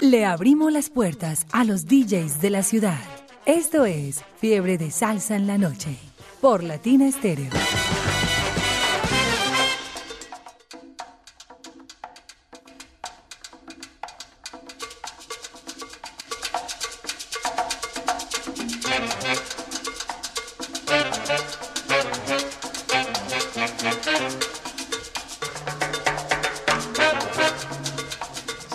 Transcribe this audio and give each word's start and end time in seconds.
Le 0.00 0.26
abrimos 0.26 0.72
las 0.72 0.90
puertas 0.90 1.46
a 1.52 1.64
los 1.64 1.86
DJs 1.86 2.40
de 2.42 2.50
la 2.50 2.62
ciudad. 2.62 3.00
Esto 3.46 3.86
es 3.86 4.22
Fiebre 4.38 4.76
de 4.76 4.90
Salsa 4.90 5.36
en 5.36 5.46
la 5.46 5.56
Noche 5.56 5.96
por 6.40 6.62
Latina 6.62 7.08
Estéreo. 7.08 7.50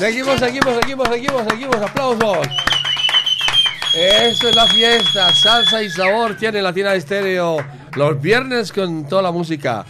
Seguimos, 0.02 0.40
seguimos, 0.40 0.74
seguimos, 0.82 1.08
seguimos, 1.10 1.44
seguimos. 1.48 1.76
Aplausos. 1.76 2.48
Esto 3.96 4.50
es 4.50 4.56
la 4.56 4.66
fiesta. 4.66 5.32
Salsa 5.32 5.84
y 5.84 5.92
sabor 5.92 6.36
tiene 6.36 6.60
Latina 6.60 6.96
Estéreo. 6.96 7.58
Los 7.94 8.20
viernes 8.20 8.72
con 8.72 9.08
toda 9.08 9.22
la 9.22 9.32
música. 9.32 9.86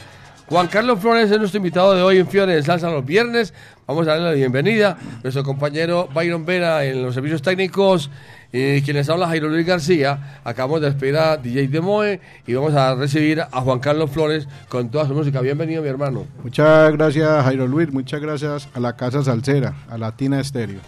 Juan 0.51 0.67
Carlos 0.67 0.99
Flores 0.99 1.31
es 1.31 1.39
nuestro 1.39 1.59
invitado 1.59 1.95
de 1.95 2.01
hoy 2.01 2.17
en 2.17 2.27
Fiore 2.27 2.57
en 2.57 2.61
Salsa 2.61 2.89
los 2.89 3.05
viernes. 3.05 3.53
Vamos 3.87 4.05
a 4.05 4.11
darle 4.11 4.25
la 4.25 4.31
bienvenida. 4.33 4.97
Nuestro 5.23 5.45
compañero 5.45 6.09
Byron 6.13 6.45
Vera 6.45 6.83
en 6.83 7.01
los 7.01 7.13
servicios 7.13 7.41
técnicos 7.41 8.09
y 8.51 8.81
quienes 8.81 9.07
habla 9.09 9.29
Jairo 9.29 9.47
Luis 9.47 9.65
García. 9.65 10.41
Acabamos 10.43 10.81
de 10.81 10.87
despedir 10.87 11.15
a 11.15 11.37
DJ 11.37 11.69
Demoe 11.69 12.19
y 12.45 12.53
vamos 12.53 12.73
a 12.73 12.95
recibir 12.95 13.39
a 13.39 13.61
Juan 13.61 13.79
Carlos 13.79 14.11
Flores 14.11 14.45
con 14.67 14.89
toda 14.89 15.07
su 15.07 15.13
música. 15.13 15.39
Bienvenido, 15.39 15.81
mi 15.83 15.87
hermano. 15.87 16.27
Muchas 16.43 16.91
gracias, 16.97 17.45
Jairo 17.45 17.65
Luis. 17.65 17.89
Muchas 17.89 18.19
gracias 18.19 18.67
a 18.73 18.81
la 18.81 18.97
Casa 18.97 19.23
Salsera, 19.23 19.73
a 19.89 19.97
Latina 19.97 20.41
Estéreo. 20.41 20.81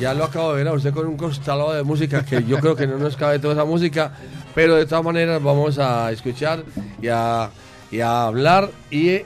Ya 0.00 0.14
lo 0.14 0.24
acabo 0.24 0.52
de 0.52 0.64
ver 0.64 0.68
a 0.68 0.72
usted 0.72 0.94
con 0.94 1.06
un 1.06 1.18
constelado 1.18 1.74
de 1.74 1.82
música 1.82 2.24
que 2.24 2.44
yo 2.44 2.58
creo 2.60 2.74
que 2.74 2.86
no 2.86 2.96
nos 2.96 3.18
cabe 3.18 3.38
toda 3.38 3.52
esa 3.52 3.66
música, 3.66 4.12
pero 4.54 4.74
de 4.76 4.86
todas 4.86 5.04
maneras 5.04 5.42
vamos 5.42 5.78
a 5.78 6.10
escuchar 6.10 6.64
y 7.02 7.08
a, 7.08 7.50
y 7.92 8.00
a 8.00 8.24
hablar 8.26 8.70
y, 8.90 9.18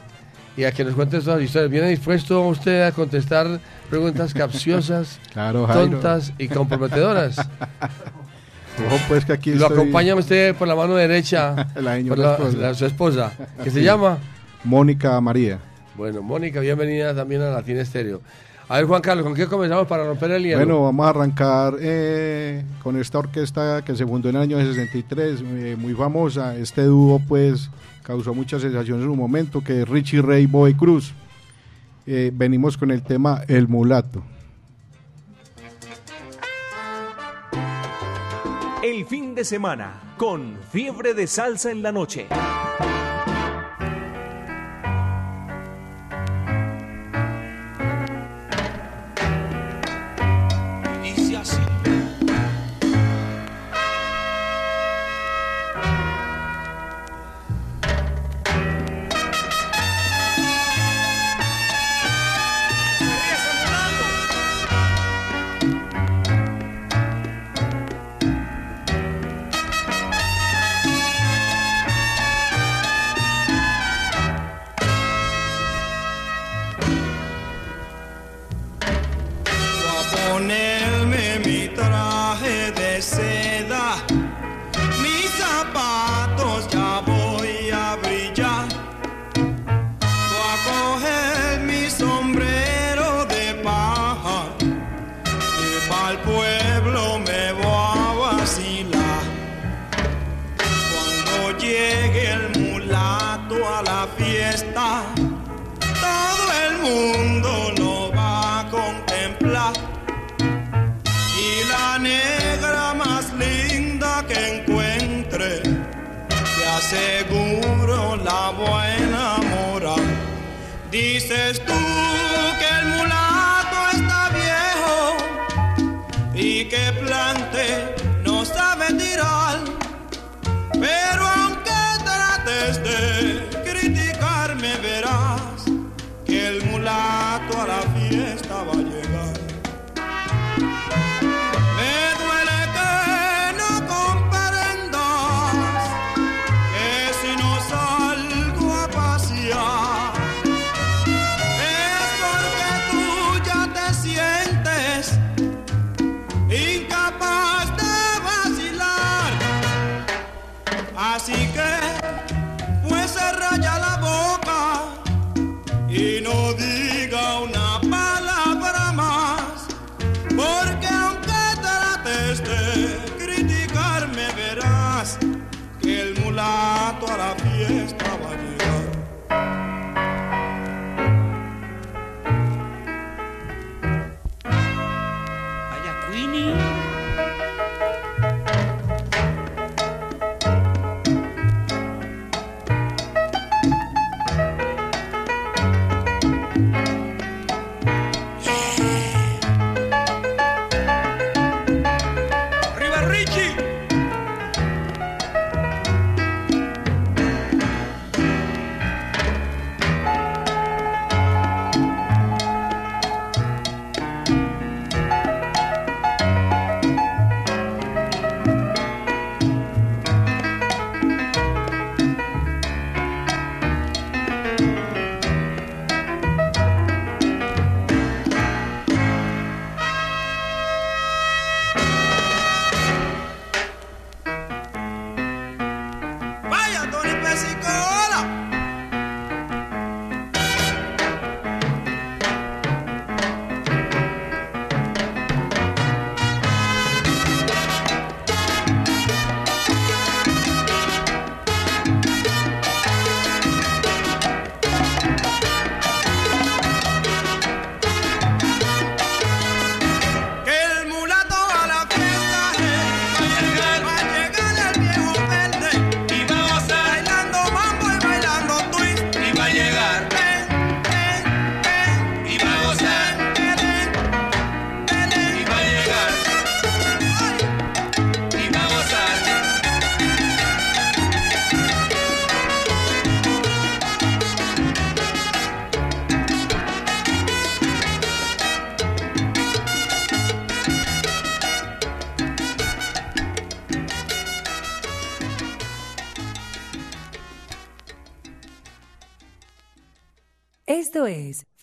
y 0.56 0.64
a 0.64 0.72
que 0.72 0.84
nos 0.84 0.94
cuente 0.94 1.18
todas 1.20 1.38
las 1.38 1.46
historias. 1.46 1.70
¿Viene 1.70 1.88
dispuesto 1.88 2.46
usted 2.46 2.82
a 2.82 2.92
contestar 2.92 3.60
preguntas 3.88 4.34
capciosas, 4.34 5.18
Claro, 5.32 5.66
tontas 5.66 6.32
y 6.38 6.48
comprometedoras? 6.48 7.38
Ojo, 8.86 8.96
pues 9.08 9.24
que 9.24 9.32
aquí 9.32 9.54
Lo 9.54 9.66
estoy- 9.68 9.78
acompaña 9.78 10.14
usted 10.14 10.54
por 10.54 10.68
la 10.68 10.74
mano 10.74 10.94
derecha, 10.94 11.54
La 11.76 11.96
por 12.06 12.18
la, 12.18 12.32
esposa. 12.34 12.56
la- 12.58 12.74
su 12.74 12.84
esposa, 12.86 13.32
que 13.64 13.70
se 13.70 13.82
llama... 13.82 14.18
Mónica 14.64 15.18
María. 15.20 15.58
Bueno, 15.94 16.20
Mónica, 16.20 16.60
bienvenida 16.60 17.14
también 17.14 17.40
a 17.40 17.50
Latina 17.50 17.80
Estéreo. 17.80 18.20
A 18.68 18.76
ver, 18.78 18.84
Juan 18.86 19.00
Carlos, 19.00 19.24
¿con 19.24 19.34
qué 19.34 19.46
comenzamos 19.46 19.86
para 19.86 20.04
romper 20.04 20.32
el 20.32 20.42
hielo? 20.42 20.56
Bueno, 20.58 20.82
vamos 20.82 21.06
a 21.06 21.10
arrancar 21.10 21.74
eh, 21.80 22.64
con 22.82 23.00
esta 23.00 23.18
orquesta 23.20 23.82
que 23.82 23.94
se 23.94 24.04
fundó 24.04 24.28
en 24.28 24.36
el 24.36 24.42
año 24.42 24.58
63, 24.58 25.40
eh, 25.40 25.76
muy 25.78 25.94
famosa. 25.94 26.56
Este 26.56 26.82
dúo, 26.82 27.20
pues, 27.28 27.70
causó 28.06 28.32
mucha 28.34 28.60
sensación 28.60 29.00
en 29.00 29.06
su 29.06 29.16
momento, 29.16 29.64
que 29.64 29.84
Richie 29.84 30.22
Ray 30.22 30.46
Boy 30.46 30.74
Cruz. 30.74 31.12
Eh, 32.06 32.30
venimos 32.32 32.76
con 32.76 32.92
el 32.92 33.02
tema 33.02 33.42
El 33.48 33.66
Mulato. 33.66 34.22
El 38.80 39.04
fin 39.06 39.34
de 39.34 39.44
semana 39.44 40.14
con 40.16 40.56
Fiebre 40.70 41.14
de 41.14 41.26
Salsa 41.26 41.72
en 41.72 41.82
la 41.82 41.90
Noche. 41.90 42.28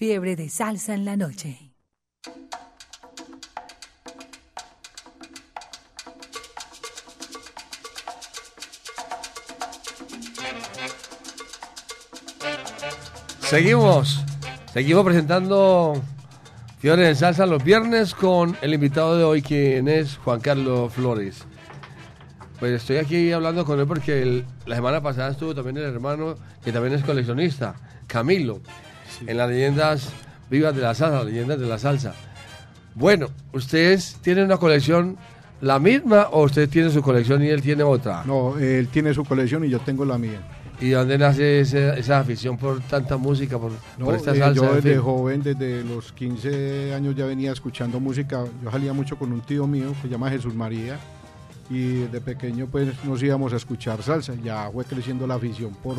Fiebre 0.06 0.36
de 0.36 0.50
Salsa 0.50 0.96
en 0.96 1.06
la 1.06 1.16
Noche. 1.16 1.72
Seguimos, 13.40 14.26
seguimos 14.74 15.06
presentando 15.06 15.94
Fiebre 16.80 17.08
de 17.08 17.16
Salsa 17.16 17.46
los 17.46 17.64
viernes 17.64 18.14
con 18.14 18.58
el 18.62 18.74
invitado 18.74 19.18
de 19.18 19.24
hoy, 19.24 19.42
quien 19.42 19.88
es 19.88 20.18
Juan 20.18 20.42
Carlos 20.42 20.92
Flores. 20.92 21.46
Pues 22.60 22.74
estoy 22.74 22.98
aquí 22.98 23.32
hablando 23.32 23.64
con 23.64 23.80
él 23.80 23.88
porque 23.88 24.44
la 24.66 24.76
semana 24.76 25.02
pasada 25.02 25.32
estuvo 25.32 25.56
también 25.56 25.78
el 25.78 25.84
hermano, 25.84 26.36
que 26.62 26.74
también 26.74 26.94
es 26.94 27.06
coleccionista, 27.06 27.76
Camilo, 28.06 28.60
en 29.26 29.38
las 29.38 29.50
leyendas 29.50 30.10
vivas 30.50 30.76
de 30.76 30.82
la 30.82 30.94
salsa, 30.94 31.18
las 31.18 31.26
leyendas 31.26 31.60
de 31.60 31.68
la 31.68 31.78
salsa. 31.80 32.14
Bueno, 32.96 33.28
¿ustedes 33.54 34.18
tienen 34.22 34.46
una 34.46 34.58
colección 34.58 35.18
la 35.62 35.80
misma 35.80 36.28
o 36.32 36.44
usted 36.44 36.70
tiene 36.70 36.90
su 36.90 37.02
colección 37.02 37.44
y 37.44 37.48
él 37.48 37.62
tiene 37.62 37.84
otra? 37.84 38.24
No, 38.26 38.58
él 38.58 38.88
tiene 38.90 39.14
su 39.14 39.24
colección 39.26 39.64
y 39.66 39.70
yo 39.70 39.80
tengo 39.80 40.06
la 40.06 40.18
mía. 40.18 40.40
¿Y 40.82 40.90
de 40.90 40.96
dónde 40.96 41.18
nace 41.18 41.62
esa 41.62 42.20
afición 42.20 42.58
por 42.58 42.82
tanta 42.82 43.16
música, 43.16 43.58
por, 43.58 43.72
No, 43.98 44.06
por 44.06 44.16
esta 44.16 44.32
eh, 44.36 44.40
salsa? 44.40 44.62
yo 44.62 44.70
en 44.70 44.76
desde 44.76 44.94
fin? 44.94 45.02
joven, 45.02 45.44
desde 45.44 45.84
los 45.84 46.12
15 46.12 46.94
años 46.94 47.16
ya 47.16 47.26
venía 47.26 47.52
escuchando 47.52 48.00
música. 48.00 48.44
Yo 48.62 48.72
salía 48.72 48.92
mucho 48.92 49.18
con 49.18 49.32
un 49.32 49.42
tío 49.42 49.66
mío 49.66 49.94
que 50.02 50.08
se 50.08 50.10
llama 50.10 50.30
Jesús 50.30 50.54
María 50.54 51.00
y 51.70 52.02
desde 52.02 52.20
pequeño 52.22 52.68
pues 52.68 52.88
nos 53.06 53.24
íbamos 53.24 53.54
a 53.54 53.56
escuchar 53.56 54.04
salsa. 54.04 54.34
Ya 54.44 54.70
fue 54.72 54.84
creciendo 54.84 55.26
la 55.26 55.36
afición 55.36 55.74
por, 55.82 55.96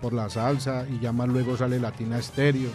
por 0.00 0.12
la 0.12 0.28
salsa 0.30 0.86
y 0.88 1.00
ya 1.00 1.12
más 1.12 1.28
luego 1.28 1.56
sale 1.56 1.78
Latina 1.80 2.18
Estéreo. 2.18 2.70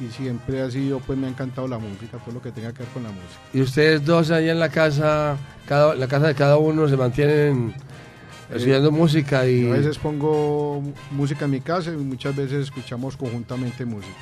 Y 0.00 0.10
siempre 0.10 0.62
ha 0.62 0.70
sido, 0.70 0.98
pues 1.00 1.18
me 1.18 1.26
ha 1.26 1.30
encantado 1.30 1.68
la 1.68 1.78
música, 1.78 2.18
todo 2.18 2.34
lo 2.34 2.42
que 2.42 2.50
tenga 2.50 2.72
que 2.72 2.80
ver 2.80 2.88
con 2.88 3.04
la 3.04 3.10
música. 3.10 3.40
Y 3.52 3.60
ustedes 3.60 4.04
dos 4.04 4.30
ahí 4.30 4.48
en 4.48 4.58
la 4.58 4.68
casa, 4.68 5.36
cada, 5.66 5.94
la 5.94 6.08
casa 6.08 6.26
de 6.26 6.34
cada 6.34 6.56
uno 6.56 6.88
se 6.88 6.96
mantienen 6.96 7.74
estudiando 8.52 8.90
música 8.90 9.46
y... 9.46 9.68
A 9.70 9.74
veces 9.74 9.98
pongo 9.98 10.82
música 11.10 11.44
en 11.44 11.52
mi 11.52 11.60
casa 11.60 11.92
y 11.92 11.96
muchas 11.96 12.34
veces 12.34 12.64
escuchamos 12.64 13.16
conjuntamente 13.16 13.84
música. 13.84 14.12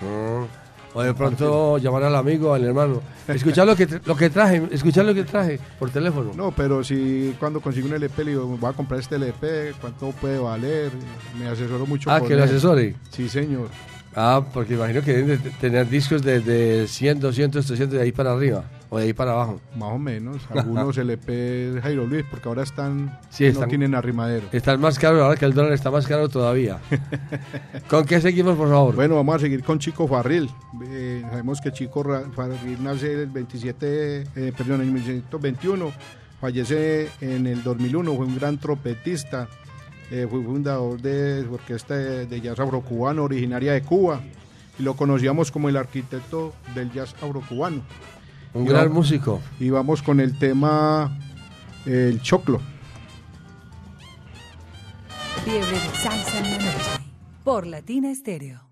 Mm. 0.00 0.69
O 0.92 1.02
de 1.02 1.14
pronto 1.14 1.78
llamar 1.78 2.04
al 2.04 2.16
amigo, 2.16 2.52
al 2.52 2.64
hermano. 2.64 3.00
Escuchar 3.28 3.66
lo 3.66 3.76
que, 3.76 3.86
lo 4.04 4.16
que 4.16 4.28
traje, 4.28 4.62
escuchar 4.72 5.04
lo 5.04 5.14
que 5.14 5.22
traje 5.24 5.60
por 5.78 5.90
teléfono. 5.90 6.32
No, 6.34 6.50
pero 6.50 6.82
si 6.82 7.34
cuando 7.38 7.60
consigo 7.60 7.86
un 7.86 7.94
LP 7.94 8.24
le 8.24 8.30
digo, 8.32 8.46
voy 8.46 8.70
a 8.70 8.72
comprar 8.72 8.98
este 9.00 9.16
LP, 9.16 9.74
cuánto 9.80 10.10
puede 10.10 10.38
valer, 10.38 10.90
me 11.38 11.46
asesoro 11.46 11.86
mucho. 11.86 12.10
ah, 12.10 12.20
que 12.20 12.34
lo 12.34 12.44
asesore. 12.44 12.96
Sí, 13.10 13.28
señor. 13.28 13.68
Ah, 14.16 14.42
porque 14.52 14.74
imagino 14.74 15.02
que 15.02 15.12
deben 15.12 15.42
de 15.42 15.50
tener 15.50 15.88
discos 15.88 16.22
desde 16.22 16.88
100, 16.88 17.20
200, 17.20 17.64
300, 17.64 17.96
de 17.96 18.02
ahí 18.02 18.10
para 18.10 18.32
arriba 18.32 18.64
o 18.92 18.98
de 18.98 19.04
ahí 19.04 19.12
para 19.12 19.30
abajo. 19.32 19.60
Más 19.76 19.92
o 19.92 19.98
menos. 19.98 20.42
Algunos 20.50 20.98
LP 20.98 21.78
Jairo 21.82 22.06
Luis, 22.06 22.24
porque 22.30 22.48
ahora 22.48 22.62
están, 22.64 23.18
Sí, 23.30 23.44
no 23.44 23.50
están- 23.50 23.68
tienen 23.68 23.94
arrimadero. 23.94 24.48
Están 24.52 24.80
más 24.80 24.98
caros 24.98 25.22
ahora 25.22 25.36
que 25.36 25.44
el 25.44 25.54
dólar 25.54 25.72
está 25.72 25.90
más 25.90 26.06
caro 26.06 26.28
todavía. 26.28 26.78
¿Con 27.88 28.04
qué 28.04 28.20
seguimos, 28.20 28.56
por 28.56 28.68
favor? 28.68 28.94
Bueno, 28.96 29.14
vamos 29.16 29.36
a 29.36 29.38
seguir 29.38 29.62
con 29.62 29.78
Chico 29.78 30.06
Farril. 30.08 30.50
Eh, 30.86 31.22
sabemos 31.30 31.60
que 31.60 31.72
Chico 31.72 32.04
Farril 32.34 32.82
nace 32.82 33.22
el 33.22 33.26
27, 33.30 34.20
eh, 34.36 34.52
perdón, 34.56 34.80
en 34.82 34.92
1921, 34.92 35.92
fallece 36.40 37.08
en 37.20 37.46
el 37.46 37.62
2001, 37.62 38.14
fue 38.16 38.26
un 38.26 38.34
gran 38.36 38.58
trompetista, 38.58 39.48
eh, 40.10 40.26
fue 40.28 40.42
fundador 40.42 41.00
de 41.00 41.44
su 41.44 41.54
orquesta 41.54 41.94
de, 41.94 42.26
de 42.26 42.40
jazz 42.40 42.58
afrocubano 42.58 43.22
originaria 43.24 43.72
de 43.72 43.82
Cuba 43.82 44.20
y 44.78 44.82
lo 44.82 44.94
conocíamos 44.94 45.52
como 45.52 45.68
el 45.68 45.76
arquitecto 45.76 46.52
del 46.74 46.90
jazz 46.92 47.14
afrocubano. 47.22 47.82
Un 48.54 48.64
y 48.64 48.68
gran 48.68 48.88
vamos- 48.88 48.94
músico. 48.96 49.40
Y 49.58 49.70
vamos 49.70 50.02
con 50.02 50.20
el 50.20 50.38
tema 50.38 51.16
eh, 51.86 52.08
El 52.12 52.20
Choclo. 52.22 52.60
Fiebre 55.44 55.70
de 55.70 55.78
Salsa 55.96 56.38
en 56.38 56.50
la 56.50 56.58
Noche. 56.58 56.90
Por 57.44 57.66
Latina 57.66 58.10
Estéreo. 58.10 58.68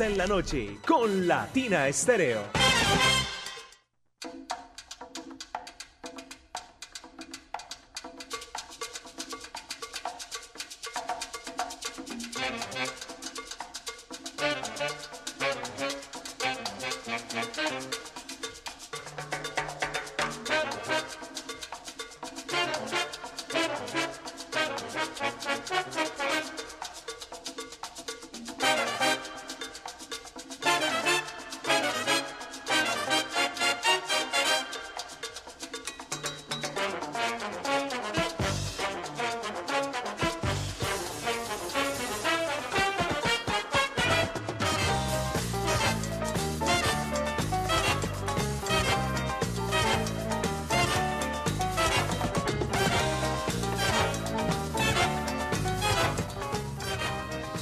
En 0.00 0.18
la 0.18 0.26
noche 0.26 0.78
con 0.86 1.26
Latina 1.26 1.88
Estéreo. 1.88 2.55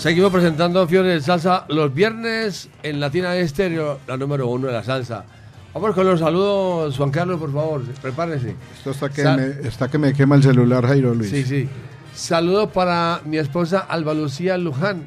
Seguimos 0.05 0.31
presentando 0.33 0.87
Fiore 0.87 1.15
de 1.15 1.21
Salsa 1.23 1.65
los 1.71 1.95
viernes 1.95 2.69
en 2.83 3.01
Latina 3.01 3.35
Estéreo, 3.37 4.01
la 4.07 4.19
número 4.19 4.49
uno 4.49 4.67
de 4.67 4.75
la 4.75 4.83
salsa. 4.83 5.25
Vamos 5.73 5.95
con 5.95 6.07
los 6.07 6.21
saludos, 6.21 6.95
Juan 6.99 7.11
Carlos, 7.11 7.41
por 7.41 7.51
favor, 7.51 7.83
prepárese. 8.03 8.55
Esto 8.77 8.91
está 8.91 9.09
que, 9.09 9.25
me, 9.25 9.67
está 9.67 9.89
que 9.89 9.97
me 9.97 10.13
quema 10.13 10.37
el 10.37 10.43
celular, 10.43 10.87
Jairo 10.87 11.15
Luis. 11.15 11.31
Sí, 11.31 11.45
sí. 11.45 11.71
Saludos 12.15 12.69
para 12.69 13.23
mi 13.25 13.39
esposa 13.39 13.79
Alba 13.79 14.13
Lucía 14.13 14.59
Luján. 14.59 15.05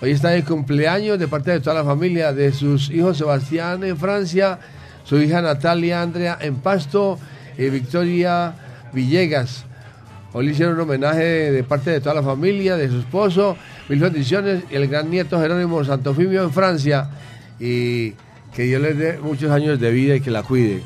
Hoy 0.00 0.12
está 0.12 0.30
de 0.30 0.42
cumpleaños 0.42 1.18
de 1.18 1.28
parte 1.28 1.50
de 1.50 1.60
toda 1.60 1.74
la 1.74 1.84
familia, 1.84 2.32
de 2.32 2.50
sus 2.52 2.88
hijos 2.88 3.18
Sebastián 3.18 3.84
en 3.84 3.98
Francia, 3.98 4.58
su 5.04 5.20
hija 5.20 5.42
Natalia 5.42 6.00
Andrea 6.00 6.38
en 6.40 6.56
Pasto 6.56 7.18
y 7.58 7.68
Victoria 7.68 8.54
Villegas. 8.90 9.66
Hoy 10.32 10.46
le 10.46 10.52
hicieron 10.52 10.76
un 10.76 10.80
homenaje 10.80 11.52
de 11.52 11.62
parte 11.62 11.90
de 11.90 12.00
toda 12.00 12.14
la 12.14 12.22
familia, 12.22 12.78
de 12.78 12.88
su 12.88 13.00
esposo, 13.00 13.56
mil 13.88 13.98
bendiciones 14.00 14.64
y 14.70 14.74
el 14.74 14.88
gran 14.88 15.10
nieto 15.10 15.40
Jerónimo 15.40 15.84
Santofimio 15.84 16.42
en 16.44 16.50
Francia. 16.50 17.10
Y 17.60 18.10
que 18.54 18.62
Dios 18.64 18.80
les 18.80 18.96
dé 18.98 19.18
muchos 19.18 19.50
años 19.50 19.80
de 19.80 19.90
vida 19.90 20.16
y 20.16 20.20
que 20.20 20.30
la 20.30 20.42
cuide. 20.42 20.82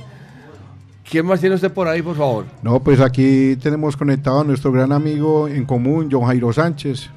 ¿Quién 1.08 1.24
más 1.26 1.40
tiene 1.40 1.54
usted 1.54 1.72
por 1.72 1.88
ahí, 1.88 2.02
por 2.02 2.16
favor? 2.16 2.44
No, 2.62 2.80
pues 2.80 3.00
aquí 3.00 3.56
tenemos 3.56 3.96
conectado 3.96 4.40
a 4.40 4.44
nuestro 4.44 4.70
gran 4.72 4.92
amigo 4.92 5.48
en 5.48 5.64
común, 5.64 6.08
John 6.10 6.26
Jairo 6.26 6.52
Sánchez. 6.52 7.08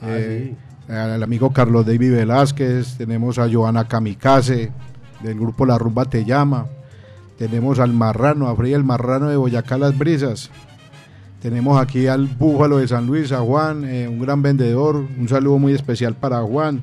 Ah, 0.00 0.06
Eh, 0.16 0.54
Al 0.88 1.22
amigo 1.22 1.52
Carlos 1.52 1.84
David 1.84 2.12
Velázquez, 2.14 2.96
tenemos 2.96 3.38
a 3.38 3.46
Joana 3.52 3.86
Kamikaze, 3.86 4.70
del 5.22 5.34
grupo 5.38 5.66
La 5.66 5.76
Rumba 5.76 6.06
Te 6.06 6.24
Llama. 6.24 6.66
Tenemos 7.36 7.78
al 7.78 7.92
Marrano, 7.92 8.48
a 8.48 8.56
Freddy 8.56 8.72
el 8.72 8.84
Marrano 8.84 9.28
de 9.28 9.36
Boyacá 9.36 9.76
Las 9.76 9.96
Brisas. 9.98 10.50
Tenemos 11.40 11.80
aquí 11.80 12.08
al 12.08 12.26
Búfalo 12.26 12.78
de 12.78 12.88
San 12.88 13.06
Luis, 13.06 13.30
a 13.30 13.38
Juan, 13.38 13.84
eh, 13.84 14.08
un 14.08 14.18
gran 14.18 14.42
vendedor. 14.42 14.96
Un 14.96 15.28
saludo 15.28 15.58
muy 15.58 15.72
especial 15.72 16.14
para 16.14 16.42
Juan. 16.42 16.82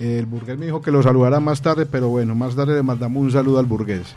Eh, 0.00 0.18
el 0.18 0.26
burgués 0.26 0.58
me 0.58 0.66
dijo 0.66 0.82
que 0.82 0.90
lo 0.90 1.02
saludara 1.02 1.38
más 1.38 1.62
tarde, 1.62 1.86
pero 1.86 2.08
bueno, 2.08 2.34
más 2.34 2.56
tarde 2.56 2.74
le 2.74 2.82
mandamos 2.82 3.22
un 3.22 3.30
saludo 3.30 3.60
al 3.60 3.66
burgués. 3.66 4.14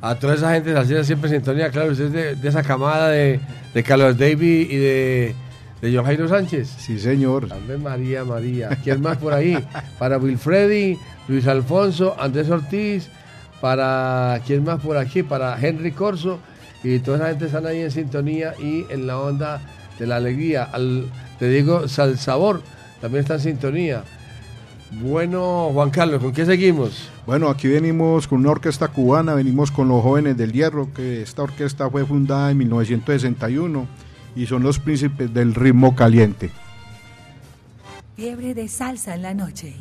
A 0.00 0.14
toda 0.14 0.34
esa 0.34 0.54
gente 0.54 0.72
salsera 0.72 1.04
siempre 1.04 1.28
en 1.28 1.36
sintonía, 1.36 1.70
claro, 1.70 1.90
usted 1.90 2.06
es 2.06 2.12
de, 2.12 2.34
de 2.36 2.48
esa 2.48 2.62
camada 2.62 3.08
de, 3.10 3.40
de 3.74 3.82
Carlos 3.82 4.16
David 4.16 4.70
y 4.70 4.76
de, 4.76 5.34
de 5.82 5.94
John 5.94 6.06
Jairo 6.06 6.26
Sánchez. 6.26 6.68
Sí, 6.78 6.98
señor. 6.98 7.48
Ave 7.52 7.76
María, 7.76 8.24
María. 8.24 8.70
¿Quién 8.82 9.02
más 9.02 9.18
por 9.18 9.34
ahí? 9.34 9.58
Para 9.98 10.16
Wilfredi, 10.16 10.96
Luis 11.26 11.46
Alfonso, 11.46 12.16
Andrés 12.18 12.48
Ortiz, 12.48 13.10
para 13.60 14.40
¿quién 14.46 14.64
más 14.64 14.80
por 14.80 14.96
aquí? 14.96 15.22
Para 15.22 15.60
Henry 15.60 15.90
Corso 15.92 16.38
y 16.94 17.00
toda 17.00 17.18
esa 17.18 17.28
gente 17.28 17.46
están 17.46 17.66
ahí 17.66 17.80
en 17.80 17.90
sintonía 17.90 18.54
y 18.58 18.86
en 18.90 19.06
la 19.06 19.18
onda 19.18 19.60
de 19.98 20.06
la 20.06 20.16
alegría. 20.16 20.64
Al, 20.64 21.06
te 21.38 21.48
digo, 21.48 21.88
Salsabor 21.88 22.62
también 23.00 23.22
está 23.22 23.34
en 23.34 23.40
sintonía. 23.40 24.04
Bueno, 25.02 25.70
Juan 25.72 25.90
Carlos, 25.90 26.22
¿con 26.22 26.32
qué 26.32 26.46
seguimos? 26.46 27.10
Bueno, 27.26 27.48
aquí 27.48 27.68
venimos 27.68 28.26
con 28.26 28.38
una 28.38 28.52
orquesta 28.52 28.88
cubana, 28.88 29.34
venimos 29.34 29.70
con 29.70 29.88
los 29.88 30.02
jóvenes 30.02 30.36
del 30.36 30.52
hierro, 30.52 30.92
que 30.94 31.20
esta 31.20 31.42
orquesta 31.42 31.90
fue 31.90 32.06
fundada 32.06 32.50
en 32.50 32.58
1961 32.58 33.86
y 34.34 34.46
son 34.46 34.62
los 34.62 34.78
príncipes 34.78 35.32
del 35.34 35.54
ritmo 35.54 35.94
caliente. 35.94 36.50
Fiebre 38.16 38.54
de 38.54 38.66
salsa 38.66 39.14
en 39.14 39.22
la 39.22 39.34
noche. 39.34 39.76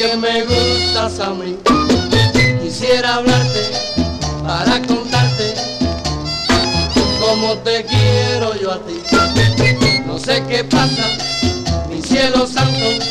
Que 0.00 0.16
me 0.16 0.44
gustas 0.44 1.20
a 1.20 1.28
mí. 1.34 1.58
Quisiera 2.62 3.16
hablarte 3.16 3.70
para 4.42 4.80
contarte 4.86 5.54
cómo 7.20 7.52
te 7.58 7.84
quiero 7.84 8.58
yo 8.58 8.72
a 8.72 8.78
ti. 8.78 8.94
No 10.06 10.18
sé 10.18 10.42
qué 10.48 10.64
pasa, 10.64 11.04
mi 11.90 12.00
cielo 12.00 12.46
santo, 12.46 13.04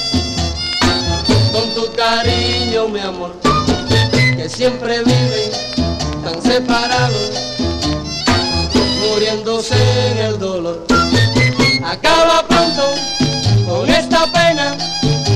con 1.51 1.69
tu 1.75 1.93
cariño, 1.96 2.88
mi 2.88 3.01
amor, 3.01 3.36
que 4.36 4.50
siempre 4.50 5.03
viven 5.03 5.51
tan 6.24 6.41
separados, 6.41 7.29
muriéndose 9.12 9.75
en 10.10 10.17
el 10.17 10.39
dolor. 10.39 10.88
Acaba 11.86 12.48
pronto 12.48 12.84
con 13.67 13.88
esta 13.88 14.25
pena 14.31 14.75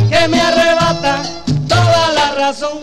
que 0.09 0.27
me 0.27 0.41
arrebata 0.41 0.72
toda 2.51 2.82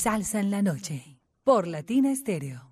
Salsa 0.00 0.40
en 0.40 0.50
la 0.50 0.62
Noche 0.62 1.18
por 1.44 1.66
Latina 1.66 2.10
Estéreo. 2.10 2.69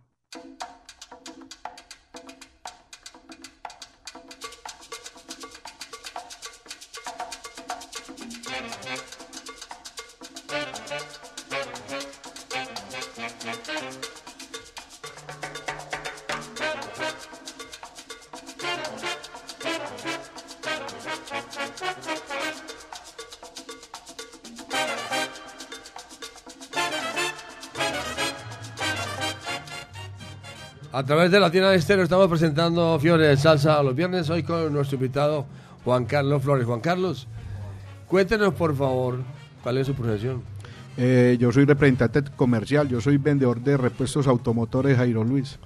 Través 31.08 31.30
de 31.30 31.40
Latina 31.40 31.72
Estéreo 31.74 32.04
estamos 32.04 32.28
presentando 32.28 32.98
Fiore 33.00 33.28
de 33.28 33.36
Salsa 33.36 33.82
los 33.82 33.94
viernes, 33.94 34.28
hoy 34.30 34.42
con 34.42 34.72
nuestro 34.72 34.96
invitado 34.96 35.46
Juan 35.84 36.04
Carlos 36.04 36.42
Flores. 36.42 36.66
Juan 36.66 36.80
Carlos, 36.80 37.26
cuéntenos 38.06 38.54
por 38.54 38.76
favor 38.76 39.20
cuál 39.62 39.78
es 39.78 39.86
su 39.86 39.94
profesión. 39.94 40.42
Eh, 40.96 41.36
yo 41.40 41.50
soy 41.52 41.64
representante 41.64 42.22
comercial, 42.36 42.88
yo 42.88 43.00
soy 43.00 43.16
vendedor 43.16 43.60
de 43.60 43.76
repuestos 43.76 44.26
automotores 44.26 44.96
Jairo 44.96 45.24
Luis. 45.24 45.58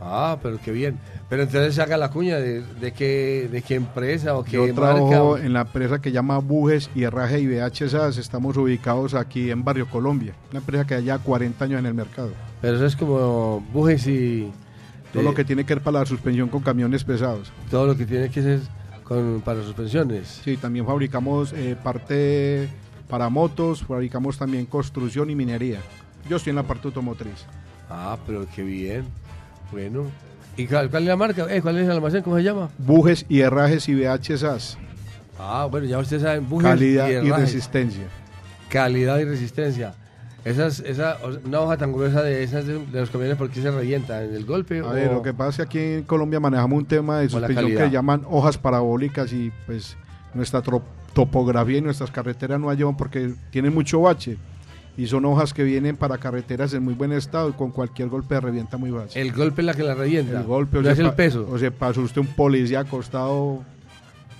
Ah, 0.00 0.36
pero 0.42 0.58
qué 0.64 0.72
bien. 0.72 0.98
Pero 1.28 1.44
entonces 1.44 1.76
saca 1.76 1.96
la 1.96 2.10
cuña 2.10 2.38
de, 2.38 2.62
de 2.80 2.92
qué, 2.92 3.48
de 3.52 3.62
qué 3.62 3.76
empresa 3.76 4.36
o 4.36 4.42
qué 4.42 4.52
Yo 4.52 4.62
marca. 4.62 4.74
trabajo 4.74 5.22
o- 5.30 5.38
en 5.38 5.52
la 5.52 5.60
empresa 5.60 6.00
que 6.00 6.10
llama 6.10 6.38
Bujes 6.38 6.90
y 6.96 7.04
Herraje 7.04 7.38
y 7.38 7.46
BH 7.46 7.88
SAS. 7.88 8.16
Estamos 8.18 8.56
ubicados 8.56 9.14
aquí 9.14 9.52
en 9.52 9.62
Barrio 9.62 9.88
Colombia, 9.88 10.34
una 10.50 10.58
empresa 10.58 10.84
que 10.84 11.04
ya 11.04 11.18
40 11.18 11.64
años 11.66 11.78
en 11.78 11.86
el 11.86 11.94
mercado. 11.94 12.30
Pero 12.60 12.76
eso 12.76 12.86
es 12.86 12.96
como 12.96 13.60
bujes 13.72 14.06
y 14.08 14.50
Todo 15.12 15.22
lo 15.22 15.34
que 15.34 15.44
tiene 15.44 15.64
que 15.64 15.74
ver 15.74 15.82
para 15.82 16.00
la 16.00 16.06
suspensión 16.06 16.48
con 16.48 16.62
camiones 16.62 17.04
pesados. 17.04 17.52
todo 17.70 17.86
lo 17.86 17.96
que 17.96 18.06
tiene 18.06 18.30
que 18.30 18.42
ser 18.42 18.60
con, 19.04 19.42
para 19.44 19.62
suspensiones. 19.62 20.40
Sí, 20.44 20.56
también 20.56 20.86
fabricamos 20.86 21.52
eh, 21.52 21.76
parte 21.82 22.68
para 23.08 23.28
motos, 23.28 23.82
fabricamos 23.84 24.38
también 24.38 24.64
construcción 24.66 25.28
y 25.30 25.34
minería. 25.34 25.80
Yo 26.28 26.36
estoy 26.36 26.50
en 26.50 26.56
la 26.56 26.62
parte 26.62 26.88
automotriz. 26.88 27.44
Ah, 27.90 28.16
pero 28.26 28.46
qué 28.54 28.62
bien. 28.62 29.04
Bueno. 29.70 30.04
¿Y 30.56 30.66
cuál, 30.66 30.88
cuál 30.90 31.02
es 31.02 31.08
la 31.08 31.16
marca? 31.16 31.46
Eh, 31.54 31.60
¿Cuál 31.60 31.78
es 31.78 31.84
el 31.84 31.90
almacén? 31.92 32.22
¿Cómo 32.22 32.36
se 32.36 32.42
llama? 32.42 32.70
Bujes 32.78 33.26
y 33.28 33.40
herrajes 33.40 33.88
y 33.88 33.94
BH 33.94 34.38
SAS. 34.38 34.78
Ah, 35.38 35.66
bueno, 35.70 35.86
ya 35.86 35.98
ustedes 35.98 36.22
saben. 36.22 36.48
bujes 36.48 36.68
Calidad 36.68 37.08
y, 37.08 37.12
herrajes. 37.14 37.40
resistencia. 37.52 38.04
Calidad 38.68 39.18
y 39.18 39.24
resistencia. 39.24 39.94
Esas, 40.44 40.80
esa, 40.80 41.18
una 41.44 41.60
hoja 41.60 41.76
tan 41.76 41.92
gruesa 41.92 42.20
de 42.22 42.42
esas 42.42 42.66
de, 42.66 42.84
de 42.84 43.00
los 43.00 43.10
camiones, 43.10 43.36
¿por 43.36 43.48
qué 43.48 43.62
se 43.62 43.70
revienta? 43.70 44.24
¿En 44.24 44.34
el 44.34 44.44
golpe? 44.44 44.80
A 44.80 44.86
o- 44.86 44.92
ver, 44.92 45.12
lo 45.12 45.22
que 45.22 45.32
pasa 45.32 45.50
es 45.50 45.56
que 45.56 45.62
aquí 45.62 45.78
en 45.98 46.02
Colombia 46.02 46.40
manejamos 46.40 46.78
un 46.78 46.84
tema 46.86 47.18
de 47.18 47.24
la 47.26 47.30
suspensión 47.30 47.76
que 47.76 47.90
llaman 47.90 48.22
hojas 48.28 48.58
parabólicas 48.58 49.32
y 49.32 49.52
pues 49.66 49.96
nuestra 50.34 50.60
topografía 51.12 51.78
y 51.78 51.80
nuestras 51.80 52.10
carreteras 52.10 52.58
no 52.58 52.70
ayudan 52.70 52.96
porque 52.96 53.34
tienen 53.50 53.72
mucho 53.74 54.00
bache 54.00 54.36
y 54.96 55.06
son 55.06 55.24
hojas 55.26 55.54
que 55.54 55.62
vienen 55.62 55.96
para 55.96 56.18
carreteras 56.18 56.74
en 56.74 56.82
muy 56.82 56.94
buen 56.94 57.12
estado 57.12 57.48
y 57.48 57.52
con 57.52 57.70
cualquier 57.70 58.08
golpe 58.08 58.38
revienta 58.40 58.76
muy 58.76 58.90
fácil. 58.90 59.22
El 59.22 59.32
golpe 59.32 59.62
es 59.62 59.66
la 59.66 59.74
que 59.74 59.82
la 59.84 59.94
revienta. 59.94 60.40
El 60.40 60.44
golpe, 60.46 60.78
o 60.78 60.82
no 60.82 60.90
es 60.90 60.96
sea, 60.96 61.06
el 61.06 61.12
peso. 61.14 61.46
O 61.50 61.58
sea, 61.58 61.70
pasó 61.70 62.00
usted 62.02 62.20
un 62.20 62.26
policía 62.26 62.80
acostado 62.80 63.62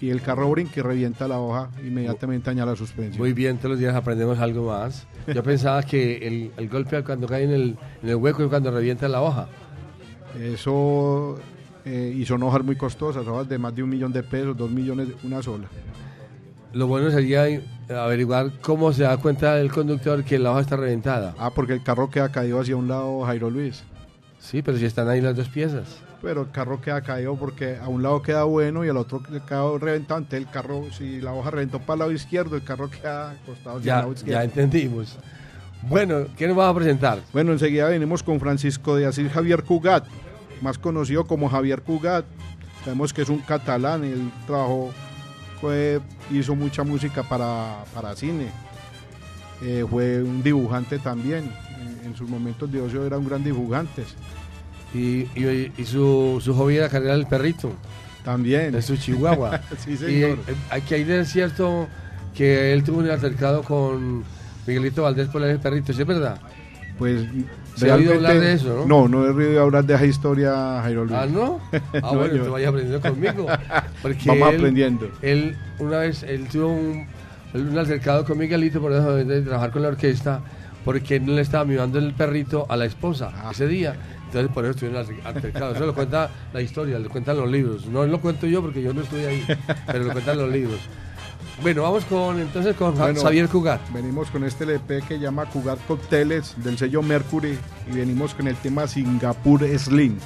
y 0.03 0.11
el 0.11 0.21
carro 0.21 0.51
brinca 0.51 0.81
y 0.81 0.83
revienta 0.83 1.29
la 1.29 1.39
hoja, 1.39 1.71
inmediatamente 1.81 2.51
daña 2.51 2.67
la 2.67 2.75
suspensión. 2.75 3.19
Muy 3.23 3.33
bien, 3.33 3.59
todos 3.59 3.71
los 3.71 3.79
días 3.79 3.95
aprendemos 3.95 4.37
algo 4.41 4.67
más. 4.67 5.07
Yo 5.33 5.43
pensaba 5.45 5.81
que 5.85 6.27
el, 6.27 6.51
el 6.57 6.69
golpe 6.69 7.05
cuando 7.05 7.29
cae 7.29 7.45
en 7.45 7.53
el, 7.53 7.77
en 8.03 8.09
el 8.09 8.17
hueco 8.17 8.43
es 8.43 8.49
cuando 8.49 8.73
revienta 8.73 9.07
la 9.07 9.23
hoja. 9.23 9.47
Eso, 10.41 11.39
eh, 11.85 12.13
y 12.17 12.27
son 12.27 12.43
hojas 12.43 12.65
muy 12.65 12.75
costosas, 12.75 13.25
hojas 13.29 13.49
de 13.49 13.59
más 13.59 13.77
de 13.77 13.85
un 13.85 13.91
millón 13.91 14.13
de 14.13 14.25
pesos, 14.25 14.57
dos 14.57 14.73
millones, 14.73 15.07
una 15.23 15.41
sola. 15.41 15.69
Lo 16.73 16.89
bueno 16.89 17.09
sería 17.13 17.45
averiguar 17.89 18.51
cómo 18.61 18.93
se 18.93 19.05
da 19.05 19.17
cuenta 19.19 19.61
el 19.61 19.71
conductor 19.71 20.25
que 20.25 20.37
la 20.41 20.51
hoja 20.51 20.63
está 20.63 20.77
reventada. 20.77 21.37
Ah, 21.39 21.53
porque 21.55 21.75
el 21.75 21.83
carro 21.85 22.11
queda 22.11 22.33
caído 22.33 22.59
hacia 22.61 22.75
un 22.75 22.89
lado, 22.89 23.23
Jairo 23.23 23.51
Luis. 23.51 23.85
Sí, 24.41 24.63
pero 24.63 24.79
si 24.79 24.85
están 24.85 25.09
ahí 25.09 25.21
las 25.21 25.37
dos 25.37 25.49
piezas. 25.49 26.03
Pero 26.23 26.43
el 26.43 26.51
carro 26.53 26.81
queda 26.81 27.01
caído 27.03 27.35
porque 27.35 27.77
a 27.83 27.89
un 27.89 28.03
lado 28.03 28.23
queda 28.23 28.45
bueno 28.45 28.85
y 28.85 28.89
al 28.89 28.97
otro 28.97 29.21
queda 29.23 29.77
reventado. 29.79 30.21
Entonces 30.21 30.47
el 30.47 30.51
carro, 30.51 30.85
si 30.97 31.21
la 31.21 31.33
hoja 31.35 31.51
reventó 31.51 31.81
para 31.81 31.95
el 31.95 31.99
lado 31.99 32.13
izquierdo, 32.13 32.55
el 32.55 32.63
carro 32.63 32.89
queda 32.89 33.33
acostado 33.33 33.79
hacia 33.79 33.81
el 33.81 33.83
Ya, 33.85 33.97
lado 33.99 34.13
izquierdo. 34.13 34.33
ya 34.41 34.45
entendimos. 34.45 35.19
Bueno, 35.83 36.27
¿qué 36.37 36.47
nos 36.47 36.57
vas 36.57 36.71
a 36.71 36.75
presentar? 36.75 37.19
Bueno, 37.33 37.51
enseguida 37.51 37.89
venimos 37.89 38.23
con 38.23 38.39
Francisco 38.39 38.95
de 38.95 39.07
Asís 39.07 39.33
Javier 39.33 39.65
Cugat, 39.65 40.05
más 40.61 40.79
conocido 40.79 41.25
como 41.27 41.49
Javier 41.49 41.83
Cugat. 41.83 42.25
Sabemos 42.85 43.13
que 43.13 43.23
es 43.23 43.29
un 43.29 43.39
catalán, 43.41 44.05
él 44.05 44.31
trabajó, 44.47 44.93
fue, 45.61 46.01
hizo 46.31 46.55
mucha 46.55 46.85
música 46.85 47.25
para, 47.25 47.79
para 47.93 48.15
cine. 48.15 48.47
Eh, 49.61 49.85
fue 49.91 50.23
un 50.23 50.41
dibujante 50.43 51.01
también. 51.01 51.51
En, 51.81 52.07
en 52.11 52.17
sus 52.17 52.29
momentos 52.31 52.71
de 52.71 52.81
ocio 52.81 53.05
era 53.05 53.19
un 53.19 53.27
gran 53.29 53.43
dibujante. 53.43 54.05
Y, 54.95 55.27
y- 55.37 55.73
y 55.79 55.85
su, 55.85 56.41
su 56.43 56.55
hobby 56.55 56.77
era 56.77 56.89
cargar 56.89 57.15
el 57.17 57.27
perrito, 57.27 57.73
También. 58.25 58.75
es 58.75 58.85
su 58.87 58.97
chihuahua. 58.97 59.61
Sí, 59.79 59.93
y 59.93 59.97
señor. 59.97 60.39
eh, 60.47 60.55
aquí 60.71 60.95
hay 60.95 61.05
de 61.05 61.25
cierto 61.25 61.89
que 62.35 62.73
él 62.73 62.83
tuvo 62.85 62.99
un 62.99 63.09
altercado 63.11 63.63
con 63.63 64.23
Miguelito 64.67 65.03
Valdés 65.03 65.29
por 65.29 65.43
el 65.43 65.59
perrito, 65.59 65.93
¿sí 65.93 66.03
es 66.03 66.07
verdad? 66.07 66.39
Pues 66.99 67.23
¿Se 67.75 67.91
ha 67.91 67.95
oído 67.95 68.13
hablar 68.15 68.39
de 68.39 68.53
eso, 68.53 68.85
no? 68.87 69.09
No, 69.09 69.09
no 69.09 69.27
he 69.27 69.31
oído 69.47 69.63
hablar 69.63 69.85
de 69.85 69.95
esa 69.95 70.05
historia, 70.05 70.81
Jairo 70.83 71.05
Luis. 71.07 71.17
Ah, 71.19 71.27
¿no? 71.27 71.59
Ah, 71.73 72.01
No, 72.03 72.15
bueno, 72.17 72.35
yo- 72.37 72.43
te 72.45 72.49
vayas 72.51 72.69
aprendiendo 72.69 73.09
conmigo. 73.09 73.47
Porque 74.03 74.21
Vamos 74.27 74.49
él- 74.51 74.55
aprendiendo. 74.57 75.11
Él, 75.23 75.57
una 75.79 75.99
vez, 75.99 76.23
él 76.23 76.47
tuvo 76.49 76.69
un, 76.69 77.07
un 77.55 77.79
altercado 77.79 78.25
con 78.27 78.37
Miguelito 78.37 78.81
por 78.81 78.93
eso 78.93 79.15
de, 79.17 79.25
de 79.25 79.41
trabajar 79.41 79.71
con 79.71 79.83
la 79.83 79.89
orquesta, 79.89 80.43
porque 80.85 81.19
no 81.19 81.33
le 81.33 81.41
estaba 81.41 81.65
mimando 81.65 81.99
el 81.99 82.13
perrito 82.13 82.67
a 82.69 82.77
la 82.77 82.85
esposa 82.85 83.33
Ah. 83.43 83.51
ese 83.53 83.67
día. 83.67 83.97
Entonces 84.33 84.51
por 84.51 84.65
eso 84.65 84.71
estuvieron 84.71 85.07
altercados. 85.25 85.77
Eso 85.77 85.85
lo 85.85 85.95
cuenta 85.95 86.31
la 86.55 86.63
historia, 86.63 86.99
lo 86.99 87.11
cuentan 87.11 87.37
los 87.37 87.51
libros. 87.51 87.85
No 87.87 88.07
lo 88.07 88.19
cuento 88.19 88.47
yo 88.47 88.63
porque 88.63 88.81
yo 88.81 88.95
no 88.95 89.03
estoy 89.03 89.25
ahí, 89.27 89.45
pero 89.87 90.05
lo 90.05 90.13
cuentan 90.13 90.39
los 90.39 90.51
libros. 90.51 90.81
Bueno, 91.61 91.83
vamos 91.83 92.07
con 92.07 92.41
entonces 92.41 92.75
con 92.75 92.97
Bueno. 92.97 93.21
Xavier 93.21 93.47
Cugat. 93.49 93.93
Venimos 93.93 94.31
con 94.31 94.43
este 94.45 94.65
LP 94.65 95.03
que 95.07 95.19
llama 95.19 95.45
Cugat 95.51 95.79
Cocteles 95.87 96.55
del 96.57 96.79
sello 96.79 97.03
Mercury 97.03 97.59
y 97.93 97.95
venimos 97.95 98.33
con 98.33 98.49
el 98.49 98.57
tema 98.57 98.87
Singapur 98.87 99.67
Slim. 99.79 100.17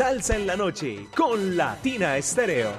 Salsa 0.00 0.34
en 0.34 0.46
la 0.46 0.56
noche 0.56 1.08
con 1.14 1.58
Latina 1.58 2.16
Estéreo. 2.16 2.72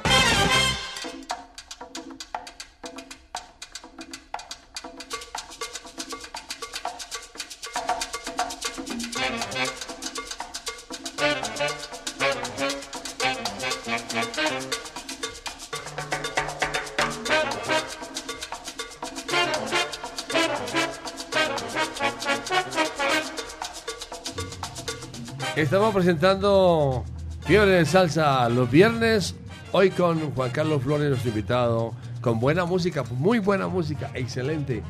Estamos 25.56 25.94
presentando 25.94 27.06
Fiebre 27.52 27.72
de 27.72 27.86
Salsa 27.86 28.48
los 28.48 28.72
viernes, 28.72 29.36
hoy 29.74 29.90
con 29.90 30.32
Juan 30.32 30.52
Carlos 30.52 30.82
Flores, 30.84 31.10
nuestro 31.10 31.32
invitado, 31.32 31.94
con 32.22 32.40
buena 32.40 32.64
música, 32.64 33.04
muy 33.18 33.40
buena 33.40 33.68
música, 33.68 34.10
excelente. 34.14 34.82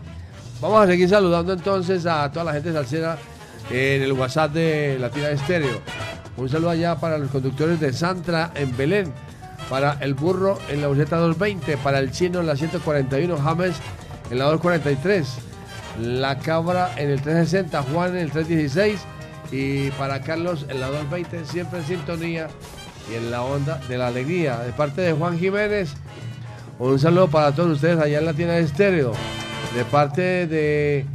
Vamos 0.62 0.84
a 0.84 0.86
seguir 0.86 1.10
saludando 1.10 1.54
entonces 1.54 2.06
a 2.06 2.32
toda 2.32 2.46
la 2.46 2.54
gente 2.54 2.72
salsera 2.72 3.18
en 3.72 4.04
el 4.04 4.12
WhatsApp 4.12 4.54
de 4.54 4.98
Latina 5.00 5.32
Estéreo. 5.32 5.82
Un 6.38 6.50
saludo 6.50 6.70
allá 6.70 6.98
para 6.98 7.18
los 7.18 7.32
conductores 7.32 7.80
de 7.80 7.94
Santra 7.94 8.52
en 8.54 8.78
Belén, 8.78 9.12
para 9.68 9.94
el 10.00 10.14
burro 10.14 10.60
en 10.70 10.82
la 10.82 10.88
Buceta 10.88 11.18
220, 11.18 11.78
para 11.78 11.98
el 11.98 12.12
chino 12.12 12.42
en 12.42 12.46
la 12.46 12.56
141, 12.56 13.38
James 13.40 13.76
en 14.30 14.38
la 14.38 14.46
243, 14.46 15.28
la 16.00 16.38
cabra 16.38 16.92
en 16.98 17.10
el 17.10 17.22
360, 17.24 17.82
Juan 17.92 18.12
en 18.12 18.18
el 18.18 18.32
316 18.32 19.00
y 19.52 19.92
para 19.92 20.22
Carlos 20.22 20.66
en 20.70 20.80
la 20.80 20.88
220, 20.88 21.46
siempre 21.46 21.80
en 21.80 21.86
sintonía 21.86 22.48
y 23.12 23.16
en 23.16 23.32
la 23.32 23.44
onda 23.44 23.80
de 23.90 23.98
la 23.98 24.08
alegría. 24.08 24.60
De 24.60 24.72
parte 24.72 25.02
de 25.02 25.14
Juan 25.14 25.38
Jiménez, 25.38 25.94
un 26.80 26.98
saludo 26.98 27.28
para 27.28 27.52
todos 27.54 27.72
ustedes 27.72 28.00
allá 28.00 28.20
en 28.20 28.26
la 28.26 28.34
tienda 28.34 28.56
de 28.56 28.62
estéreo. 28.62 29.12
De 29.76 29.86
parte 29.86 30.48
de, 30.48 31.06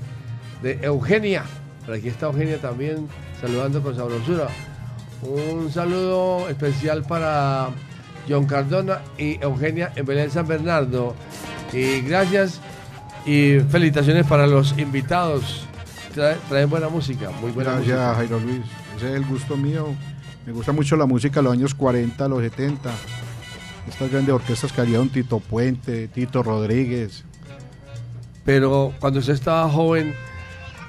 de 0.62 0.78
Eugenia, 0.82 1.44
por 1.84 1.94
aquí 1.94 2.08
está 2.08 2.26
Eugenia 2.26 2.58
también 2.58 3.08
saludando 3.40 3.82
con 3.82 3.96
sabrosura. 3.96 4.48
Un 5.22 5.72
saludo 5.72 6.48
especial 6.48 7.02
para 7.02 7.68
John 8.28 8.46
Cardona 8.46 9.00
y 9.18 9.42
Eugenia 9.42 9.92
en 9.96 10.04
Belén 10.04 10.30
San 10.30 10.46
Bernardo. 10.46 11.14
Y 11.72 12.00
gracias 12.02 12.60
y 13.24 13.60
felicitaciones 13.70 14.26
para 14.26 14.46
los 14.46 14.78
invitados 14.78 15.66
trae, 16.48 16.64
buena 16.64 16.88
música, 16.88 17.30
muy 17.40 17.50
buena 17.50 17.72
Gracias, 17.72 17.98
música. 17.98 18.14
Jairo 18.14 18.40
Luis. 18.40 18.62
Ese 18.96 19.08
es 19.08 19.14
el 19.14 19.26
gusto 19.26 19.56
mío. 19.56 19.88
Me 20.46 20.52
gusta 20.52 20.72
mucho 20.72 20.96
la 20.96 21.06
música 21.06 21.40
de 21.40 21.44
los 21.44 21.52
años 21.52 21.74
40, 21.74 22.28
los 22.28 22.40
70. 22.40 22.90
Estas 23.88 24.10
grandes 24.10 24.34
orquestas 24.34 24.72
que 24.72 24.80
haría 24.80 25.00
un 25.00 25.10
Tito 25.10 25.38
Puente, 25.40 26.08
Tito 26.08 26.42
Rodríguez. 26.42 27.24
Pero 28.44 28.92
cuando 28.98 29.20
usted 29.20 29.34
estaba 29.34 29.68
joven, 29.68 30.14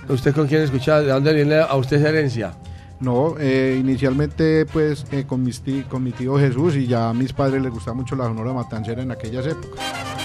¿usted 0.07 0.33
con 0.33 0.47
quién 0.47 0.61
escuchaba? 0.61 1.01
¿De 1.01 1.11
dónde 1.11 1.33
viene 1.33 1.55
a 1.55 1.75
usted 1.75 1.97
esa 1.97 2.09
herencia? 2.09 2.53
No, 2.99 3.35
eh, 3.39 3.77
inicialmente 3.79 4.65
pues 4.65 5.05
eh, 5.11 5.25
con, 5.27 5.43
mis 5.43 5.61
con 5.87 6.03
mi 6.03 6.11
tío 6.11 6.37
Jesús 6.39 6.75
y 6.75 6.87
ya 6.87 7.09
a 7.09 7.13
mis 7.13 7.31
padres 7.31 7.61
les 7.61 7.71
gustaba 7.71 7.95
mucho 7.95 8.15
la 8.15 8.23
Sonora 8.23 8.53
Matancera 8.53 9.03
en 9.03 9.11
aquellas 9.11 9.45
épocas. 9.45 10.16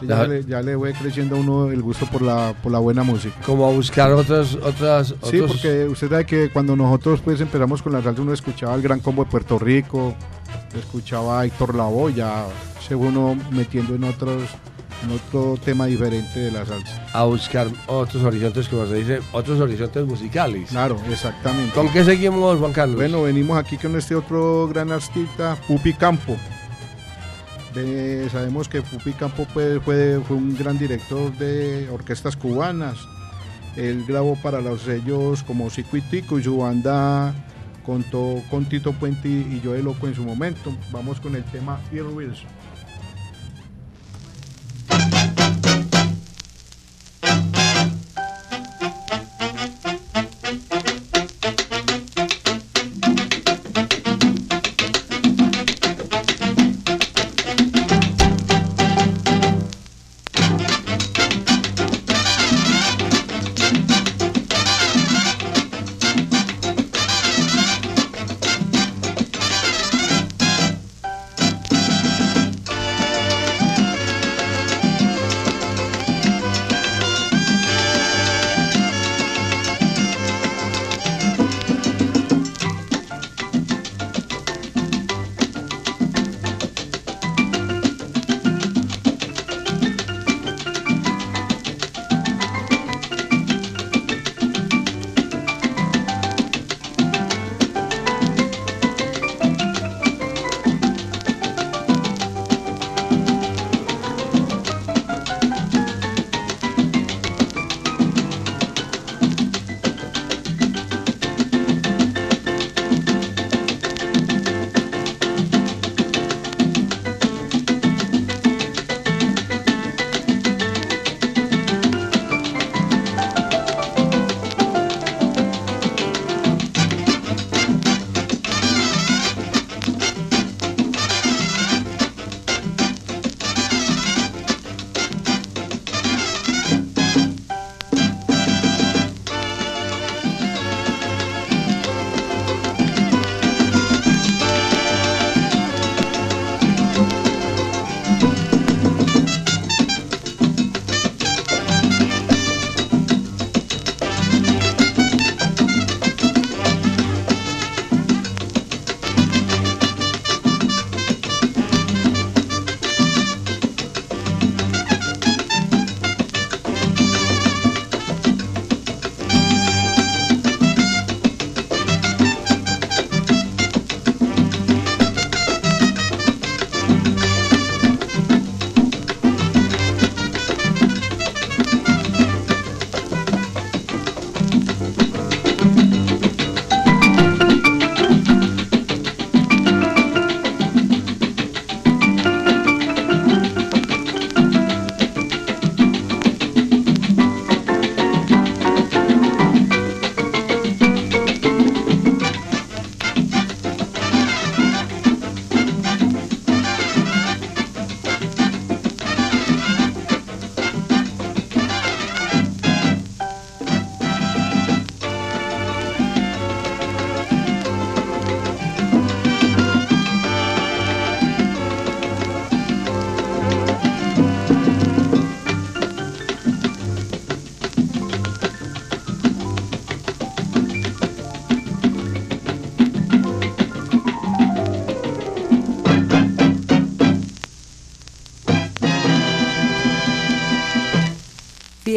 Y 0.00 0.06
Ya, 0.06 0.24
le, 0.26 0.44
ya 0.44 0.62
le 0.62 0.76
fue 0.76 0.92
creciendo 0.92 1.36
a 1.36 1.40
uno 1.40 1.70
el 1.70 1.82
gusto 1.82 2.06
por 2.06 2.22
la, 2.22 2.54
por 2.62 2.70
la 2.70 2.78
buena 2.78 3.02
música. 3.02 3.34
Como 3.44 3.66
a 3.66 3.72
buscar 3.72 4.12
otras, 4.12 4.54
otras, 4.54 5.08
Sí, 5.08 5.40
otros- 5.40 5.50
porque 5.52 5.84
usted 5.86 6.08
sabe 6.08 6.24
que 6.24 6.50
cuando 6.50 6.76
nosotros 6.76 7.20
pues 7.24 7.40
empezamos 7.40 7.82
con 7.82 7.92
la 7.92 8.02
salsa 8.02 8.22
uno 8.22 8.32
escuchaba 8.32 8.74
el 8.76 8.82
Gran 8.82 9.00
Combo 9.00 9.24
de 9.24 9.30
Puerto 9.30 9.58
Rico, 9.58 10.14
escuchaba 10.78 11.40
a 11.40 11.46
Héctor 11.46 11.74
Lavoe, 11.74 12.14
ya 12.14 12.46
se 12.80 12.96
fue 12.96 13.08
uno 13.08 13.36
metiendo 13.50 13.94
en 13.94 14.04
otros 14.04 14.42
en 15.04 15.12
otro 15.12 15.56
tema 15.64 15.86
diferente 15.86 16.40
de 16.40 16.50
la 16.50 16.66
salsa. 16.66 17.06
a 17.12 17.22
buscar 17.24 17.68
otros 17.86 18.20
horizontes, 18.24 18.68
como 18.68 18.84
se 18.86 18.94
dice, 18.96 19.20
otros 19.32 19.60
horizontes 19.60 20.04
musicales. 20.04 20.70
Claro, 20.70 20.96
exactamente. 21.08 21.72
¿Con 21.72 21.88
qué 21.92 22.02
seguimos, 22.04 22.58
Juan 22.58 22.72
Carlos? 22.72 22.96
Bueno, 22.96 23.22
venimos 23.22 23.56
aquí 23.58 23.76
con 23.76 23.96
este 23.96 24.16
otro 24.16 24.66
gran 24.68 24.90
artista, 24.90 25.56
Pupi 25.68 25.92
Campo. 25.94 26.36
Sabemos 28.30 28.68
que 28.68 28.82
Pupi 28.82 29.12
Campo 29.12 29.46
fue, 29.46 29.78
un 30.30 30.56
gran 30.56 30.78
director 30.78 31.32
de 31.38 31.88
orquestas 31.90 32.36
cubanas. 32.36 32.98
Él 33.76 34.04
grabó 34.06 34.36
para 34.42 34.60
los 34.60 34.82
sellos 34.82 35.42
como 35.42 35.70
Cico 35.70 35.96
y 35.96 36.00
Tico 36.02 36.38
y 36.38 36.42
su 36.42 36.58
banda 36.58 37.34
contó 37.84 38.42
con 38.50 38.66
Tito 38.66 38.92
Puente 38.92 39.28
y 39.28 39.62
Joe 39.64 39.82
Loco 39.82 40.08
en 40.08 40.14
su 40.14 40.22
momento. 40.24 40.74
Vamos 40.90 41.20
con 41.20 41.36
el 41.36 41.44
tema 41.44 41.80
Ear. 41.92 42.06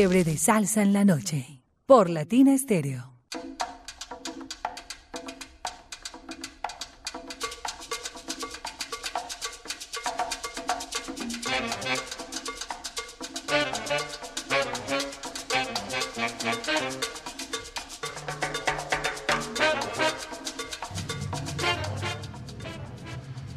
Fiebre 0.02 0.24
de 0.24 0.36
salsa 0.36 0.82
en 0.82 0.94
la 0.94 1.06
noche. 1.06 1.62
Por 1.86 2.10
Latina 2.10 2.56
Estéreo. 2.56 3.14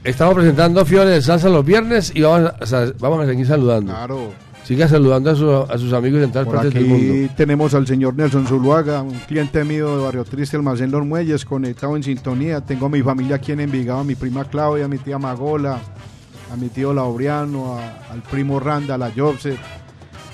Estamos 0.05 0.35
presentando 0.35 0.85
Fiore 0.85 1.09
de 1.09 1.23
Salsa 1.23 1.49
los 1.49 1.65
viernes 1.65 2.13
y 2.15 2.21
vamos 2.21 2.71
a, 2.71 2.93
vamos 2.99 3.25
a 3.25 3.27
seguir 3.29 3.47
saludando. 3.47 3.95
Claro. 3.95 4.44
Siga 4.65 4.89
saludando 4.89 5.31
a, 5.31 5.35
su- 5.37 5.51
a 5.73 5.77
sus 5.79 5.93
amigos 5.93 6.21
de 6.21 6.29
todas 6.29 6.47
Por 6.47 6.55
partes 6.57 6.73
del 6.75 6.87
mundo. 6.87 7.13
aquí 7.13 7.31
tenemos 7.37 7.75
al 7.75 7.87
señor 7.87 8.15
Nelson 8.15 8.47
Zuluaga, 8.47 9.03
un 9.03 9.13
cliente 9.21 9.63
mío 9.63 9.97
de 9.99 10.03
Barrio 10.05 10.25
Triste, 10.25 10.57
Almacén 10.57 10.91
Los 10.91 11.05
Muelles, 11.05 11.45
conectado 11.45 11.95
en 11.97 12.03
sintonía. 12.03 12.63
Tengo 12.63 12.87
a 12.87 12.89
mi 12.89 13.03
familia 13.03 13.37
aquí 13.37 13.53
en 13.53 13.61
Envigado, 13.61 14.01
a 14.01 14.05
mi 14.05 14.15
prima 14.15 14.45
Claudia, 14.47 14.87
a 14.87 14.89
mi 14.89 14.97
tía 14.97 15.19
Magola, 15.19 15.79
a 16.51 16.57
mi 16.57 16.69
tío 16.71 16.95
Laureano, 16.95 17.77
a- 17.79 18.13
al 18.13 18.23
primo 18.23 18.59
Randa, 18.59 18.95
a 18.95 18.99
la 18.99 19.11
Jobset. 19.15 19.59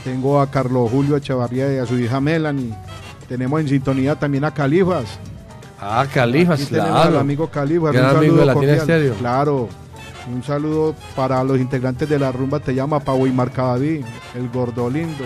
Tengo 0.04 0.40
a 0.40 0.48
Carlos 0.48 0.88
Julio 0.90 1.16
Echevarría 1.16 1.74
y 1.74 1.78
a 1.78 1.84
su 1.86 1.98
hija 1.98 2.20
Melanie. 2.20 2.72
Tenemos 3.28 3.60
en 3.60 3.68
sintonía 3.68 4.14
también 4.14 4.44
a 4.44 4.54
Califas. 4.54 5.18
Ah, 5.80 6.06
Califas, 6.12 6.60
Aquí 6.60 6.70
tenemos 6.70 6.90
al 6.94 7.02
claro. 7.02 7.18
amigo 7.18 7.48
Califas. 7.50 7.92
Gran 7.92 8.10
un 8.12 8.16
amigo 8.18 8.36
de. 8.60 8.76
Estéreo. 8.76 9.14
Claro. 9.14 9.68
Un 10.28 10.42
saludo 10.42 10.94
para 11.16 11.42
los 11.44 11.58
integrantes 11.58 12.08
de 12.08 12.18
la 12.18 12.30
rumba 12.32 12.60
Te 12.60 12.74
llama 12.74 13.00
Pavo 13.00 13.26
y 13.26 13.32
Marcadaví, 13.32 14.04
el 14.34 14.48
gordo 14.50 14.88
lindo. 14.90 15.24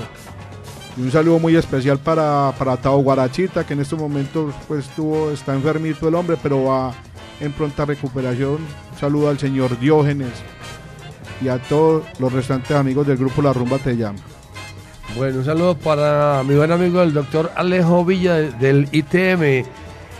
Y 0.96 1.02
un 1.02 1.10
saludo 1.10 1.38
muy 1.40 1.56
especial 1.56 1.98
para, 1.98 2.52
para 2.58 2.76
Guarachita, 2.76 3.64
que 3.66 3.72
en 3.74 3.80
estos 3.80 3.98
momentos 3.98 4.54
pues 4.68 4.88
está 5.32 5.54
enfermito 5.54 6.08
el 6.08 6.14
hombre, 6.14 6.36
pero 6.42 6.64
va 6.64 6.92
en 7.40 7.52
pronta 7.52 7.84
recuperación. 7.84 8.58
Un 8.92 8.98
saludo 8.98 9.28
al 9.28 9.38
señor 9.38 9.78
Diógenes 9.78 10.30
y 11.42 11.48
a 11.48 11.58
todos 11.58 12.04
los 12.20 12.32
restantes 12.32 12.70
amigos 12.76 13.06
del 13.06 13.16
grupo 13.16 13.42
La 13.42 13.52
Rumba 13.52 13.78
Te 13.78 13.96
llama. 13.96 14.20
Bueno, 15.16 15.38
un 15.40 15.44
saludo 15.44 15.76
para 15.76 16.42
mi 16.46 16.54
buen 16.54 16.70
amigo 16.72 17.02
el 17.02 17.12
doctor 17.12 17.50
Alejo 17.56 18.04
Villa 18.04 18.34
de- 18.34 18.52
del 18.52 18.88
ITM 18.92 19.64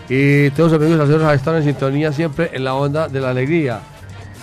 y 0.09 0.51
todos 0.51 0.73
los 0.73 0.81
amigos 0.83 0.99
salseros 0.99 1.33
están 1.33 1.57
en 1.57 1.65
sintonía 1.65 2.13
siempre 2.13 2.51
en 2.53 2.65
la 2.65 2.75
onda 2.75 3.09
de 3.09 3.21
la 3.21 3.31
alegría. 3.31 3.81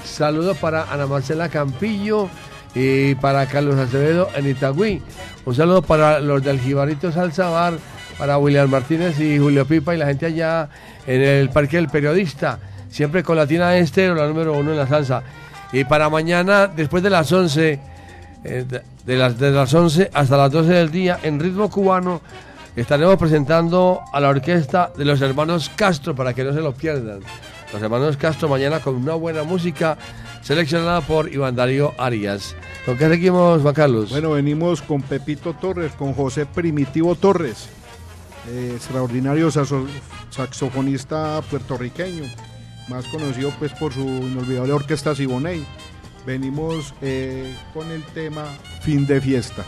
Saludos 0.03 0.57
para 0.57 0.91
Ana 0.91 1.05
Marcela 1.07 1.49
Campillo 1.49 2.29
y 2.73 3.15
para 3.15 3.45
Carlos 3.45 3.77
Acevedo 3.77 4.29
en 4.35 4.47
Itagüí. 4.47 5.01
Un 5.45 5.55
saludo 5.55 5.81
para 5.81 6.19
los 6.19 6.43
del 6.43 6.59
Jibarito 6.59 7.11
Salsa 7.11 7.49
Bar, 7.49 7.73
para 8.17 8.37
William 8.37 8.69
Martínez 8.69 9.19
y 9.19 9.37
Julio 9.39 9.65
Pipa 9.65 9.93
y 9.93 9.97
la 9.97 10.07
gente 10.07 10.27
allá 10.27 10.69
en 11.05 11.21
el 11.21 11.49
Parque 11.49 11.77
del 11.77 11.89
Periodista. 11.89 12.59
Siempre 12.89 13.23
con 13.23 13.37
Latina 13.37 13.75
Estero, 13.77 14.15
la 14.15 14.27
número 14.27 14.53
uno 14.53 14.71
en 14.71 14.77
la 14.77 14.87
salsa. 14.87 15.23
Y 15.71 15.85
para 15.85 16.09
mañana, 16.09 16.67
después 16.67 17.01
de 17.01 17.09
las 17.09 17.31
11, 17.31 17.79
eh, 18.43 18.65
de, 18.67 18.81
de 19.05 19.17
las, 19.17 19.37
de 19.37 19.51
las 19.51 19.73
11 19.73 20.11
hasta 20.13 20.37
las 20.37 20.51
12 20.51 20.69
del 20.71 20.91
día, 20.91 21.19
en 21.23 21.39
ritmo 21.39 21.69
cubano, 21.69 22.21
estaremos 22.75 23.17
presentando 23.17 24.01
a 24.11 24.19
la 24.19 24.29
orquesta 24.29 24.91
de 24.97 25.05
los 25.05 25.21
hermanos 25.21 25.71
Castro 25.75 26.15
para 26.15 26.33
que 26.33 26.43
no 26.43 26.53
se 26.53 26.59
lo 26.59 26.73
pierdan. 26.73 27.21
Los 27.73 27.81
hermanos 27.81 28.17
Castro 28.17 28.49
mañana 28.49 28.79
con 28.81 28.95
una 28.95 29.13
buena 29.15 29.43
música 29.43 29.97
seleccionada 30.41 31.01
por 31.01 31.31
Iván 31.33 31.55
Darío 31.55 31.93
Arias. 31.97 32.55
¿Con 32.85 32.97
qué 32.97 33.07
seguimos, 33.07 33.61
Juan 33.61 33.73
Carlos? 33.73 34.09
Bueno, 34.09 34.31
venimos 34.31 34.81
con 34.81 35.01
Pepito 35.01 35.53
Torres, 35.53 35.93
con 35.93 36.13
José 36.13 36.45
Primitivo 36.45 37.15
Torres, 37.15 37.69
eh, 38.49 38.73
extraordinario 38.75 39.49
saxo- 39.51 39.87
saxofonista 40.31 41.41
puertorriqueño, 41.49 42.23
más 42.89 43.05
conocido 43.05 43.51
pues 43.57 43.71
por 43.73 43.93
su 43.93 44.01
inolvidable 44.01 44.73
orquesta 44.73 45.15
Siboney. 45.15 45.65
Venimos 46.25 46.93
eh, 47.01 47.55
con 47.73 47.89
el 47.91 48.03
tema 48.03 48.43
Fin 48.81 49.05
de 49.07 49.21
Fiesta. 49.21 49.63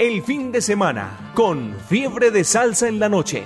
El 0.00 0.24
fin 0.24 0.50
de 0.50 0.60
semana 0.60 1.30
con 1.34 1.72
fiebre 1.88 2.32
de 2.32 2.42
salsa 2.42 2.88
en 2.88 2.98
la 2.98 3.08
noche. 3.08 3.44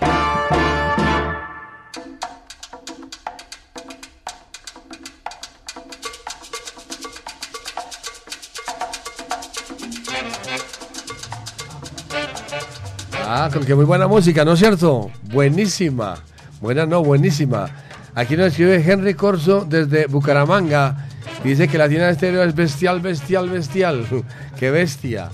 Ah, 13.26 13.50
con 13.52 13.66
que 13.66 13.74
muy 13.74 13.84
buena 13.84 14.08
música, 14.08 14.42
¿no 14.42 14.54
es 14.54 14.58
cierto? 14.58 15.10
Buenísima. 15.24 16.14
Buena, 16.62 16.86
no, 16.86 17.04
buenísima. 17.04 17.68
Aquí 18.14 18.38
nos 18.38 18.46
escribe 18.48 18.82
Henry 18.82 19.12
Corso 19.12 19.66
desde 19.68 20.06
Bucaramanga. 20.06 21.08
Dice 21.44 21.68
que 21.68 21.76
la 21.76 21.88
tienda 21.88 22.06
de 22.06 22.12
estéreo 22.12 22.42
es 22.42 22.54
bestial, 22.54 23.00
bestial, 23.00 23.50
bestial. 23.50 24.06
¡Qué 24.58 24.70
bestia! 24.70 25.30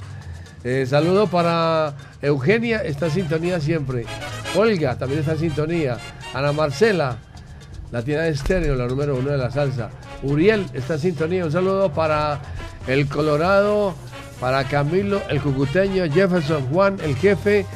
Eh, 0.64 0.86
saludo 0.86 1.26
para 1.26 1.92
Eugenia, 2.22 2.82
está 2.82 3.06
en 3.06 3.12
sintonía 3.12 3.60
siempre. 3.60 4.06
Olga 4.56 4.96
también 4.96 5.20
está 5.20 5.32
en 5.32 5.38
sintonía. 5.40 5.98
Ana 6.32 6.52
Marcela, 6.52 7.18
la 7.92 8.02
tienda 8.02 8.24
de 8.24 8.30
estéreo, 8.30 8.74
la 8.74 8.86
número 8.86 9.14
uno 9.14 9.30
de 9.30 9.36
la 9.36 9.50
salsa. 9.50 9.90
Uriel 10.22 10.64
está 10.72 10.94
en 10.94 11.00
sintonía. 11.00 11.44
Un 11.44 11.52
saludo 11.52 11.92
para 11.92 12.40
el 12.86 13.06
Colorado, 13.08 13.94
para 14.40 14.64
Camilo, 14.64 15.20
el 15.28 15.42
Cucuteño, 15.42 16.10
Jefferson, 16.10 16.66
Juan, 16.72 16.96
el 17.04 17.14
jefe, 17.16 17.66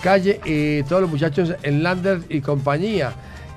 Calle 0.00 0.40
y 0.44 0.84
todos 0.84 1.02
los 1.02 1.10
muchachos 1.10 1.52
en 1.64 1.82
Landers 1.82 2.26
y 2.28 2.40
compañía. 2.42 3.12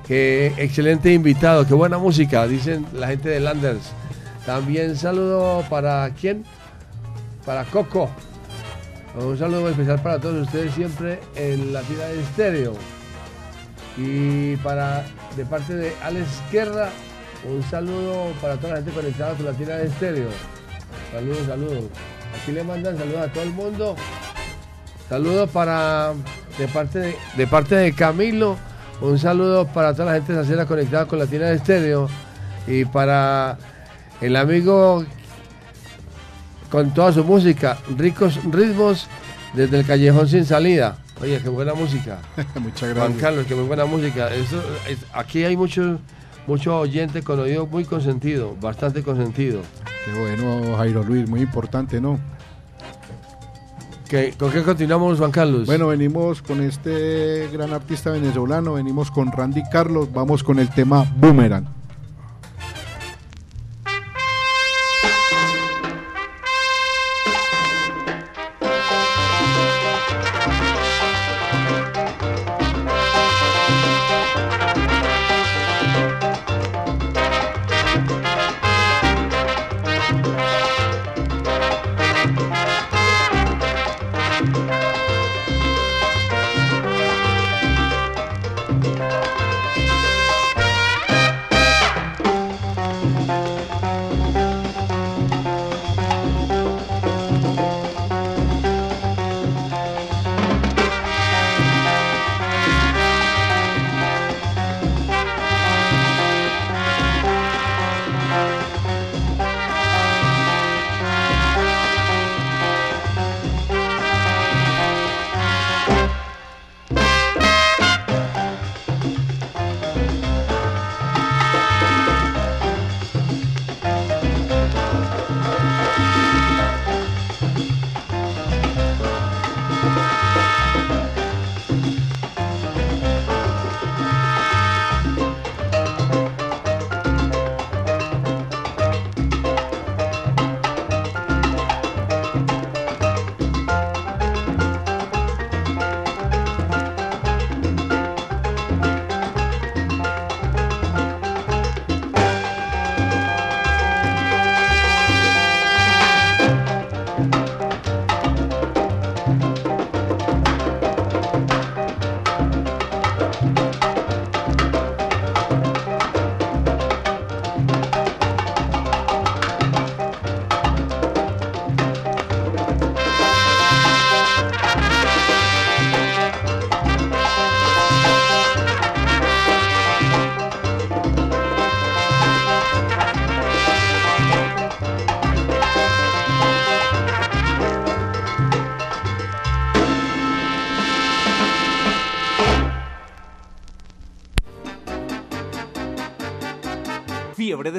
Que 0.08 0.48
excelente 0.58 1.14
invitado, 1.14 1.68
qué 1.68 1.76
buena 1.76 2.00
música, 2.00 2.48
dicen 2.48 2.88
la 2.94 3.08
gente 3.08 3.30
de 3.30 3.40
Landers. 3.40 3.92
También 4.48 4.96
saludo 4.96 5.64
para 5.70 6.10
quién? 6.20 6.44
Para 7.46 7.66
Coco. 7.66 8.10
Un 9.16 9.38
saludo 9.38 9.70
especial 9.70 10.02
para 10.02 10.20
todos 10.20 10.46
ustedes 10.46 10.74
siempre 10.74 11.20
en 11.36 11.74
la 11.74 11.82
tira 11.82 12.08
de 12.08 12.22
estéreo. 12.22 12.74
Y 13.98 14.56
para 14.58 15.04
de 15.36 15.46
parte 15.46 15.76
de 15.76 15.94
Alex 16.04 16.28
Izquierda, 16.46 16.90
un 17.50 17.64
saludo 17.64 18.32
para 18.42 18.56
toda 18.58 18.70
la 18.70 18.76
gente 18.78 18.92
conectada 18.92 19.34
con 19.34 19.46
la 19.46 19.54
tira 19.54 19.78
de 19.78 19.88
estéreo. 19.88 20.30
Saludos, 21.12 21.48
saludos. 21.48 21.86
Aquí 22.40 22.52
le 22.52 22.64
mandan 22.64 22.98
saludos 22.98 23.22
a 23.22 23.34
todo 23.34 23.44
el 23.44 23.52
mundo. 23.52 23.96
Saludos 25.10 25.50
para 25.50 26.14
de 26.58 26.68
parte 26.68 27.00
de, 27.00 27.16
de 27.36 27.48
parte 27.48 27.76
de 27.76 27.94
Camilo. 27.94 28.58
Un 29.02 29.18
saludo 29.18 29.66
para 29.66 29.94
toda 29.94 30.06
la 30.06 30.14
gente 30.14 30.36
salsera 30.36 30.66
conectada 30.66 31.08
con 31.08 31.18
la 31.18 31.26
tira 31.26 31.48
de 31.48 31.56
estéreo. 31.56 32.08
Y 32.68 32.86
para 32.86 33.58
el 34.22 34.36
amigo 34.36 35.04
con 36.70 36.94
toda 36.94 37.12
su 37.12 37.24
música, 37.24 37.78
ricos 37.98 38.40
ritmos 38.52 39.08
desde 39.54 39.80
el 39.80 39.86
callejón 39.86 40.28
sin 40.28 40.46
salida. 40.46 40.98
Oye, 41.22 41.40
qué 41.42 41.50
buena 41.50 41.74
música. 41.74 42.20
Muchas 42.60 42.80
Juan 42.80 42.94
gracias. 42.96 43.22
Carlos, 43.22 43.46
qué 43.48 43.56
muy 43.56 43.66
buena 43.66 43.86
música. 43.86 44.34
Eso, 44.34 44.62
es- 44.88 45.06
aquí 45.14 45.44
hay 45.44 45.58
muchos 45.58 46.00
mucho 46.48 46.80
oyentes 46.80 47.24
con 47.24 47.40
oído 47.40 47.68
muy 47.68 47.86
consentido, 47.86 48.56
bastante 48.62 49.04
consentido. 49.04 49.62
Qué 50.06 50.20
bueno, 50.20 50.78
Jairo 50.78 51.04
Luis, 51.04 51.30
muy 51.30 51.42
importante, 51.42 52.00
¿no? 52.02 52.20
¿Qué- 54.08 54.34
¿Con 54.40 54.52
qué 54.52 54.64
continuamos, 54.64 55.20
Juan 55.20 55.30
Carlos? 55.32 55.68
Bueno, 55.68 55.88
venimos 55.88 56.42
con 56.42 56.64
este 56.64 57.48
gran 57.54 57.72
artista 57.74 58.10
venezolano, 58.10 58.74
venimos 58.74 59.12
con 59.12 59.32
Randy 59.32 59.62
Carlos, 59.72 60.10
vamos 60.12 60.44
con 60.44 60.58
el 60.58 60.70
tema. 60.70 61.06
Boomerang, 61.18 61.66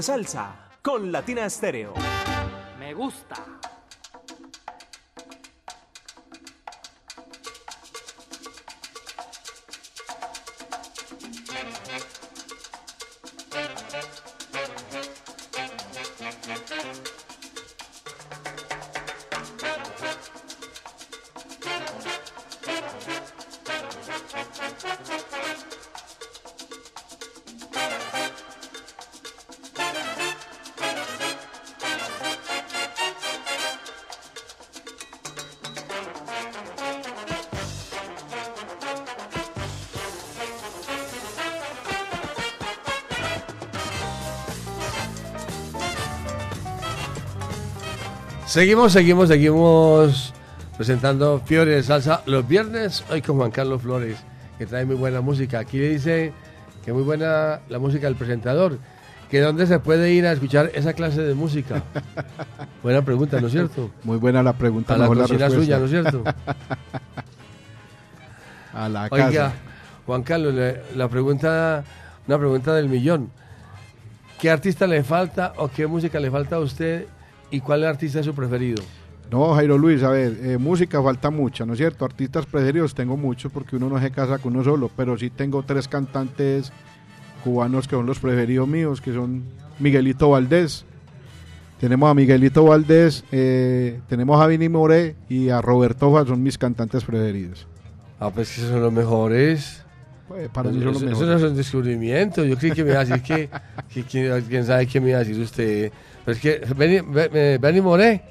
Salsa 0.03 0.68
con 0.82 1.12
Latina 1.12 1.44
Estéreo. 1.44 1.94
Me 2.78 2.94
gusta. 2.94 3.59
Seguimos, 48.51 48.92
seguimos, 48.92 49.28
seguimos 49.28 50.34
presentando 50.76 51.40
Fiebre 51.46 51.76
de 51.76 51.84
Salsa 51.84 52.22
los 52.26 52.48
viernes, 52.48 53.05
hoy 53.09 53.22
con 53.22 53.36
Juan 53.36 53.53
Carlos 53.53 53.80
Flores, 53.80 54.18
que 54.59 54.66
trae 54.66 54.84
muy 54.84 54.96
buena 54.96 55.20
música. 55.20 55.61
Aquí 55.61 55.78
le 55.78 55.90
dice 55.90 56.32
que 56.84 56.92
muy 56.92 57.05
buena 57.05 57.61
la 57.68 57.78
música 57.78 58.09
del 58.09 58.16
presentador, 58.16 58.78
que 59.30 59.38
dónde 59.40 59.68
se 59.68 59.78
puede 59.78 60.11
ir 60.11 60.26
a 60.26 60.32
escuchar 60.32 60.72
esa 60.74 60.94
clase 60.94 61.22
de 61.22 61.34
música. 61.34 61.84
buena 62.82 63.05
pregunta, 63.05 63.40
¿no 63.40 63.46
es 63.46 63.53
cierto? 63.53 63.92
Muy 64.03 64.16
buena 64.16 64.42
la 64.42 64.55
pregunta. 64.55 64.94
A 64.94 64.98
la 64.98 65.05
la 65.05 65.11
cocina 65.11 65.46
respuesta. 65.46 65.57
suya, 65.57 65.78
¿no 65.78 65.84
es 65.84 65.90
cierto? 65.92 66.24
A 68.74 68.88
la 68.88 69.07
Oiga, 69.12 69.26
casa. 69.26 69.53
Juan 70.07 70.24
Carlos, 70.24 70.55
la 70.96 71.09
pregunta, 71.09 71.84
una 72.26 72.36
pregunta 72.36 72.74
del 72.74 72.88
millón. 72.88 73.30
¿Qué 74.40 74.51
artista 74.51 74.88
le 74.88 75.05
falta 75.05 75.53
o 75.57 75.68
qué 75.68 75.86
música 75.86 76.18
le 76.18 76.32
falta 76.32 76.57
a 76.57 76.59
usted 76.59 77.07
y 77.51 77.61
cuál 77.61 77.84
artista 77.84 78.20
es 78.20 78.26
su 78.26 78.34
preferido? 78.34 78.82
No, 79.30 79.55
Jairo 79.55 79.78
Luis, 79.78 80.03
a 80.03 80.11
ver, 80.11 80.36
eh, 80.42 80.59
música 80.59 81.01
falta 81.03 81.30
mucha, 81.30 81.64
¿no 81.64 81.74
es 81.74 81.78
cierto? 81.78 82.05
Artistas 82.05 82.46
preferidos 82.46 82.94
tengo 82.94 83.16
muchos 83.16 83.53
porque 83.53 83.76
uno 83.76 83.88
no 83.88 84.01
se 84.01 84.11
casa 84.11 84.38
con 84.38 84.55
uno 84.55 84.64
solo, 84.64 84.90
pero 84.96 85.16
sí 85.16 85.30
tengo 85.30 85.62
tres 85.62 85.86
cantantes 85.86 86.72
cubanos 87.44 87.86
que 87.86 87.94
son 87.96 88.07
los 88.07 88.18
preferidos 88.18 88.66
míos, 88.68 89.01
que 89.01 89.12
son 89.12 89.44
Miguelito 89.78 90.30
Valdés. 90.30 90.84
Tenemos 91.78 92.11
a 92.11 92.14
Miguelito 92.14 92.64
Valdés, 92.64 93.24
eh, 93.32 94.01
tenemos 94.09 94.40
a 94.42 94.46
Vini 94.46 94.68
Moré 94.68 95.14
y 95.28 95.48
a 95.48 95.62
Roberto 95.62 96.12
Fa, 96.12 96.26
son 96.26 96.42
mis 96.42 96.59
cantantes 96.59 97.05
preferidos. 97.05 97.66
Ah, 98.18 98.30
pues 98.34 98.53
que 98.55 98.61
son 98.62 98.82
los 98.82 98.92
mejores. 98.92 99.82
Eh, 100.36 100.48
para 100.53 100.70
mí 100.70 100.76
son 100.76 100.86
los 100.86 100.96
Eso- 100.96 101.07
Eso 101.07 101.20
mejores. 101.20 101.40
no 101.40 101.46
es 101.46 101.51
un 101.53 101.57
descubrimiento. 101.57 102.44
Yo 102.44 102.59
creí 102.59 102.72
que 102.72 102.84
me 102.84 102.90
iba 102.90 103.01
a 103.01 103.05
decir 103.05 103.22
que, 103.22 103.48
que- 103.94 104.03
que- 104.05 104.42
quién 104.48 104.66
sabe 104.66 104.86
qué 104.86 105.01
me 105.01 105.11
iba 105.11 105.18
a 105.20 105.24
decir 105.24 105.40
usted. 105.40 105.90
Pero 106.24 106.36
es 106.36 106.40
que 106.40 106.62
Benny, 106.76 107.00
Be- 107.00 107.30
eh, 107.32 107.58
Benny 107.60 107.80
Moré, 107.80 108.22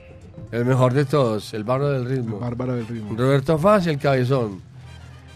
el 0.52 0.66
mejor 0.66 0.94
de 0.94 1.06
todos, 1.06 1.54
el 1.54 1.64
barro 1.64 1.90
del 1.90 2.06
ritmo. 2.06 2.40
Bárbara 2.40 2.76
del 2.76 2.88
ritmo. 2.88 3.16
Roberto 3.18 3.58
Faz, 3.58 3.88
el 3.88 3.98
cabezón. 3.98 4.62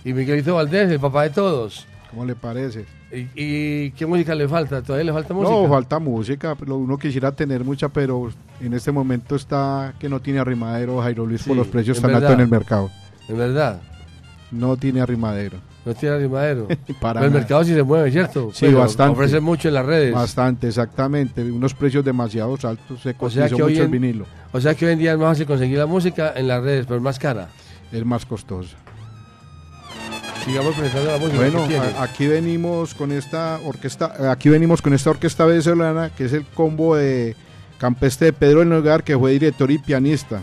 Y 0.06 0.14
Miguelito 0.14 0.56
Valdés, 0.56 0.92
el 0.92 1.00
papá 1.00 1.24
de 1.24 1.30
todos. 1.32 1.88
¿Cómo 2.10 2.26
le 2.26 2.36
parece? 2.36 2.86
¿Y, 3.12 3.28
y 3.36 3.92
qué 3.92 4.06
música 4.06 4.34
le 4.36 4.48
falta? 4.48 4.82
¿Todavía 4.82 5.06
le 5.06 5.14
falta 5.14 5.34
música? 5.34 5.56
No, 5.56 5.68
falta 5.68 6.00
música, 6.00 6.56
pero 6.56 6.78
uno 6.78 6.98
quisiera 6.98 7.32
tener 7.32 7.64
mucha, 7.64 7.90
pero 7.90 8.30
en 8.60 8.74
este 8.74 8.92
momento 8.92 9.36
está 9.36 9.94
que 10.00 10.10
no 10.10 10.20
tiene 10.20 10.40
arrimadero 10.40 11.00
Jairo 11.02 11.26
Luis 11.26 11.44
por 11.44 11.56
los 11.56 11.68
precios 11.68 12.00
tan 12.02 12.14
altos 12.16 12.32
en 12.34 12.40
el 12.42 12.48
mercado. 12.48 12.90
En 13.30 13.38
verdad, 13.38 13.82
No 14.52 14.78
tiene 14.78 15.02
arrimadero. 15.02 15.58
No 15.86 15.94
tiene 15.94 16.16
arrimadero. 16.16 16.68
Para 17.02 17.20
Pero 17.20 17.26
el 17.34 17.40
mercado 17.40 17.64
sí 17.64 17.74
se 17.74 17.84
mueve, 17.84 18.12
¿cierto? 18.12 18.52
Sí, 18.54 18.66
Pero 18.68 18.80
bastante. 18.80 19.14
Ofrece 19.14 19.40
mucho 19.40 19.68
en 19.68 19.74
las 19.74 19.86
redes. 19.86 20.14
Bastante, 20.14 20.68
exactamente. 20.68 21.42
Unos 21.44 21.74
precios 21.74 22.04
demasiado 22.06 22.58
altos. 22.64 23.02
Se 23.02 23.10
O 23.12 23.18
cotizó 23.18 23.40
sea, 23.40 23.48
que 23.48 23.54
mucho 23.56 23.66
hoy 23.66 23.78
el 23.78 23.88
vinilo. 23.88 24.26
O 24.52 24.62
sea 24.62 24.76
que 24.76 24.86
hoy 24.86 24.94
en 24.94 25.00
día 25.00 25.12
es 25.14 25.18
más 25.18 25.30
fácil 25.30 25.46
conseguir 25.48 25.78
la 25.78 25.86
música 25.86 26.34
en 26.36 26.48
las 26.48 26.62
redes, 26.64 26.86
pero 26.86 26.98
es 26.98 27.04
más 27.04 27.20
cara. 27.20 27.50
Es 27.92 28.06
más 28.06 28.26
costoso. 28.26 28.76
Sigamos 30.46 30.76
presentando 30.76 31.12
la 31.12 31.18
música. 31.18 31.38
Bueno, 31.38 31.68
a- 31.98 32.04
aquí 32.04 32.28
venimos 32.28 32.94
con 32.94 33.12
esta 33.14 33.60
orquesta, 33.64 34.30
aquí 34.32 34.50
venimos 34.50 34.82
con 34.82 34.94
esta 34.94 35.10
orquesta 35.12 35.46
venezolana 35.46 36.10
que 36.10 36.26
es 36.26 36.34
el 36.34 36.46
combo 36.46 36.96
de 36.98 37.36
Campeste 37.78 38.26
de 38.26 38.34
Pedro 38.34 38.60
del 38.60 38.70
Nogar, 38.70 39.04
que 39.04 39.18
fue 39.18 39.32
director 39.32 39.72
y 39.72 39.78
pianista. 39.78 40.42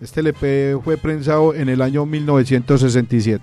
Este 0.00 0.20
LP 0.20 0.78
fue 0.82 0.96
prensado 0.96 1.54
en 1.54 1.68
el 1.68 1.82
año 1.82 2.04
1967. 2.06 3.42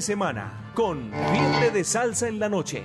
De 0.00 0.06
semana 0.06 0.72
con 0.72 1.12
Fiebre 1.30 1.70
de 1.70 1.84
Salsa 1.84 2.26
en 2.26 2.38
la 2.38 2.48
noche. 2.48 2.84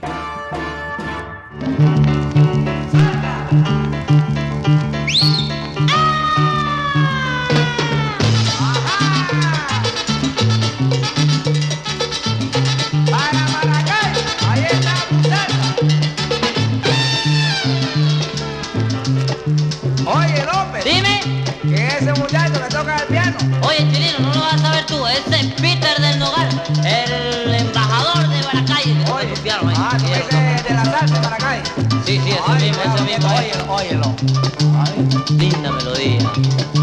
Para 13.10 13.48
Maracay, 13.54 14.14
ahí 14.50 14.66
está 14.70 14.96
Buceta. 15.10 15.64
Oye, 20.06 20.46
López. 20.46 20.84
Dime. 20.84 21.22
Que 21.64 21.88
ese 21.88 22.12
muchacho 22.20 22.62
que 22.62 22.70
toca 22.76 22.98
el 22.98 23.08
piano. 23.08 23.38
Oye, 23.66 23.88
Chilino, 23.90 24.20
no 24.20 24.34
lo 24.34 24.42
vas 24.42 24.56
a 24.56 24.58
saber 24.58 24.86
tú. 24.86 25.08
Ese 25.08 25.40
es 25.40 25.62
Óyelo. 33.76 34.16
Linda 35.38 35.70
melodía. 35.70 36.75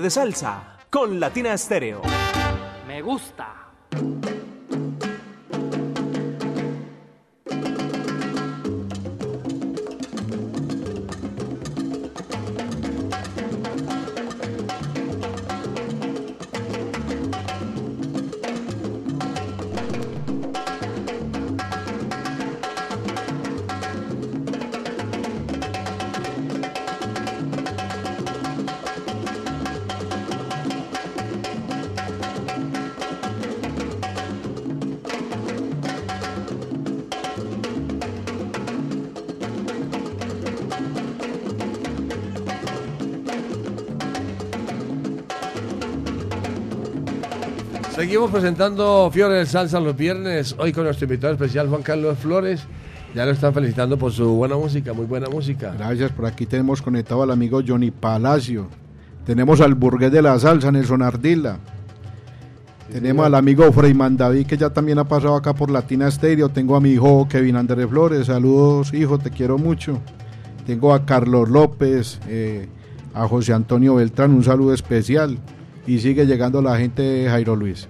De 0.00 0.10
salsa 0.10 0.78
con 0.90 1.20
Latina 1.20 1.52
Estéreo. 1.52 2.11
Seguimos 48.22 48.40
presentando 48.40 49.10
Fiore 49.12 49.34
del 49.34 49.48
Salsa 49.48 49.80
los 49.80 49.96
viernes, 49.96 50.54
hoy 50.56 50.72
con 50.72 50.84
nuestro 50.84 51.06
invitado 51.06 51.32
especial 51.32 51.68
Juan 51.68 51.82
Carlos 51.82 52.16
Flores. 52.20 52.62
Ya 53.16 53.26
lo 53.26 53.32
están 53.32 53.52
felicitando 53.52 53.98
por 53.98 54.12
su 54.12 54.36
buena 54.36 54.54
música, 54.54 54.92
muy 54.92 55.06
buena 55.06 55.28
música. 55.28 55.74
Gracias, 55.76 56.12
por 56.12 56.26
aquí 56.26 56.46
tenemos 56.46 56.80
conectado 56.80 57.24
al 57.24 57.32
amigo 57.32 57.60
Johnny 57.66 57.90
Palacio. 57.90 58.68
Tenemos 59.26 59.60
al 59.60 59.74
burgués 59.74 60.12
de 60.12 60.22
la 60.22 60.38
salsa, 60.38 60.70
Nelson 60.70 61.02
Ardila. 61.02 61.58
Tenemos 62.92 63.26
al 63.26 63.34
amigo 63.34 63.72
Freyman 63.72 64.16
David, 64.16 64.46
que 64.46 64.56
ya 64.56 64.70
también 64.70 65.00
ha 65.00 65.04
pasado 65.08 65.34
acá 65.34 65.52
por 65.52 65.68
Latina 65.68 66.08
Stereo. 66.08 66.48
Tengo 66.48 66.76
a 66.76 66.80
mi 66.80 66.90
hijo 66.90 67.26
Kevin 67.28 67.56
Andrés 67.56 67.88
Flores. 67.88 68.28
Saludos, 68.28 68.94
hijo, 68.94 69.18
te 69.18 69.30
quiero 69.30 69.58
mucho. 69.58 69.98
Tengo 70.64 70.94
a 70.94 71.04
Carlos 71.04 71.48
López, 71.48 72.20
eh, 72.28 72.68
a 73.14 73.26
José 73.26 73.52
Antonio 73.52 73.96
Beltrán, 73.96 74.32
un 74.32 74.44
saludo 74.44 74.72
especial. 74.74 75.38
Y 75.88 75.98
sigue 75.98 76.24
llegando 76.24 76.62
la 76.62 76.76
gente 76.76 77.02
de 77.02 77.28
Jairo 77.28 77.56
Luis. 77.56 77.88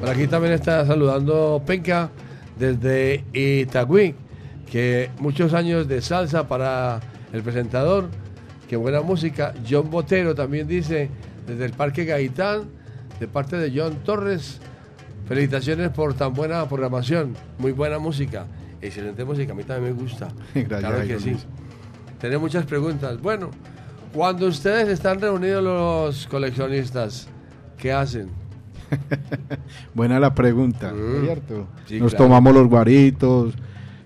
Por 0.00 0.08
aquí 0.08 0.28
también 0.28 0.54
está 0.54 0.86
saludando 0.86 1.60
Penca 1.66 2.10
desde 2.56 3.24
Itagüí, 3.32 4.14
que 4.70 5.10
muchos 5.18 5.54
años 5.54 5.88
de 5.88 6.00
salsa 6.02 6.46
para 6.46 7.00
el 7.32 7.42
presentador, 7.42 8.08
que 8.68 8.76
buena 8.76 9.00
música. 9.00 9.54
John 9.68 9.90
Botero 9.90 10.34
también 10.34 10.68
dice 10.68 11.10
desde 11.46 11.64
el 11.64 11.72
Parque 11.72 12.04
Gaitán, 12.04 12.68
de 13.18 13.26
parte 13.26 13.56
de 13.56 13.72
John 13.74 13.96
Torres, 14.04 14.60
felicitaciones 15.26 15.90
por 15.90 16.14
tan 16.14 16.32
buena 16.32 16.68
programación, 16.68 17.34
muy 17.58 17.72
buena 17.72 17.98
música, 17.98 18.46
excelente 18.80 19.24
música, 19.24 19.52
a 19.52 19.56
mí 19.56 19.64
también 19.64 19.96
me 19.96 20.00
gusta. 20.00 20.28
Gracias, 20.54 20.80
claro 20.80 21.06
que 21.06 21.18
sí. 21.18 21.36
Tenemos 22.20 22.42
muchas 22.42 22.66
preguntas. 22.66 23.20
Bueno, 23.20 23.50
cuando 24.12 24.46
ustedes 24.46 24.88
están 24.88 25.20
reunidos 25.20 25.62
los 25.62 26.26
coleccionistas, 26.28 27.28
¿qué 27.76 27.92
hacen? 27.92 28.47
Buena 29.94 30.18
la 30.20 30.34
pregunta, 30.34 30.92
Mm. 30.92 31.24
¿cierto? 31.24 31.66
Sí, 31.86 31.98
Nos 32.00 32.12
claro. 32.12 32.24
tomamos 32.26 32.54
los 32.54 32.68
guaritos, 32.68 33.54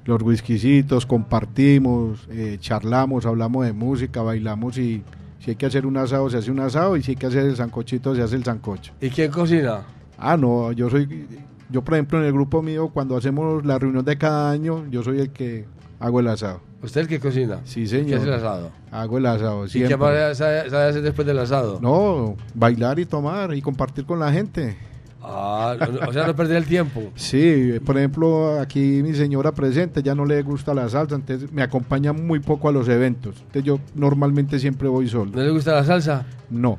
los 0.05 0.23
whiskycitos, 0.23 1.07
compartimos, 1.07 2.27
eh, 2.31 2.57
charlamos, 2.61 3.27
hablamos 3.27 3.65
de 3.67 3.73
música, 3.73 4.23
bailamos 4.23 4.79
y 4.79 5.03
si 5.39 5.51
hay 5.51 5.57
que 5.57 5.67
hacer 5.67 5.87
un 5.87 5.97
asado, 5.97 6.29
se 6.31 6.39
hace 6.39 6.51
un 6.51 6.61
asado 6.61 6.97
y 6.97 7.03
si 7.03 7.13
hay 7.13 7.17
que 7.17 7.27
hacer 7.27 7.45
el 7.47 7.57
sancochito, 7.57 8.15
se 8.15 8.23
hace 8.23 8.37
el 8.37 8.45
sancocho. 8.45 8.93
¿Y 9.01 9.11
quién 9.11 9.31
cocina? 9.31 9.81
Ah, 10.19 10.37
no, 10.37 10.73
yo 10.73 10.89
soy, 10.89 11.27
yo 11.71 11.83
por 11.83 11.95
ejemplo 11.95 12.19
en 12.21 12.27
el 12.27 12.33
grupo 12.33 12.63
mío, 12.63 12.89
cuando 12.93 13.17
hacemos 13.17 13.65
la 13.65 13.79
reunión 13.79 14.05
de 14.05 14.17
cada 14.19 14.51
año, 14.51 14.85
yo 14.91 15.03
soy 15.03 15.21
el 15.21 15.31
que 15.31 15.65
hago 16.01 16.21
el 16.21 16.29
asado. 16.29 16.61
¿Usted 16.83 17.01
es 17.01 17.05
el 17.05 17.09
que 17.09 17.21
cocina? 17.21 17.61
Sí, 17.65 17.83
¿Qué 17.83 17.87
señor. 17.89 18.19
es 18.21 18.25
el 18.27 18.33
asado? 18.33 18.71
Hago 18.91 19.19
el 19.19 19.27
asado, 19.27 19.65
¿Y 19.67 19.69
qué 19.71 19.87
siempre. 19.87 19.97
más 19.99 20.37
sabe, 20.39 20.69
sabe 20.69 20.89
hacer 20.89 21.03
después 21.03 21.27
del 21.27 21.39
asado? 21.39 21.79
No, 21.81 22.37
bailar 22.55 22.99
y 22.99 23.07
tomar 23.07 23.55
y 23.55 23.63
compartir 23.63 24.05
con 24.05 24.19
la 24.19 24.33
gente. 24.33 24.77
Ah, 25.25 25.77
o 26.09 26.13
sea, 26.13 26.27
no 26.27 26.35
perder 26.35 26.57
el 26.57 26.65
tiempo. 26.67 27.01
Sí, 27.15 27.79
por 27.87 27.97
ejemplo, 27.97 28.59
aquí 28.61 29.01
mi 29.05 29.15
señora 29.15 29.53
presente 29.53 30.03
ya 30.03 30.17
no 30.17 30.25
le 30.25 30.43
gusta 30.43 30.75
la 30.75 30.89
salsa, 30.89 31.15
entonces 31.15 31.53
me 31.53 31.63
acompaña 31.63 32.13
muy 32.13 32.41
poco 32.41 32.69
a 32.69 32.73
los 32.73 32.89
eventos. 32.89 33.37
Entonces 33.39 33.63
yo 33.63 33.79
normalmente 33.95 34.59
siempre 34.59 34.89
voy 34.89 35.09
solo. 35.09 35.31
¿No 35.33 35.41
le 35.43 35.51
gusta 35.51 35.75
la 35.75 35.85
salsa? 35.85 36.27
No, 36.51 36.77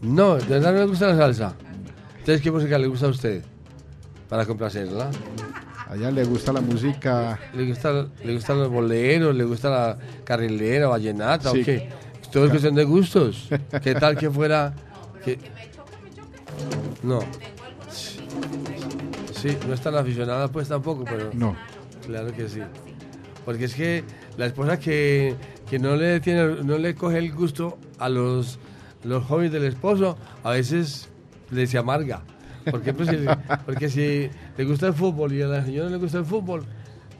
No, 0.00 0.36
de 0.36 0.46
verdad 0.46 0.72
no 0.72 0.78
le 0.78 0.86
gusta 0.86 1.08
la 1.08 1.16
salsa. 1.16 1.54
Entonces, 2.20 2.40
¿qué 2.40 2.50
música 2.50 2.78
le 2.78 2.86
gusta 2.86 3.04
a 3.04 3.10
usted? 3.10 3.44
Para 4.30 4.46
complacerla. 4.46 5.10
A 5.94 5.96
ella 5.96 6.10
le 6.10 6.24
gusta 6.24 6.52
la 6.52 6.60
música. 6.60 7.38
¿Le 7.54 7.66
gusta, 7.66 8.06
le 8.24 8.34
gustan 8.34 8.58
los 8.58 8.68
boleros? 8.70 9.34
¿Le 9.34 9.44
gusta 9.44 9.70
la 9.70 9.98
carrilera, 10.24 10.88
vallenata 10.88 11.50
Sí. 11.52 11.60
o 11.60 11.64
qué? 11.64 11.88
Todo 12.32 12.44
es 12.46 12.50
cuestión 12.50 12.74
de 12.74 12.84
gustos. 12.84 13.48
¿Qué 13.82 13.94
tal 14.00 14.16
que 14.16 14.28
fuera...? 14.30 14.74
que- 15.24 15.38
No. 17.02 17.20
Sí, 19.32 19.56
no 19.68 19.74
es 19.74 19.80
tan 19.80 19.94
aficionada 19.94 20.48
pues 20.48 20.68
tampoco, 20.68 21.04
pero... 21.04 21.30
No, 21.34 21.56
Claro 22.06 22.32
que 22.34 22.48
sí. 22.48 22.60
Porque 23.44 23.64
es 23.66 23.74
que 23.74 24.04
la 24.36 24.46
esposa 24.46 24.78
que, 24.78 25.34
que 25.68 25.78
no 25.78 25.96
le 25.96 26.20
tiene, 26.20 26.62
no 26.64 26.76
le 26.78 26.94
coge 26.94 27.18
el 27.18 27.32
gusto 27.32 27.78
a 27.98 28.08
los, 28.08 28.58
los 29.04 29.24
hobbies 29.24 29.52
del 29.52 29.64
esposo, 29.64 30.16
a 30.42 30.50
veces 30.50 31.08
le 31.50 31.66
se 31.66 31.78
amarga. 31.78 32.22
Por 32.70 32.80
ejemplo, 32.80 33.06
si- 33.06 33.16
porque 33.66 33.88
si 33.88 34.28
le 34.56 34.64
gusta 34.64 34.86
el 34.88 34.94
fútbol 34.94 35.32
y 35.32 35.42
a 35.42 35.46
la 35.46 35.64
señora 35.64 35.90
le 35.90 35.96
gusta 35.98 36.18
el 36.18 36.24
fútbol, 36.24 36.64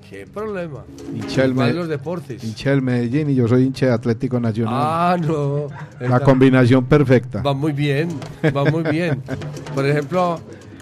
qué 0.09 0.27
problema. 0.27 0.85
hincha 1.15 1.47
los 1.47 1.89
deportes. 1.89 2.43
hincha 2.45 2.71
del 2.71 2.83
Medellín 2.83 3.31
y 3.31 3.35
yo 3.35 3.47
soy 3.49 3.65
hincha 3.65 3.87
de 3.87 3.93
Atlético 3.93 4.39
Nacional. 4.41 4.75
Ah, 4.77 5.17
no. 5.21 5.67
la 6.01 6.21
combinación 6.21 6.85
perfecta. 6.87 7.43
Va 7.43 7.53
muy 7.55 7.73
bien, 7.73 8.09
va 8.57 8.65
muy 8.71 8.83
bien. 8.85 9.21
Por 9.75 9.87
ejemplo, 9.87 10.39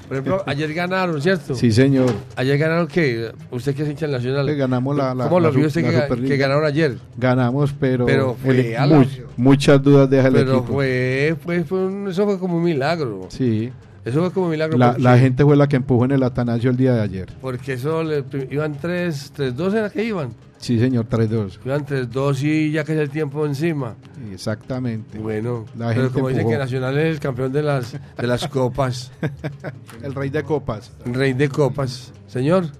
por 0.08 0.16
ejemplo, 0.18 0.42
ayer 0.46 0.74
ganaron, 0.74 1.22
¿cierto? 1.22 1.54
Sí, 1.54 1.72
señor. 1.72 2.10
Ayer 2.36 2.58
ganaron 2.58 2.86
qué? 2.86 3.32
Usted 3.50 3.74
que 3.74 3.82
es 3.84 3.88
hincha 3.88 4.06
del 4.06 4.16
nacional. 4.16 4.44
Que 4.46 4.56
ganamos 4.56 4.94
la- 4.94 5.14
la- 5.14 5.24
¿Cómo 5.24 5.40
la 5.40 5.48
lo 5.48 5.54
vio 5.54 5.66
usted 5.68 5.82
que, 5.82 6.22
que 6.28 6.36
ganaron 6.36 6.64
ayer? 6.66 6.98
Ganamos, 7.16 7.72
pero, 7.80 8.04
Pero 8.04 8.34
fue 8.40 8.72
el- 8.72 8.76
a 8.76 8.86
la- 8.86 8.98
mu- 8.98 9.06
muchas 9.38 9.82
dudas 9.82 10.10
deja 10.10 10.28
el 10.28 10.34
Pero 10.34 10.58
equipo. 10.58 10.72
fue, 10.74 11.36
fue, 11.42 11.64
fue 11.64 11.86
un- 11.86 12.08
eso 12.08 12.26
fue 12.26 12.38
como 12.38 12.58
un 12.58 12.62
milagro. 12.64 13.26
Sí, 13.30 13.72
Eso 14.04 14.20
fue 14.20 14.32
como 14.32 14.48
milagro. 14.48 14.76
la, 14.78 14.96
la 14.98 15.16
gente 15.18 15.44
fue 15.44 15.56
la 15.56 15.68
que 15.68 15.76
empujó 15.76 16.04
en 16.04 16.10
el 16.12 16.22
Atanasio 16.22 16.70
el 16.70 16.76
día 16.76 16.92
de 16.94 17.00
ayer. 17.02 17.32
Porque 17.40 17.74
eso 17.74 18.02
le- 18.02 18.24
iban 18.50 18.74
3, 18.80 19.32
3, 19.34 19.56
2 19.56 19.74
era 19.74 19.90
que 19.90 20.04
iban. 20.04 20.30
Sí, 20.58 20.78
señor, 20.78 21.06
3-2. 21.08 21.58
Iban 21.64 21.84
3, 21.84 22.08
2 22.10 22.42
y 22.44 22.70
ya 22.70 22.84
que 22.84 22.92
es 22.94 22.98
el 23.00 23.10
tiempo 23.10 23.44
encima. 23.46 23.96
Exactamente. 24.32 25.18
Bueno, 25.18 25.64
La 25.76 25.88
pero 25.88 26.02
gente 26.02 26.14
como 26.14 26.28
dicen 26.28 26.46
que 26.46 26.52
empujó. 26.52 26.64
Nacional 26.64 26.98
es 26.98 27.14
el 27.14 27.20
campeón 27.20 27.52
de 27.52 27.62
las, 27.64 27.92
de 28.16 28.26
las 28.28 28.46
copas. 28.46 29.10
El 30.02 30.14
rey 30.14 30.30
de 30.30 30.42
copas. 30.44 30.92
Rey 31.04 31.32
de 31.32 31.48
copas. 31.48 32.12
Señor. 32.28 32.66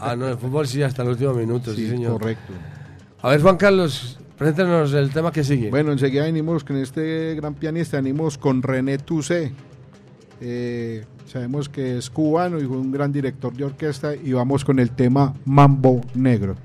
Ah, 0.00 0.16
no, 0.16 0.26
el 0.28 0.38
fútbol 0.38 0.66
sí, 0.66 0.82
hasta 0.82 1.02
el 1.02 1.08
último 1.10 1.34
minuto, 1.34 1.74
sí, 1.74 1.82
Sí, 1.84 1.90
señor. 1.90 2.12
correcto. 2.12 2.52
A 3.20 3.28
ver, 3.30 3.42
Juan 3.42 3.56
Carlos, 3.58 4.18
Preséntanos 4.38 4.92
el 4.92 5.10
tema 5.10 5.30
que 5.30 5.44
sigue. 5.44 5.70
Bueno, 5.70 5.92
enseguida 5.92 6.24
venimos 6.24 6.64
con 6.64 6.76
este 6.76 7.34
gran 7.36 7.54
pianista, 7.54 7.98
venimos 7.98 8.36
con 8.36 8.62
René 8.62 8.98
Toussaint. 8.98 9.52
Eh, 10.40 11.04
sabemos 11.26 11.68
que 11.68 11.98
es 11.98 12.10
cubano 12.10 12.58
y 12.58 12.64
fue 12.64 12.76
un 12.76 12.90
gran 12.90 13.12
director 13.12 13.52
de 13.52 13.64
orquesta 13.64 14.14
y 14.14 14.32
vamos 14.32 14.64
con 14.64 14.78
el 14.80 14.90
tema 14.90 15.34
Mambo 15.44 16.00
Negro. 16.14 16.56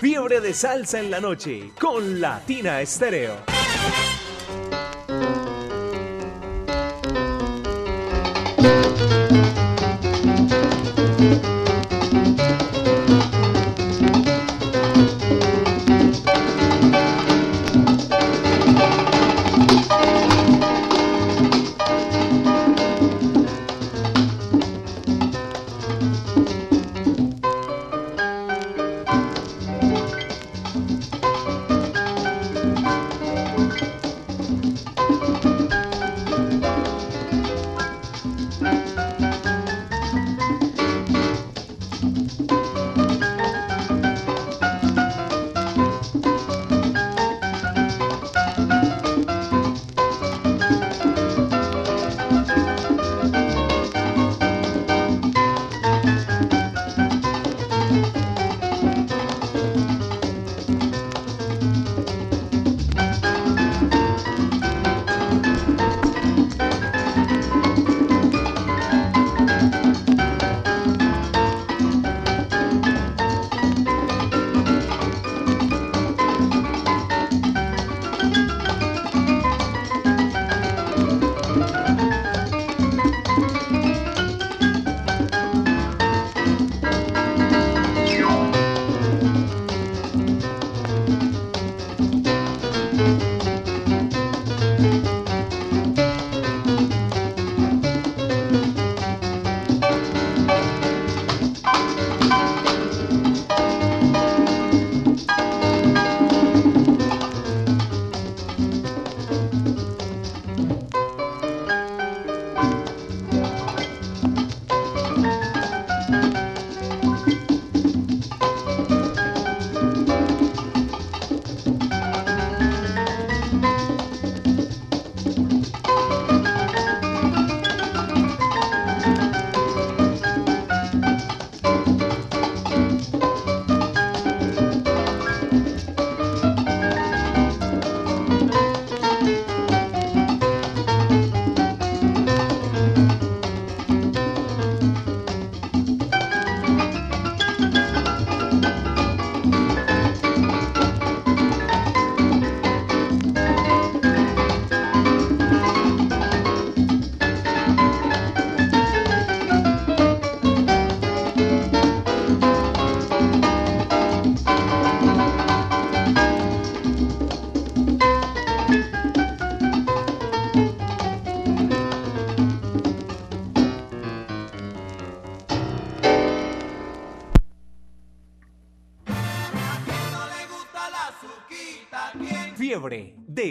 Fiebre 0.00 0.40
de 0.40 0.54
salsa 0.54 1.00
en 1.00 1.10
la 1.10 1.20
noche 1.20 1.70
con 1.80 2.20
Latina 2.20 2.80
Estéreo. 2.80 3.34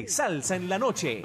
Salsa 0.07 0.55
en 0.55 0.69
la 0.69 0.79
noche. 0.79 1.23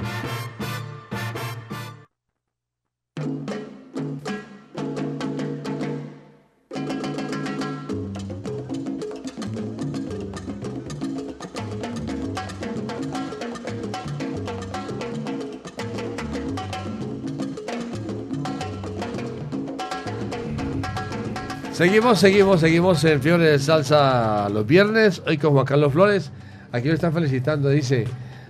Seguimos, 21.77 22.20
seguimos, 22.20 22.61
seguimos 22.61 23.05
en 23.05 23.20
Fiebre 23.20 23.51
de 23.51 23.59
Salsa 23.59 24.49
los 24.49 24.66
viernes, 24.66 25.22
hoy 25.27 25.37
con 25.37 25.53
Juan 25.53 25.66
Carlos 25.66 25.93
Flores. 25.93 26.33
Aquí 26.72 26.89
lo 26.89 26.95
están 26.95 27.12
felicitando, 27.12 27.68
dice, 27.68 28.07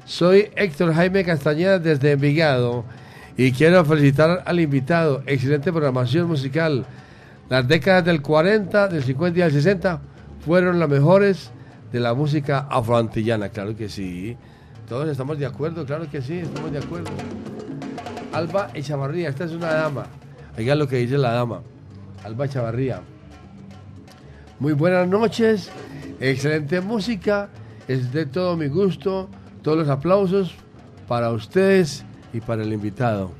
soy 0.06 0.50
Héctor 0.54 0.94
Jaime 0.94 1.24
Castañeda 1.24 1.80
desde 1.80 2.12
Envigado 2.12 2.84
y 3.36 3.50
quiero 3.52 3.84
felicitar 3.84 4.42
al 4.46 4.60
invitado. 4.60 5.22
Excelente 5.26 5.72
programación 5.72 6.28
musical. 6.28 6.86
Las 7.50 7.66
décadas 7.66 8.04
del 8.04 8.22
40, 8.22 8.88
del 8.88 9.02
50 9.02 9.38
y 9.38 9.42
del 9.42 9.52
60 9.52 10.00
fueron 10.44 10.78
las 10.78 10.88
mejores 10.88 11.50
de 11.92 12.00
la 12.00 12.14
música 12.14 12.68
afroantillana, 12.70 13.48
claro 13.48 13.76
que 13.76 13.88
sí. 13.88 14.36
Todos 14.88 15.08
estamos 15.08 15.38
de 15.38 15.46
acuerdo, 15.46 15.84
claro 15.84 16.08
que 16.08 16.22
sí, 16.22 16.38
estamos 16.38 16.70
de 16.70 16.78
acuerdo. 16.78 17.10
Alba 18.32 18.70
Echavarría, 18.74 19.28
esta 19.28 19.44
es 19.44 19.52
una 19.52 19.72
dama. 19.72 20.06
Oigan 20.56 20.78
lo 20.78 20.86
que 20.86 20.96
dice 20.96 21.18
la 21.18 21.32
dama. 21.32 21.62
Alba 22.22 22.46
Echavarría. 22.46 23.00
Muy 24.60 24.72
buenas 24.72 25.08
noches, 25.08 25.68
excelente 26.20 26.80
música, 26.80 27.48
es 27.88 28.12
de 28.12 28.24
todo 28.26 28.56
mi 28.56 28.68
gusto, 28.68 29.28
todos 29.66 29.78
los 29.78 29.88
aplausos 29.88 30.54
para 31.08 31.32
ustedes 31.32 32.04
y 32.32 32.40
para 32.40 32.62
el 32.62 32.72
invitado. 32.72 33.32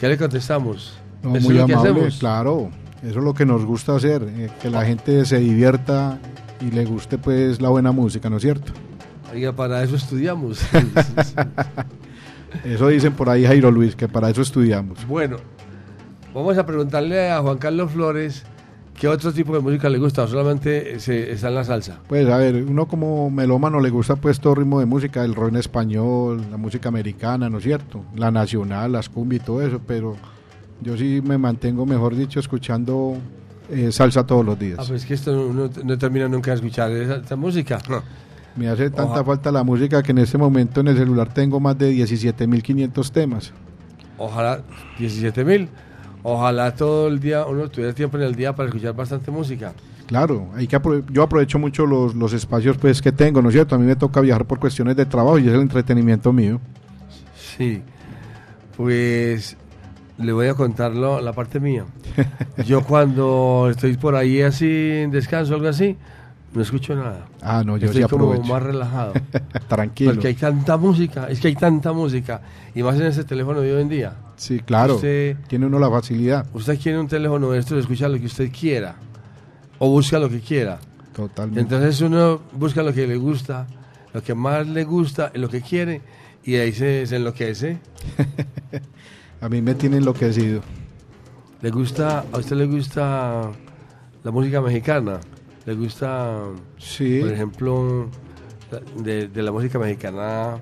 ¿Qué 0.00 0.08
le 0.08 0.18
contestamos? 0.18 0.98
No, 1.22 1.36
¿Eso 1.36 1.46
muy 1.46 1.54
es 1.54 1.60
lo 1.60 1.66
que 1.68 1.72
amable, 1.74 1.90
hacemos? 1.92 2.18
claro. 2.18 2.70
Eso 3.04 3.18
es 3.20 3.24
lo 3.24 3.34
que 3.34 3.46
nos 3.46 3.64
gusta 3.64 3.94
hacer, 3.94 4.20
eh, 4.24 4.50
que 4.60 4.68
la 4.68 4.84
gente 4.84 5.24
se 5.24 5.38
divierta 5.38 6.18
y 6.60 6.72
le 6.72 6.84
guste 6.86 7.18
pues 7.18 7.62
la 7.62 7.68
buena 7.68 7.92
música, 7.92 8.28
¿no 8.28 8.38
es 8.38 8.42
cierto? 8.42 8.72
Oiga, 9.32 9.52
para 9.52 9.80
eso 9.84 9.94
estudiamos. 9.94 10.60
Eso 12.64 12.88
dicen 12.88 13.12
por 13.12 13.28
ahí 13.28 13.46
Jairo 13.46 13.70
Luis, 13.70 13.94
que 13.94 14.08
para 14.08 14.28
eso 14.28 14.42
estudiamos. 14.42 15.06
bueno, 15.06 15.36
vamos 16.34 16.58
a 16.58 16.66
preguntarle 16.66 17.30
a 17.30 17.40
Juan 17.42 17.58
Carlos 17.58 17.92
Flores 17.92 18.42
qué 19.00 19.08
otro 19.08 19.32
tipo 19.32 19.54
de 19.54 19.60
música 19.60 19.88
le 19.88 19.98
gusta, 19.98 20.22
o 20.24 20.28
solamente 20.28 21.00
se, 21.00 21.32
está 21.32 21.48
en 21.48 21.54
la 21.56 21.64
salsa. 21.64 21.98
Pues 22.06 22.28
a 22.28 22.36
ver, 22.36 22.54
uno 22.68 22.86
como 22.86 23.30
melómano 23.30 23.80
le 23.80 23.90
gusta 23.90 24.14
pues 24.16 24.38
todo 24.38 24.54
ritmo 24.56 24.78
de 24.78 24.86
música, 24.86 25.24
el 25.24 25.34
rock 25.34 25.48
en 25.48 25.56
español, 25.56 26.44
la 26.50 26.56
música 26.58 26.88
americana, 26.90 27.48
¿no 27.48 27.58
es 27.58 27.64
cierto? 27.64 28.04
La 28.14 28.30
nacional, 28.30 28.92
las 28.92 29.08
cumbia 29.08 29.38
y 29.38 29.40
todo 29.40 29.62
eso, 29.62 29.80
pero 29.86 30.16
yo 30.82 30.96
sí 30.96 31.20
me 31.24 31.38
mantengo, 31.38 31.86
mejor 31.86 32.14
dicho, 32.14 32.38
escuchando 32.40 33.16
eh, 33.70 33.90
salsa 33.90 34.26
todos 34.26 34.44
los 34.44 34.58
días. 34.58 34.78
Ah, 34.80 34.84
pues 34.86 35.04
que 35.06 35.14
esto 35.14 35.32
no, 35.32 35.52
no- 35.52 35.70
no 35.84 35.98
termina 35.98 36.28
nunca 36.28 36.50
de 36.50 36.56
escuchar 36.56 36.90
esa, 36.92 37.16
esa 37.16 37.36
música. 37.36 37.78
Me 38.56 38.68
hace 38.68 38.90
tanta 38.90 39.12
Oja- 39.20 39.24
falta 39.24 39.50
la 39.52 39.62
música 39.62 40.02
que 40.02 40.10
en 40.10 40.18
este 40.18 40.36
momento 40.36 40.80
en 40.80 40.88
el 40.88 40.96
celular 40.98 41.32
tengo 41.32 41.58
más 41.60 41.78
de 41.78 41.92
17.500 41.92 43.10
temas. 43.12 43.52
Ojalá 44.18 44.60
17 44.98 45.44
mil. 45.44 45.68
Ojalá 46.22 46.74
todo 46.74 47.08
el 47.08 47.18
día 47.20 47.46
uno 47.46 47.68
tuviera 47.68 47.94
tiempo 47.94 48.16
en 48.18 48.24
el 48.24 48.34
día 48.34 48.54
para 48.54 48.68
escuchar 48.68 48.94
bastante 48.94 49.30
música. 49.30 49.72
Claro, 50.06 50.48
hay 50.56 50.66
que 50.66 50.76
apro- 50.76 51.04
yo 51.10 51.22
aprovecho 51.22 51.58
mucho 51.58 51.86
los, 51.86 52.14
los 52.14 52.32
espacios 52.32 52.76
pues 52.76 53.00
que 53.00 53.12
tengo, 53.12 53.40
¿no 53.40 53.48
es 53.48 53.54
cierto? 53.54 53.74
A 53.74 53.78
mí 53.78 53.86
me 53.86 53.96
toca 53.96 54.20
viajar 54.20 54.44
por 54.44 54.58
cuestiones 54.58 54.96
de 54.96 55.06
trabajo 55.06 55.38
y 55.38 55.46
es 55.48 55.54
el 55.54 55.60
entretenimiento 55.60 56.32
mío. 56.32 56.60
Sí. 57.56 57.82
Pues 58.76 59.56
le 60.18 60.32
voy 60.32 60.48
a 60.48 60.54
contarlo 60.54 61.20
la 61.20 61.32
parte 61.32 61.60
mía. 61.60 61.84
Yo 62.66 62.82
cuando 62.82 63.68
estoy 63.70 63.96
por 63.96 64.14
ahí 64.16 64.42
así 64.42 64.66
en 65.02 65.10
descanso 65.10 65.54
algo 65.54 65.68
así, 65.68 65.96
no 66.52 66.62
escucho 66.62 66.94
nada. 66.94 67.26
Ah, 67.42 67.62
no, 67.64 67.76
yo 67.76 67.86
estoy 67.86 68.02
sí 68.02 68.08
como 68.08 68.34
más 68.42 68.62
relajado. 68.62 69.12
Tranquilo. 69.68 70.12
Porque 70.12 70.28
hay 70.28 70.34
tanta 70.34 70.76
música, 70.76 71.28
es 71.28 71.40
que 71.40 71.48
hay 71.48 71.54
tanta 71.54 71.92
música. 71.92 72.42
Y 72.74 72.82
más 72.82 72.96
en 72.96 73.06
ese 73.06 73.24
teléfono 73.24 73.60
de 73.60 73.74
hoy 73.74 73.82
en 73.82 73.88
día. 73.88 74.14
Sí, 74.36 74.60
claro. 74.60 74.96
Usted- 74.96 75.36
Tiene 75.48 75.66
uno 75.66 75.78
la 75.78 75.90
facilidad. 75.90 76.46
Usted 76.52 76.78
quiere 76.80 76.98
un 76.98 77.08
teléfono 77.08 77.50
de 77.50 77.58
estos, 77.60 77.78
escucha 77.78 78.08
lo 78.08 78.18
que 78.18 78.26
usted 78.26 78.50
quiera. 78.52 78.96
O 79.78 79.88
busca 79.90 80.18
lo 80.18 80.28
que 80.28 80.40
quiera. 80.40 80.78
Totalmente. 81.14 81.60
Entonces 81.60 82.00
uno 82.00 82.40
busca 82.52 82.82
lo 82.82 82.92
que 82.92 83.06
le 83.06 83.16
gusta, 83.16 83.66
lo 84.12 84.22
que 84.22 84.34
más 84.34 84.66
le 84.66 84.84
gusta, 84.84 85.30
lo 85.34 85.48
que 85.48 85.60
quiere, 85.60 86.00
y 86.44 86.56
ahí 86.56 86.72
se, 86.72 87.06
se 87.06 87.16
enloquece. 87.16 87.78
A 89.40 89.48
mí 89.48 89.62
me 89.62 89.74
tiene 89.74 89.96
enloquecido. 89.98 90.60
¿Le 91.62 91.70
gusta, 91.70 92.24
a 92.32 92.38
usted 92.38 92.56
le 92.56 92.66
gusta 92.66 93.50
la 94.22 94.30
música 94.30 94.60
mexicana? 94.60 95.18
¿Le 95.66 95.74
gusta, 95.74 96.38
Sí. 96.78 97.20
por 97.20 97.32
ejemplo, 97.32 98.08
de, 99.02 99.28
de 99.28 99.42
la 99.42 99.52
música 99.52 99.78
mexicana? 99.78 100.58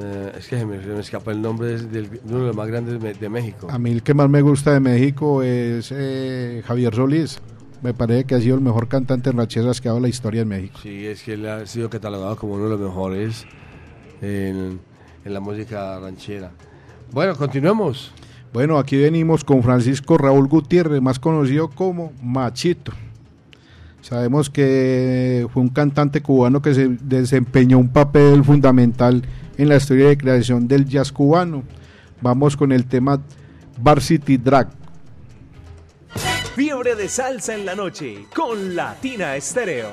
eh, 0.00 0.32
es 0.38 0.46
que 0.46 0.56
se 0.56 0.64
me, 0.64 0.80
se 0.80 0.86
me 0.88 1.00
escapa 1.00 1.32
el 1.32 1.42
nombre 1.42 1.66
de, 1.68 1.78
del- 1.86 2.10
de 2.10 2.20
uno 2.26 2.38
de 2.40 2.46
los 2.48 2.56
más 2.56 2.68
grandes 2.68 3.18
de 3.18 3.28
México. 3.28 3.66
A 3.68 3.76
mí 3.78 3.90
el 3.90 4.04
que 4.04 4.14
más 4.14 4.28
me 4.30 4.40
gusta 4.40 4.72
de 4.72 4.78
México 4.78 5.42
es 5.42 5.90
eh, 5.92 6.62
Javier 6.64 6.94
Solís. 6.94 7.40
Me 7.82 7.92
parece 7.92 8.22
que 8.24 8.34
ha 8.36 8.40
sido 8.40 8.54
el 8.54 8.60
mejor 8.60 8.86
cantante 8.86 9.30
en 9.30 9.38
rancheras 9.38 9.80
que 9.80 9.88
ha 9.88 9.92
dado 9.92 10.00
la 10.00 10.08
historia 10.08 10.42
en 10.42 10.48
México. 10.48 10.78
Sí, 10.80 11.06
es 11.06 11.22
que 11.24 11.32
él 11.32 11.48
ha 11.48 11.66
sido 11.66 11.90
catalogado 11.90 12.36
como 12.36 12.54
uno 12.54 12.64
de 12.64 12.70
los 12.70 12.80
mejores 12.80 13.46
en, 14.22 14.78
en 15.24 15.34
la 15.34 15.40
música 15.40 15.98
ranchera. 15.98 16.52
Bueno, 17.10 17.34
continuemos. 17.34 18.12
Bueno, 18.52 18.78
aquí 18.78 18.96
venimos 18.96 19.42
con 19.44 19.60
Francisco 19.62 20.18
Raúl 20.18 20.46
Gutiérrez, 20.46 21.00
más 21.02 21.18
conocido 21.18 21.68
como 21.70 22.12
Machito. 22.22 22.92
Sabemos 24.02 24.48
que 24.48 25.46
fue 25.52 25.62
un 25.62 25.68
cantante 25.68 26.22
cubano 26.22 26.62
que 26.62 26.74
se 26.74 26.88
desempeñó 26.88 27.78
un 27.78 27.90
papel 27.90 28.44
fundamental 28.44 29.22
en 29.58 29.68
la 29.68 29.76
historia 29.76 30.08
de 30.08 30.16
creación 30.16 30.66
del 30.66 30.86
jazz 30.86 31.12
cubano. 31.12 31.62
Vamos 32.20 32.56
con 32.56 32.72
el 32.72 32.86
tema 32.86 33.20
Varsity 33.78 34.38
Drag. 34.38 34.68
Fiebre 36.54 36.94
de 36.94 37.08
salsa 37.08 37.54
en 37.54 37.64
la 37.64 37.74
noche 37.74 38.26
con 38.34 38.74
Latina 38.74 39.36
Estéreo. 39.36 39.90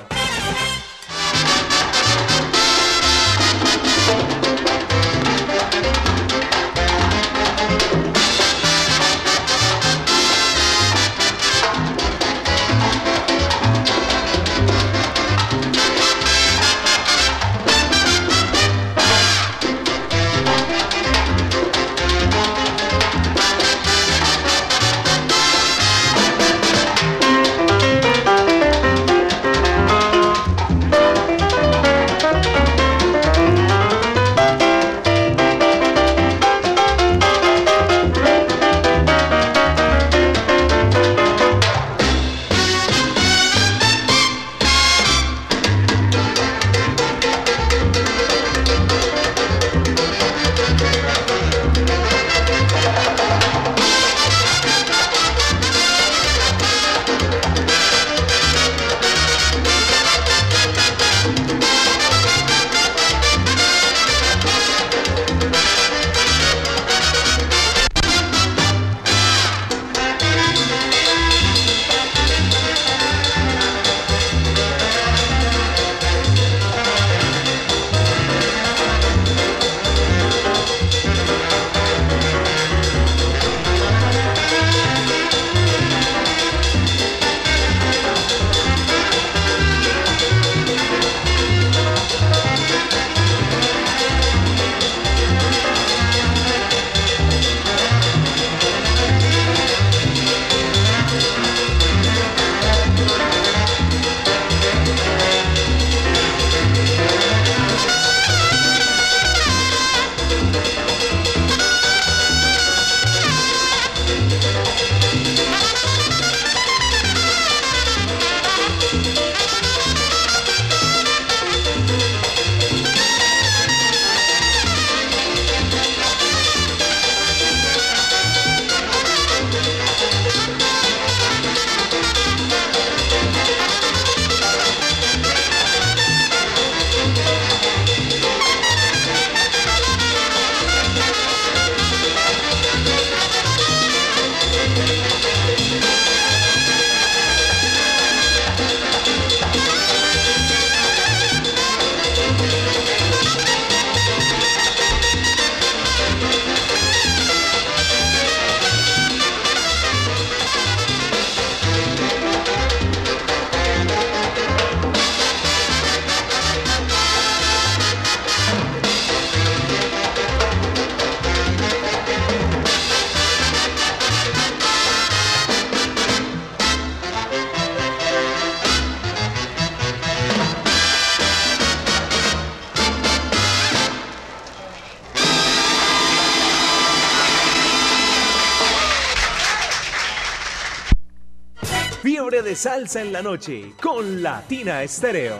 salsa 192.58 193.00
en 193.00 193.12
la 193.12 193.22
noche 193.22 193.72
con 193.80 194.20
Latina 194.20 194.82
Estéreo. 194.82 195.38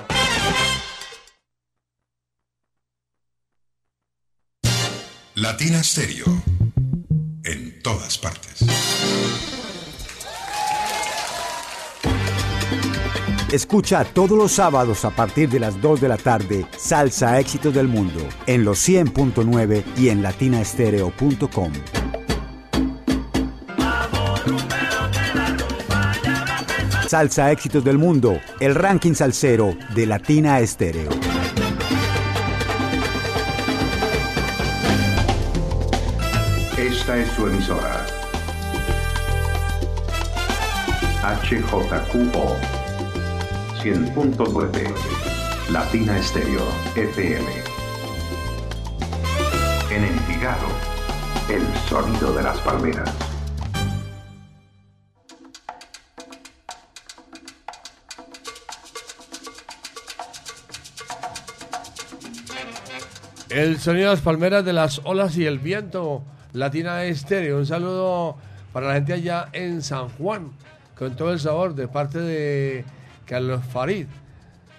Latina 5.34 5.80
Estéreo 5.80 6.26
en 7.42 7.82
todas 7.82 8.18
partes. 8.18 8.64
Escucha 13.50 14.04
todos 14.04 14.38
los 14.38 14.52
sábados 14.52 15.04
a 15.04 15.10
partir 15.10 15.48
de 15.48 15.58
las 15.58 15.80
2 15.80 16.00
de 16.00 16.08
la 16.08 16.18
tarde 16.18 16.66
Salsa 16.76 17.40
Éxitos 17.40 17.74
del 17.74 17.88
Mundo 17.88 18.20
en 18.46 18.64
los 18.64 18.88
100.9 18.88 19.82
y 19.96 20.10
en 20.10 20.22
latinaestereo.com. 20.22 21.72
Salsa 27.08 27.50
Éxitos 27.50 27.82
del 27.82 27.96
Mundo, 27.96 28.38
el 28.60 28.74
ranking 28.74 29.14
salsero 29.14 29.74
de 29.94 30.04
Latina 30.04 30.60
Estéreo. 30.60 31.08
Esta 36.76 37.16
es 37.16 37.30
su 37.30 37.46
emisora. 37.46 38.04
HJQO 41.22 42.56
100.9 43.82 44.92
Latina 45.70 46.18
Estéreo 46.18 46.60
FM. 46.94 47.46
En 49.90 50.04
Envigado, 50.04 50.68
el 51.48 51.66
sonido 51.88 52.34
de 52.34 52.42
las 52.42 52.58
palmeras. 52.58 53.27
El 63.58 63.80
sonido 63.80 64.10
de 64.10 64.14
las 64.14 64.20
palmeras 64.20 64.64
de 64.64 64.72
las 64.72 65.00
olas 65.02 65.36
y 65.36 65.44
el 65.44 65.58
viento. 65.58 66.22
Latina 66.52 67.02
Estéreo. 67.02 67.58
Un 67.58 67.66
saludo 67.66 68.36
para 68.72 68.86
la 68.86 68.94
gente 68.94 69.14
allá 69.14 69.48
en 69.52 69.82
San 69.82 70.10
Juan. 70.10 70.52
Con 70.96 71.16
todo 71.16 71.32
el 71.32 71.40
sabor 71.40 71.74
de 71.74 71.88
parte 71.88 72.20
de 72.20 72.84
Carlos 73.26 73.60
Farid. 73.72 74.06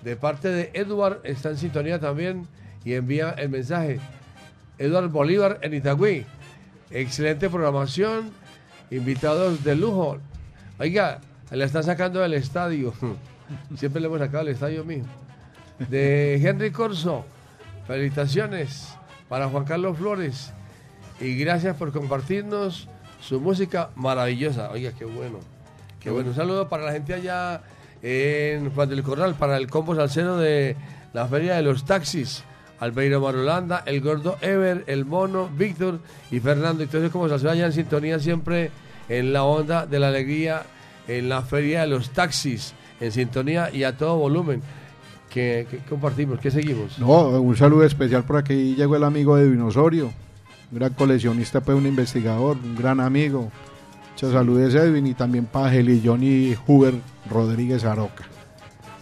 De 0.01 0.15
parte 0.15 0.47
de 0.47 0.71
Edward. 0.73 1.19
Está 1.25 1.49
en 1.49 1.57
sintonía 1.57 1.99
también 1.99 2.47
y 2.85 2.93
envía 2.93 3.31
el 3.31 3.49
mensaje. 3.49 3.99
Edward 4.77 5.09
Bolívar 5.09 5.59
en 5.61 5.73
Itagüí. 5.73 6.25
Excelente 6.89 7.49
programación. 7.49 8.31
Invitados 8.91 9.61
de 9.61 9.75
lujo. 9.75 10.19
Oiga, 10.79 11.19
le 11.51 11.65
están 11.65 11.83
sacando 11.83 12.21
del 12.21 12.33
estadio. 12.33 12.93
Siempre 13.75 13.99
le 13.99 14.07
hemos 14.07 14.19
sacado 14.19 14.45
del 14.45 14.53
estadio 14.53 14.85
mío. 14.85 15.03
De 15.89 16.35
Henry 16.35 16.71
Corso. 16.71 17.25
Felicitaciones 17.89 18.93
para 19.29 19.49
Juan 19.49 19.65
Carlos 19.65 19.97
Flores 19.97 20.53
y 21.19 21.35
gracias 21.39 21.75
por 21.75 21.91
compartirnos 21.91 22.87
su 23.19 23.41
música 23.41 23.89
maravillosa. 23.95 24.69
Oiga, 24.69 24.91
qué 24.91 25.05
bueno. 25.05 25.39
Qué 25.99 26.11
bueno. 26.11 26.29
Un 26.29 26.35
saludo 26.35 26.69
para 26.69 26.85
la 26.85 26.91
gente 26.91 27.15
allá 27.15 27.63
en 28.03 28.69
Juan 28.75 28.89
del 28.89 29.01
Corral, 29.01 29.33
para 29.33 29.57
el 29.57 29.71
combo 29.71 29.95
salsero 29.95 30.37
de 30.37 30.75
la 31.13 31.25
Feria 31.25 31.55
de 31.55 31.63
los 31.63 31.83
Taxis. 31.83 32.43
Albeiro 32.79 33.21
Marulanda, 33.21 33.81
el 33.87 34.01
gordo 34.01 34.37
Ever, 34.41 34.83
el 34.85 35.05
mono, 35.05 35.49
Víctor 35.49 35.99
y 36.29 36.39
Fernando. 36.39 36.83
Entonces, 36.83 37.09
como 37.09 37.27
salsero 37.27 37.53
allá 37.53 37.65
en 37.65 37.73
sintonía 37.73 38.19
siempre 38.19 38.69
en 39.09 39.33
la 39.33 39.45
onda 39.45 39.87
de 39.87 39.97
la 39.97 40.09
alegría, 40.09 40.61
en 41.07 41.27
la 41.27 41.41
Feria 41.41 41.81
de 41.81 41.87
los 41.87 42.11
Taxis, 42.11 42.75
en 42.99 43.11
sintonía 43.11 43.71
y 43.73 43.83
a 43.83 43.97
todo 43.97 44.15
volumen. 44.17 44.61
¿Qué, 45.29 45.67
qué 45.69 45.77
compartimos? 45.89 46.39
¿Qué 46.39 46.51
seguimos? 46.51 46.97
No, 46.99 47.29
un 47.41 47.55
saludo 47.55 47.83
especial 47.83 48.23
por 48.23 48.37
aquí 48.37 48.75
llegó 48.75 48.95
el 48.95 49.03
amigo 49.03 49.35
de 49.35 49.49
Dinosaurio, 49.49 50.11
un 50.71 50.79
gran 50.79 50.93
coleccionista, 50.93 51.61
pues 51.61 51.77
un 51.77 51.85
investigador, 51.85 52.57
un 52.63 52.75
gran 52.75 52.99
amigo. 52.99 53.51
Muchas 54.11 54.33
saludos 54.33 54.73
Edwin 54.73 55.07
y 55.07 55.13
también 55.13 55.45
para 55.45 55.73
Heli 55.73 56.01
Johnny 56.03 56.55
Huber 56.67 56.95
Rodríguez 57.29 57.85
Aroca. 57.85 58.25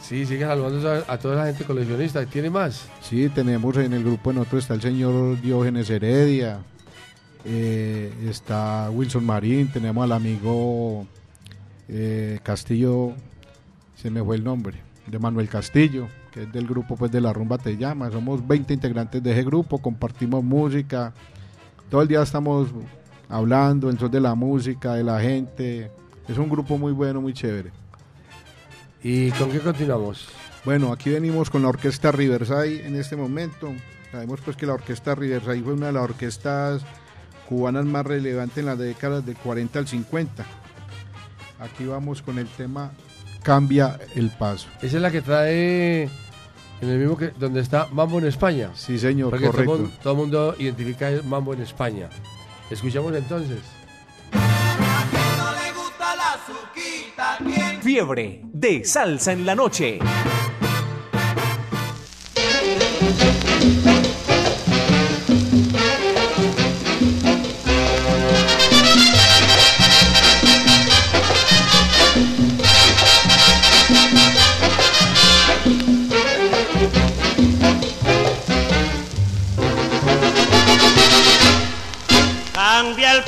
Sí, 0.02 0.26
sigue 0.26 0.46
saludando 0.46 0.90
a, 0.90 1.14
a 1.14 1.18
toda 1.18 1.36
la 1.36 1.46
gente 1.48 1.66
coleccionista. 1.66 2.26
¿Tiene 2.26 2.50
más? 2.50 2.88
Sí, 3.02 3.28
tenemos 3.30 3.76
en 3.78 3.94
el 3.94 4.04
grupo 4.04 4.30
de 4.30 4.38
nosotros 4.38 4.64
está 4.64 4.76
el 4.76 4.82
señor 4.82 5.42
Diógenes 5.42 5.90
Heredia, 5.90 6.60
eh, 7.46 8.14
está 8.30 8.90
Wilson 8.92 9.26
Marín, 9.26 9.70
tenemos 9.70 10.04
al 10.04 10.12
amigo 10.12 11.08
eh, 11.90 12.40
Castillo, 12.44 13.14
se 13.96 14.10
me 14.10 14.24
fue 14.24 14.36
el 14.36 14.44
nombre, 14.44 14.78
de 15.08 15.20
Manuel 15.20 15.50
Castillo, 15.50 16.08
que 16.32 16.44
es 16.44 16.52
del 16.52 16.68
grupo 16.68 16.96
pues 16.96 17.12
de 17.12 17.22
la 17.22 17.34
rumba 17.34 17.58
te 17.58 17.78
llama. 17.78 18.12
Somos 18.12 18.46
20 18.46 18.74
integrantes 18.74 19.24
de 19.24 19.32
ese 19.32 19.44
grupo, 19.44 19.80
compartimos 19.80 20.44
música, 20.44 21.14
todo 21.90 22.02
el 22.02 22.08
día 22.08 22.22
estamos 22.22 22.70
hablando 23.30 23.90
en 23.90 23.98
son 23.98 24.12
de 24.12 24.20
la 24.20 24.36
música, 24.36 24.94
de 24.94 25.04
la 25.04 25.20
gente. 25.20 25.92
Es 26.28 26.38
un 26.38 26.50
grupo 26.50 26.78
muy 26.78 26.92
bueno, 26.92 27.22
muy 27.22 27.34
chévere. 27.34 27.72
¿Y 29.02 29.32
con 29.32 29.50
qué 29.52 29.60
continuamos? 29.60 30.28
Bueno, 30.66 30.92
aquí 30.92 31.12
venimos 31.12 31.50
con 31.50 31.62
la 31.62 31.70
orquesta 31.70 32.12
Riverside 32.12 32.86
en 32.86 32.96
este 32.96 33.16
momento. 33.16 33.72
Sabemos 34.12 34.42
pues 34.44 34.58
que 34.58 34.66
la 34.66 34.74
orquesta 34.74 35.16
Riverside 35.16 35.62
fue 35.62 35.74
una 35.74 35.88
de 35.88 35.94
las 35.94 36.04
orquestas 36.04 36.82
cubanas 37.48 37.86
más 37.86 38.06
relevantes 38.06 38.58
en 38.58 38.66
las 38.66 38.78
décadas 38.78 39.26
del 39.26 39.38
40 39.38 39.80
al 39.80 39.88
50. 39.88 40.46
Aquí 41.60 41.86
vamos 41.86 42.22
con 42.22 42.38
el 42.38 42.48
tema 42.48 42.92
Cambia 43.48 43.98
el 44.14 44.30
paso. 44.30 44.68
Esa 44.82 44.98
es 44.98 45.02
la 45.02 45.10
que 45.10 45.22
trae 45.22 46.04
en 46.82 46.90
el 46.90 47.00
mismo 47.00 47.16
que 47.16 47.30
donde 47.30 47.62
está 47.62 47.88
Mambo 47.94 48.20
en 48.20 48.26
España. 48.26 48.72
Sí, 48.76 49.00
señor, 49.00 49.30
Porque 49.30 49.48
correcto. 49.48 49.90
Todo, 50.04 50.12
el 50.12 50.20
mundo 50.20 50.56
identifica 50.60 51.08
el 51.08 51.24
Mambo 51.24 51.54
en 51.54 51.62
España. 51.62 52.10
Escuchamos 52.70 53.16
entonces. 53.16 53.60
Fiebre 57.82 58.42
de 58.52 58.84
salsa 58.84 59.32
en 59.32 59.46
la 59.46 59.56
noche. 59.56 60.00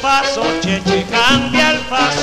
Paso, 0.01 0.43
cheche, 0.61 1.05
cambia 1.11 1.71
el 1.71 1.79
paso. 1.79 2.17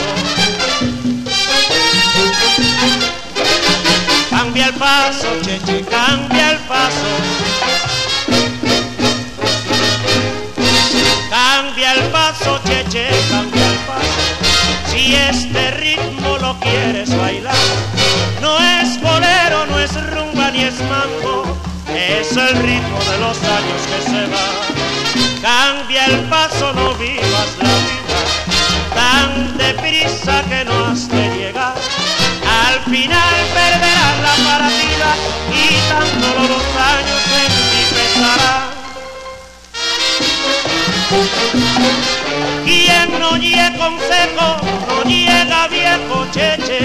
Cambia 4.31 4.67
el 4.69 4.75
paso, 4.75 5.27
cheche, 5.43 5.85
cambia 5.85 6.53
el 6.53 6.59
paso. 6.61 7.07
Cambia 11.29 11.93
el 11.93 12.03
paso, 12.11 12.61
cheche, 12.65 13.09
cambia 13.31 13.67
el 13.67 13.79
paso. 13.81 14.23
Si 14.91 15.15
este 15.15 15.71
ritmo 15.73 16.39
lo 16.39 16.59
quieres 16.61 17.15
bailar, 17.15 17.55
no 18.41 18.59
es 18.59 18.99
bolero, 19.03 19.67
no 19.67 19.79
es 19.79 19.93
rumba 20.11 20.51
ni 20.51 20.63
es 20.63 20.81
mambo, 20.81 21.59
es 21.95 22.35
el 22.37 22.57
ritmo 22.57 22.99
de 23.01 23.19
los 23.19 23.37
años 23.43 23.83
que 23.87 24.11
se 24.11 24.27
van. 24.27 25.26
Cambia 25.47 26.07
el 26.07 26.25
paso, 26.25 26.73
no 26.73 26.93
vivas 26.95 27.51
la 27.63 27.75
vida 27.87 28.19
tan 28.93 29.57
deprisa 29.57 30.43
que 30.49 30.65
no 30.65 30.87
has 30.87 31.09
de 31.09 31.25
llegar. 31.37 31.77
Al 32.67 32.81
final 32.91 33.35
perderás 33.55 34.17
la 34.27 34.35
partida 34.45 35.11
y 35.55 35.67
tan 35.89 36.09
los 36.51 36.67
años 36.95 37.23
en 37.43 37.53
ti 37.71 37.83
pesarán. 37.95 38.67
Quien 42.65 43.21
no 43.21 43.37
llega 43.37 43.71
consejo, 43.79 44.47
no 44.89 45.05
llega 45.05 45.69
viejo 45.69 46.27
cheche. 46.33 46.81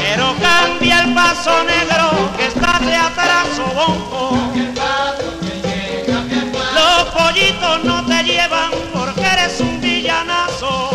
Pero 0.00 0.34
cambia 0.40 1.02
el 1.02 1.12
paso 1.12 1.62
negro 1.64 2.32
que 2.38 2.46
está 2.46 2.78
de 2.78 2.96
atraso 2.96 3.66
bonco. 3.74 4.51
No 7.82 8.04
te 8.04 8.22
llevan 8.24 8.70
porque 8.92 9.22
eres 9.22 9.58
un 9.60 9.80
villanazo. 9.80 10.91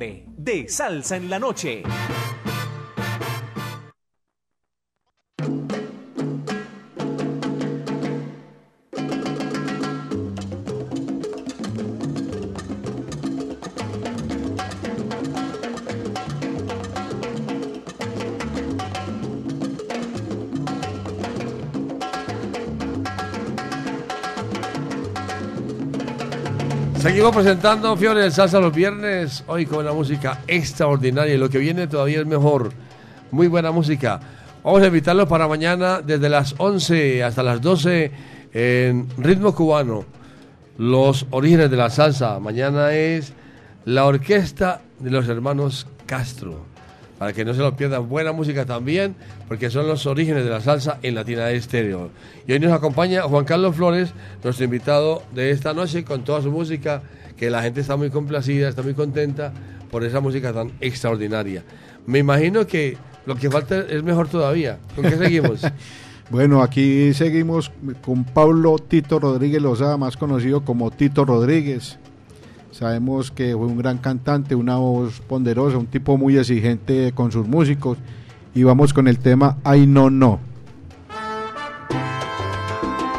De 0.00 0.66
Salsa 0.68 1.16
en 1.16 1.30
la 1.30 1.38
Noche. 1.38 1.84
Seguimos 27.14 27.36
presentando 27.36 27.96
Fiebre 27.96 28.22
de 28.22 28.30
Salsa 28.32 28.58
los 28.58 28.74
viernes, 28.74 29.44
hoy 29.46 29.66
con 29.66 29.78
una 29.78 29.92
música 29.92 30.40
extraordinaria 30.48 31.32
y 31.32 31.38
lo 31.38 31.48
que 31.48 31.58
viene 31.58 31.86
todavía 31.86 32.18
es 32.18 32.26
mejor. 32.26 32.72
Muy 33.30 33.46
buena 33.46 33.70
música. 33.70 34.18
Vamos 34.64 34.82
a 34.82 34.88
invitarlos 34.88 35.28
para 35.28 35.46
mañana 35.46 36.00
desde 36.00 36.28
las 36.28 36.56
11 36.58 37.22
hasta 37.22 37.44
las 37.44 37.60
12 37.60 38.10
en 38.52 39.06
Ritmo 39.16 39.54
Cubano, 39.54 40.04
los 40.76 41.24
orígenes 41.30 41.70
de 41.70 41.76
la 41.76 41.88
salsa. 41.88 42.40
Mañana 42.40 42.92
es 42.92 43.32
la 43.84 44.06
orquesta 44.06 44.80
de 44.98 45.12
los 45.12 45.28
hermanos 45.28 45.86
Castro. 46.06 46.73
Para 47.18 47.32
que 47.32 47.44
no 47.44 47.54
se 47.54 47.60
lo 47.60 47.76
pierdan, 47.76 48.08
buena 48.08 48.32
música 48.32 48.64
también, 48.64 49.14
porque 49.46 49.70
son 49.70 49.86
los 49.86 50.04
orígenes 50.06 50.44
de 50.44 50.50
la 50.50 50.60
salsa 50.60 50.98
en 51.02 51.14
Latina. 51.14 51.46
Y 51.52 52.52
hoy 52.52 52.58
nos 52.58 52.72
acompaña 52.72 53.22
Juan 53.22 53.44
Carlos 53.44 53.76
Flores, 53.76 54.12
nuestro 54.42 54.64
invitado 54.64 55.22
de 55.32 55.50
esta 55.50 55.74
noche, 55.74 56.04
con 56.04 56.24
toda 56.24 56.42
su 56.42 56.50
música, 56.50 57.02
que 57.36 57.50
la 57.50 57.62
gente 57.62 57.80
está 57.80 57.96
muy 57.96 58.10
complacida, 58.10 58.68
está 58.68 58.82
muy 58.82 58.94
contenta 58.94 59.52
por 59.90 60.04
esa 60.04 60.20
música 60.20 60.52
tan 60.52 60.72
extraordinaria. 60.80 61.62
Me 62.06 62.18
imagino 62.18 62.66
que 62.66 62.96
lo 63.26 63.36
que 63.36 63.50
falta 63.50 63.78
es 63.78 64.02
mejor 64.02 64.28
todavía. 64.28 64.78
¿Con 64.94 65.04
qué 65.04 65.16
seguimos? 65.16 65.60
Bueno, 66.30 66.62
aquí 66.62 67.12
seguimos 67.12 67.70
con 68.02 68.24
Pablo 68.24 68.76
Tito 68.78 69.18
Rodríguez 69.18 69.60
Lozada, 69.60 69.98
más 69.98 70.16
conocido 70.16 70.64
como 70.64 70.90
Tito 70.90 71.26
Rodríguez. 71.26 71.98
Sabemos 72.74 73.30
que 73.30 73.52
fue 73.52 73.66
un 73.66 73.78
gran 73.78 73.98
cantante, 73.98 74.56
una 74.56 74.78
voz 74.78 75.20
ponderosa, 75.20 75.78
un 75.78 75.86
tipo 75.86 76.16
muy 76.16 76.36
exigente 76.36 77.12
con 77.14 77.30
sus 77.30 77.46
músicos. 77.46 77.98
Y 78.52 78.64
vamos 78.64 78.92
con 78.92 79.06
el 79.06 79.20
tema 79.20 79.58
Ay 79.62 79.86
no 79.86 80.10
no. 80.10 80.40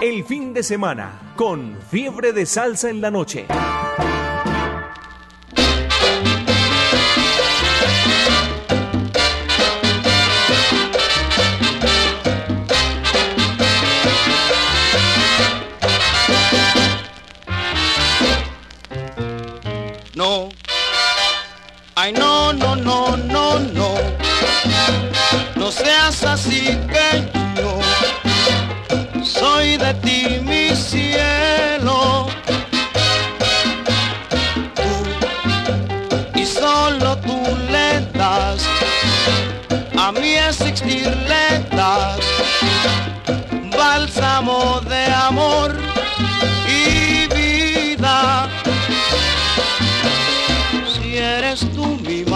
El 0.01 0.25
fin 0.25 0.53
de 0.53 0.61
semana 0.61 1.33
con 1.37 1.77
Fiebre 1.89 2.33
de 2.33 2.45
Salsa 2.45 2.89
en 2.89 2.99
la 2.99 3.11
Noche. 3.11 3.45
Ay, 22.05 22.13
no, 22.13 22.53
no, 22.53 22.75
no, 22.75 23.17
no, 23.17 23.57
no. 23.73 23.95
No 25.55 25.71
seas 25.71 26.23
así 26.23 26.77
que 26.87 27.23
yo 27.59 27.79
soy 29.23 29.77
de 29.77 29.91
ti, 29.95 30.39
mi 30.39 30.75
cielo. 30.75 31.44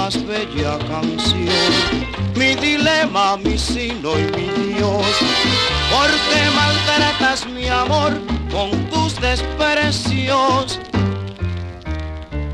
Más 0.09 0.25
bella 0.25 0.79
canción, 0.87 1.49
mi 2.35 2.55
dilema, 2.55 3.37
mi 3.37 3.59
sino 3.59 4.17
y 4.17 4.23
mi 4.35 4.73
Dios. 4.73 5.05
Porque 5.91 6.39
maltratas 6.55 7.45
mi 7.45 7.67
amor 7.67 8.13
con 8.51 8.71
tus 8.89 9.19
desprecios. 9.21 10.79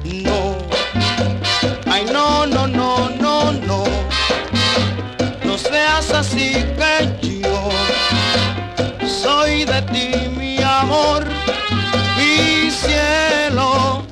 No, 0.04 0.58
ay 1.86 2.06
no, 2.12 2.46
no, 2.46 2.68
no, 2.68 3.10
no, 3.22 3.52
no. 3.54 3.84
No 5.46 5.58
seas 5.58 6.12
así 6.12 6.52
que 6.80 7.40
yo 7.40 7.70
soy 9.08 9.64
de 9.64 9.82
ti 9.94 10.10
mi 10.38 10.58
amor, 10.62 11.26
mi 12.18 12.70
cielo. 12.70 14.05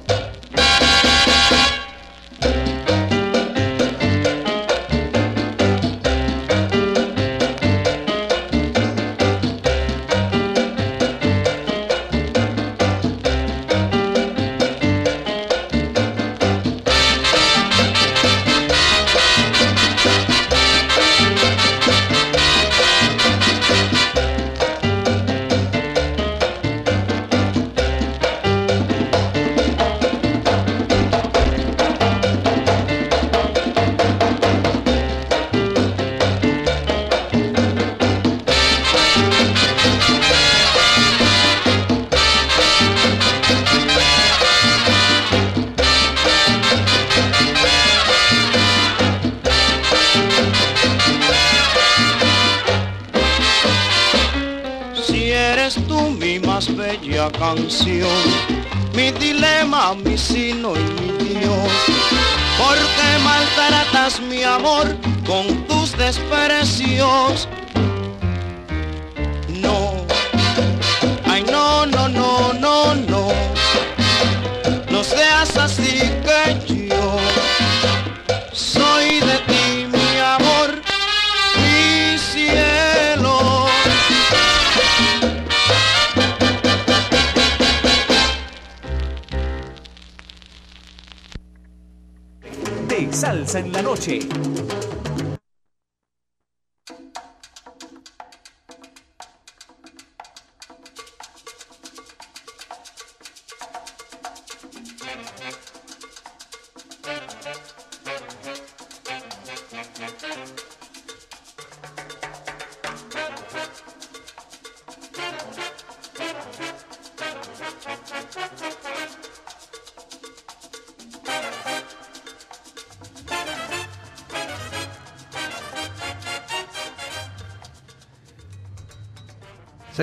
Bella 56.84 57.32
canción, 57.32 58.24
mi 58.94 59.12
dilema, 59.12 59.94
mi 59.94 60.18
sino 60.18 60.76
y 60.76 60.84
mi 61.00 61.12
Dios. 61.40 61.72
Porque 62.58 63.08
maltratas 63.24 64.20
mi 64.20 64.44
amor 64.44 64.86
con 65.26 65.46
tus 65.68 65.98
desprecios. 65.98 67.48
No, 69.64 69.94
ay 71.26 71.44
no, 71.44 71.86
no, 71.86 72.10
no, 72.10 72.54
no, 72.54 72.96
no. 72.96 73.24
No 74.92 75.04
seas 75.04 75.56
así 75.58 76.12
en 93.56 93.72
la 93.72 93.82
Noche. 93.82 94.20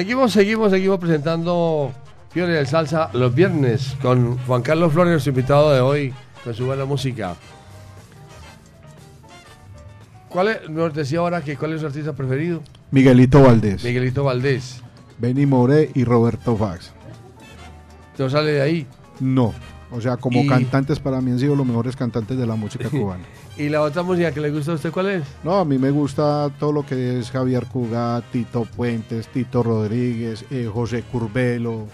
Seguimos, 0.01 0.33
seguimos, 0.33 0.71
seguimos 0.71 0.99
presentando 0.99 1.93
Fiebre 2.31 2.55
de 2.55 2.65
Salsa 2.65 3.11
los 3.13 3.35
viernes 3.35 3.99
con 4.01 4.39
Juan 4.47 4.63
Carlos 4.63 4.95
Flores, 4.95 5.11
nuestro 5.13 5.29
invitado 5.33 5.75
de 5.75 5.81
hoy 5.81 6.15
con 6.43 6.55
su 6.55 6.65
buena 6.65 6.87
música. 6.87 7.35
¿Cuál 10.31 10.49
es, 10.49 10.71
nos 10.71 10.95
decía 10.95 11.19
ahora 11.19 11.43
que 11.43 11.55
cuál 11.59 11.75
es 11.75 11.83
su 11.83 11.87
artista 11.87 12.15
preferido? 12.15 12.63
Miguelito 12.91 13.43
Valdés. 13.43 13.85
Miguelito 13.85 14.25
Valdés. 14.25 14.81
Benny 15.19 15.45
Moré 15.45 15.91
y 15.95 16.05
Roberto 16.05 16.57
Fax. 16.57 16.93
¿No 18.17 18.31
sale 18.31 18.53
de 18.53 18.63
ahí? 18.63 18.87
No. 19.21 19.53
O 19.91 20.01
sea, 20.01 20.17
como 20.17 20.41
Y- 20.45 20.47
cantantes 20.47 20.99
para 20.99 21.21
mí 21.21 21.31
han 21.31 21.39
sido 21.39 21.55
los 21.55 21.67
mejores 21.67 21.95
cantantes 21.95 22.39
de 22.39 22.47
la 22.47 22.55
música 22.55 22.89
cubana. 22.91 23.25
¿Y 23.61 23.69
la 23.69 23.83
otra 23.83 24.03
música 24.03 24.33
que 24.33 24.41
le 24.41 24.51
gusta 24.51 24.73
a 24.73 24.77
usted 24.77 24.91
cuál 24.91 25.11
es? 25.11 25.23
No, 25.45 25.59
a 25.59 25.67
mí 25.67 25.77
me 25.77 25.91
gusta 25.91 26.51
todo 26.59 26.73
lo 26.73 26.87
que 26.87 27.19
es 27.19 27.31
Javier 27.31 27.67
Cugat, 27.67 28.25
Tito 28.33 28.65
Puentes, 28.65 29.29
Tito 29.29 29.63
Rodríguez, 29.63 30.47
eh, 30.51 30.71
José 30.73 31.03
Curbelo, 31.03 31.87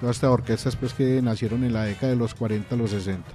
todas 0.00 0.16
estas 0.16 0.30
orquestas 0.30 0.74
pues 0.74 0.94
que 0.94 1.20
nacieron 1.20 1.64
en 1.64 1.74
la 1.74 1.84
década 1.84 2.12
de 2.12 2.18
los 2.18 2.32
40 2.32 2.74
a 2.74 2.78
los 2.78 2.92
60. 2.92 3.30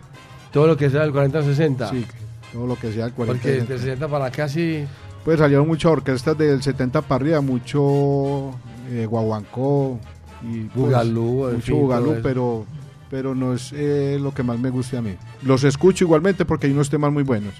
Todo 0.51 0.65
lo 0.65 0.75
que 0.75 0.89
sea 0.89 1.01
del 1.01 1.13
40-60. 1.13 1.91
Sí, 1.91 2.03
todo 2.51 2.65
lo 2.65 2.77
que 2.77 2.91
sea 2.91 3.03
del 3.03 3.13
40 3.13 3.33
Porque 3.43 3.59
60. 3.59 3.73
del 3.73 3.79
60 3.79 4.07
para 4.07 4.25
acá 4.25 4.49
sí. 4.49 4.83
Pues 5.23 5.37
salieron 5.37 5.67
muchas 5.67 5.91
orquestas 5.91 6.35
del 6.35 6.63
70 6.63 7.03
para 7.03 7.23
arriba, 7.23 7.41
mucho 7.41 8.55
eh, 8.89 9.05
guaguancó 9.07 9.99
y 10.41 10.61
pues, 10.61 10.73
Bugalú, 10.73 11.51
mucho 11.51 11.61
fin, 11.61 11.75
bugalú, 11.79 12.15
pero 12.23 12.65
pero 13.09 13.35
no 13.35 13.53
es 13.53 13.71
eh, 13.73 14.17
lo 14.21 14.33
que 14.33 14.43
más 14.43 14.59
me 14.59 14.69
guste 14.69 14.97
a 14.97 15.01
mí. 15.01 15.15
Los 15.43 15.63
escucho 15.63 16.05
igualmente 16.05 16.45
porque 16.45 16.67
hay 16.67 16.73
unos 16.73 16.89
temas 16.89 17.11
muy 17.11 17.23
buenos. 17.23 17.53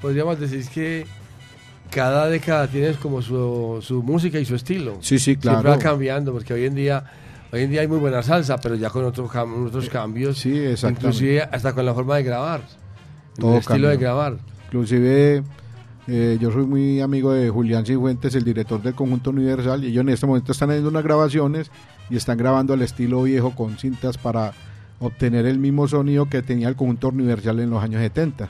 Podríamos 0.00 0.38
decir 0.38 0.66
que 0.68 1.06
cada 1.90 2.28
década 2.28 2.66
tiene 2.68 2.92
como 2.94 3.22
su, 3.22 3.78
su 3.82 4.02
música 4.02 4.38
y 4.38 4.44
su 4.44 4.54
estilo. 4.54 4.96
Sí, 5.00 5.18
sí, 5.18 5.24
Siempre 5.24 5.50
claro. 5.50 5.70
va 5.70 5.78
cambiando, 5.78 6.32
porque 6.32 6.54
hoy 6.54 6.64
en 6.64 6.74
día 6.74 7.04
hoy 7.52 7.62
en 7.62 7.70
día 7.70 7.80
hay 7.80 7.88
muy 7.88 7.98
buena 7.98 8.22
salsa, 8.22 8.58
pero 8.58 8.76
ya 8.76 8.90
con 8.90 9.04
otros, 9.04 9.30
otros 9.34 9.88
cambios. 9.88 10.38
Sí, 10.38 10.56
exactamente. 10.56 11.06
Inclusive 11.06 11.42
hasta 11.42 11.72
con 11.72 11.84
la 11.84 11.94
forma 11.94 12.16
de 12.16 12.22
grabar. 12.22 12.62
Todo 13.36 13.54
el 13.54 13.58
estilo 13.58 13.88
de 13.88 13.96
grabar. 13.96 14.38
Inclusive 14.66 15.42
eh, 16.06 16.38
yo 16.40 16.50
soy 16.50 16.64
muy 16.64 17.00
amigo 17.00 17.32
de 17.32 17.50
Julián 17.50 17.84
Cifuentes, 17.84 18.34
el 18.34 18.44
director 18.44 18.82
del 18.82 18.94
Conjunto 18.94 19.30
Universal, 19.30 19.84
y 19.84 19.88
ellos 19.88 20.02
en 20.02 20.08
este 20.10 20.26
momento 20.26 20.52
están 20.52 20.70
haciendo 20.70 20.90
unas 20.90 21.04
grabaciones 21.04 21.70
y 22.08 22.16
están 22.16 22.38
grabando 22.38 22.74
al 22.74 22.82
estilo 22.82 23.22
viejo 23.22 23.54
con 23.54 23.78
cintas 23.78 24.18
para 24.18 24.52
obtener 25.00 25.46
el 25.46 25.58
mismo 25.58 25.88
sonido 25.88 26.26
que 26.28 26.42
tenía 26.42 26.68
el 26.68 26.76
Conjunto 26.76 27.08
Universal 27.08 27.58
en 27.60 27.70
los 27.70 27.82
años 27.82 28.00
70. 28.00 28.48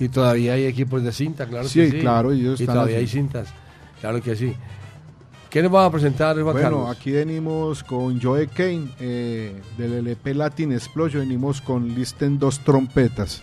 Y 0.00 0.08
todavía 0.08 0.54
hay 0.54 0.64
equipos 0.64 1.02
de 1.02 1.12
cinta, 1.12 1.46
claro 1.46 1.68
Sí, 1.68 1.80
que 1.80 1.90
sí. 1.90 1.98
claro, 2.00 2.32
ellos 2.32 2.58
y 2.60 2.64
están 2.64 2.76
todavía 2.76 2.96
así. 2.96 3.04
hay 3.04 3.08
cintas, 3.08 3.48
claro 4.00 4.22
que 4.22 4.36
sí. 4.36 4.54
¿Qué 5.50 5.62
nos 5.62 5.72
van 5.72 5.86
a 5.86 5.90
presentar, 5.90 6.34
Juan 6.34 6.44
Bueno, 6.52 6.60
Carlos? 6.60 6.96
aquí 6.96 7.12
venimos 7.12 7.82
con 7.82 8.20
Joe 8.20 8.46
Kane 8.48 8.88
eh, 9.00 9.60
del 9.78 9.94
LP 9.94 10.34
Latin 10.34 10.72
Explosion, 10.72 11.22
venimos 11.22 11.60
con 11.62 11.94
Listen 11.94 12.38
dos 12.38 12.60
trompetas. 12.60 13.42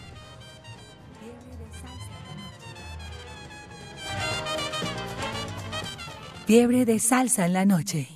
Fiebre 6.45 6.85
de 6.85 6.99
salsa 6.99 7.45
en 7.45 7.53
la 7.53 7.65
noche. 7.65 8.09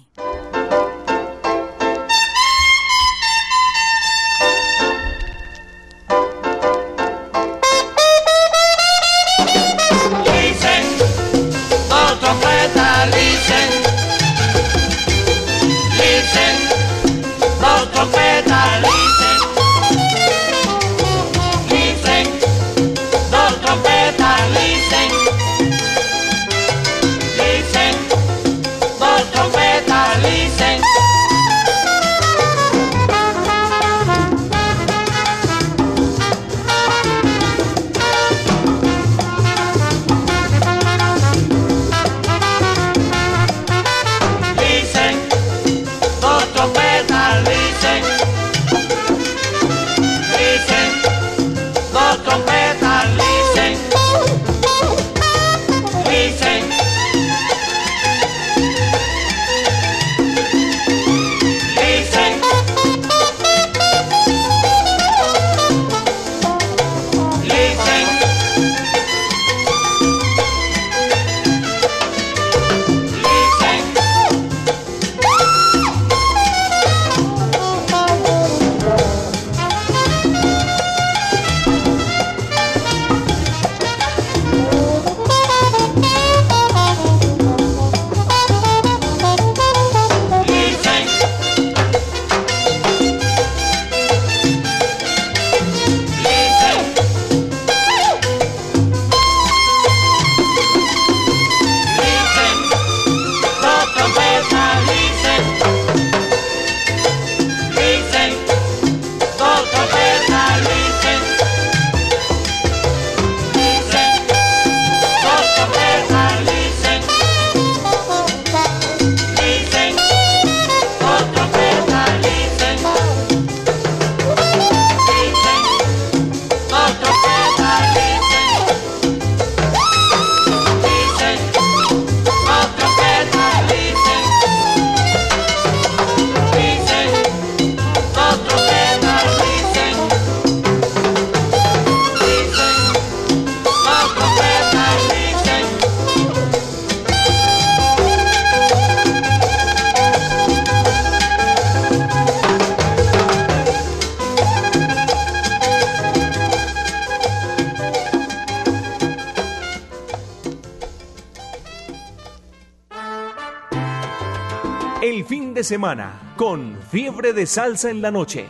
Semana 165.68 166.34
con 166.38 166.78
Fiebre 166.90 167.34
de 167.34 167.46
Salsa 167.46 167.90
en 167.90 168.02
la 168.02 168.10
Noche. 168.10 168.48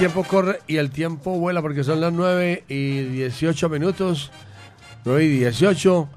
Tiempo 0.00 0.24
corre 0.24 0.60
y 0.66 0.78
el 0.78 0.90
tiempo 0.90 1.38
vuela 1.38 1.60
porque 1.60 1.84
son 1.84 2.00
las 2.00 2.10
9 2.10 2.64
y 2.68 3.00
18 3.02 3.68
minutos. 3.68 4.30
9 5.04 5.24
y 5.24 5.28
18, 5.28 6.08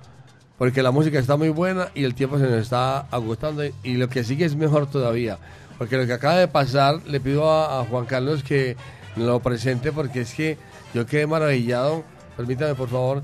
porque 0.58 0.82
la 0.82 0.92
música 0.92 1.20
está 1.20 1.36
muy 1.36 1.50
buena 1.50 1.90
y 1.94 2.06
el 2.06 2.16
tiempo 2.16 2.38
se 2.40 2.46
nos 2.46 2.54
está 2.62 3.00
agotando. 3.12 3.62
Y 3.84 3.96
lo 3.96 4.08
que 4.08 4.24
sigue 4.24 4.46
es 4.46 4.56
mejor 4.56 4.90
todavía, 4.90 5.38
porque 5.78 5.98
lo 5.98 6.06
que 6.08 6.14
acaba 6.14 6.36
de 6.38 6.48
pasar, 6.48 7.02
le 7.08 7.20
pido 7.20 7.52
a, 7.52 7.84
Juan 7.86 8.06
Carlos 8.06 8.42
que 8.42 8.78
lo 9.18 9.42
presente, 9.42 9.92
porque 9.92 10.22
es 10.22 10.34
que 10.34 10.58
yo 10.94 11.06
quedé 11.06 11.28
maravillado. 11.28 12.06
Permítame, 12.38 12.76
por 12.76 12.88
favor, 12.88 13.24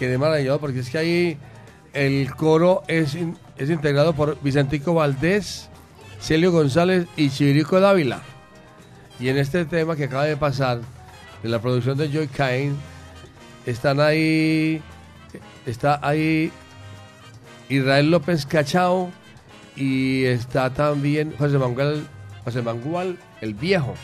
quedé 0.00 0.18
maravillado, 0.18 0.58
porque 0.58 0.80
es 0.80 0.90
que 0.90 0.98
ahí 0.98 1.38
el 1.92 2.34
coro 2.34 2.82
es, 2.88 3.14
in- 3.14 3.36
es 3.56 3.70
integrado 3.70 4.14
por 4.14 4.36
Vicentico 4.42 4.94
Valdés, 4.94 5.68
Celio 6.20 6.50
González 6.50 7.06
y 7.16 7.30
Chivirico 7.30 7.78
Dávila. 7.80 8.20
Y 9.20 9.28
en 9.28 9.36
este 9.38 9.64
tema 9.64 9.96
que 9.96 10.04
acaba 10.04 10.24
de 10.24 10.36
pasar, 10.36 10.80
de 11.42 11.48
la 11.48 11.60
producción 11.60 11.96
de 11.96 12.10
Joy 12.10 12.28
Cain, 12.28 12.76
están 13.66 14.00
ahí, 14.00 14.82
está 15.66 16.00
ahí 16.02 16.50
Israel 17.68 18.10
López 18.10 18.46
Cachao 18.46 19.10
y 19.76 20.24
está 20.24 20.70
también 20.70 21.34
José 21.38 21.58
Mangual, 21.58 22.06
José 22.44 22.62
Mangual 22.62 23.18
el 23.40 23.54
viejo, 23.54 23.94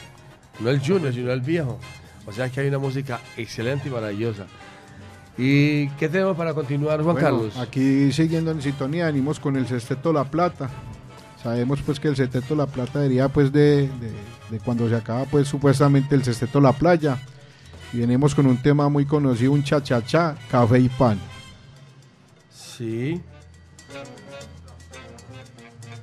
no 0.61 0.71
el 0.71 0.81
junior, 0.81 1.13
sino 1.13 1.33
el 1.33 1.41
viejo. 1.41 1.79
O 2.27 2.33
sea 2.33 2.49
que 2.51 2.61
hay 2.61 2.69
una 2.69 2.79
música 2.79 3.21
excelente 3.37 3.89
y 3.89 3.91
maravillosa. 3.91 4.47
¿Y 5.39 5.89
qué 5.91 6.09
tenemos 6.09 6.37
para 6.37 6.53
continuar, 6.53 7.01
Juan 7.03 7.15
Bueno, 7.15 7.29
Carlos? 7.29 7.57
Aquí 7.57 8.13
siguiendo 8.13 8.51
en 8.51 8.61
sintonía, 8.61 9.07
venimos 9.07 9.39
con 9.39 9.57
el 9.57 9.67
Sexteto 9.67 10.13
La 10.13 10.25
Plata. 10.25 10.69
Sabemos 11.43 11.81
pues 11.83 12.01
que 12.01 12.09
el 12.09 12.17
Sexteto 12.17 12.55
La 12.57 12.67
Plata 12.67 13.01
sería 13.03 13.29
pues 13.29 13.53
de, 13.53 13.89
de- 13.89 14.13
de 14.51 14.59
cuando 14.61 14.89
se 14.89 14.97
acaba 14.97 15.25
pues 15.25 15.47
supuestamente 15.49 16.15
el 16.15 16.25
Sexteto 16.25 16.61
La 16.61 16.73
Playa. 16.73 17.19
Y 17.93 17.99
venimos 18.01 18.35
con 18.35 18.47
un 18.47 18.61
tema 18.61 18.89
muy 18.89 19.07
conocido, 19.07 19.53
un 19.53 19.63
cha-cha-cha, 19.63 20.37
café 20.51 20.79
y 20.81 20.89
pan. 20.89 21.19
Sí. 22.53 23.21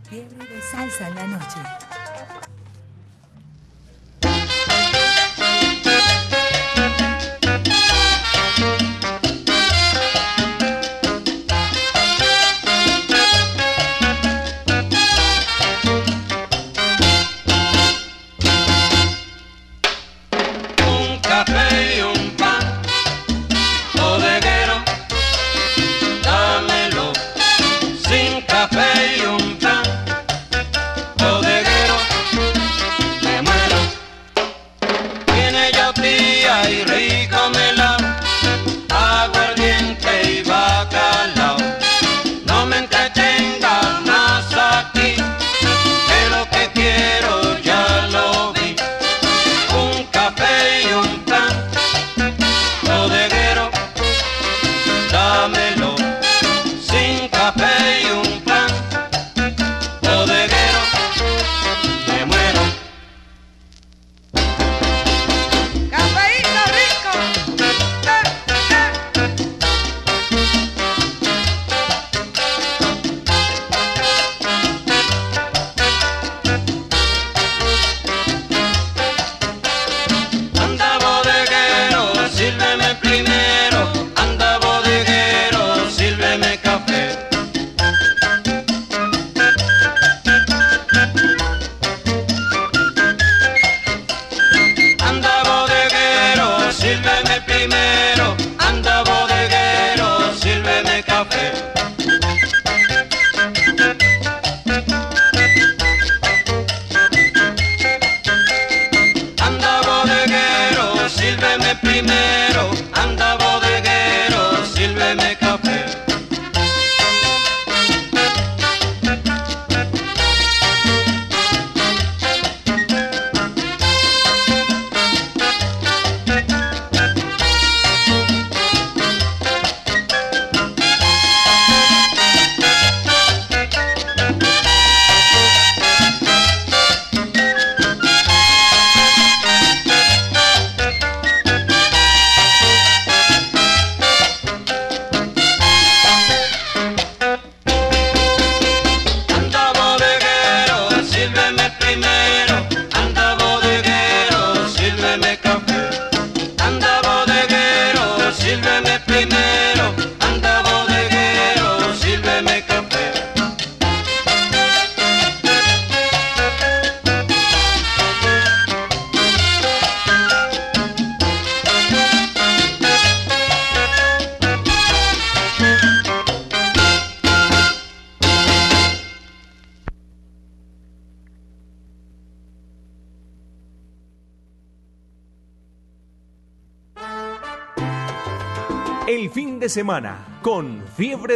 De 0.09 0.61
salsa 0.71 1.09
en 1.09 1.15
la 1.15 1.27
noche. 1.27 1.84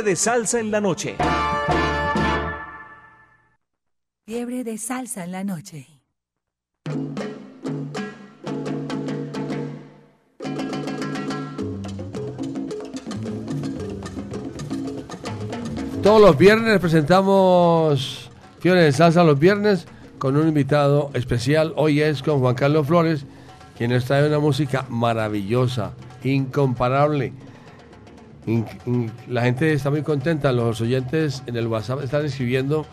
De 0.09 0.15
Salsa 0.15 0.59
en 0.59 0.71
la 0.71 0.81
noche. 0.81 1.15
Fiebre 4.25 4.63
de 4.63 4.75
salsa 4.79 5.23
en 5.23 5.31
la 5.31 5.43
noche. 5.43 5.85
Todos 16.01 16.19
los 16.19 16.35
viernes 16.39 16.79
presentamos 16.79 18.31
Fiebre 18.61 18.81
de 18.81 18.91
Salsa 18.91 19.23
los 19.23 19.37
viernes 19.37 19.85
con 20.17 20.35
un 20.37 20.47
invitado 20.47 21.11
especial. 21.13 21.71
Hoy 21.75 22.01
es 22.01 22.23
con 22.23 22.39
Juan 22.39 22.55
Carlos 22.55 22.87
Flores, 22.87 23.25
quien 23.77 23.91
nos 23.91 24.05
trae 24.05 24.27
una 24.27 24.39
música 24.39 24.87
maravillosa, 24.89 25.93
incomparable. 26.23 27.31
In- 28.47 28.65
in- 28.87 29.08
la 29.29 29.43
gente 29.43 29.71
está 29.71 29.89
muy 29.89 30.01
contenta, 30.01 30.51
los 30.51 30.81
oyentes 30.81 31.43
en 31.45 31.55
el 31.55 31.67
WhatsApp 31.67 32.03
están 32.03 32.25
escribiendo 32.25 32.85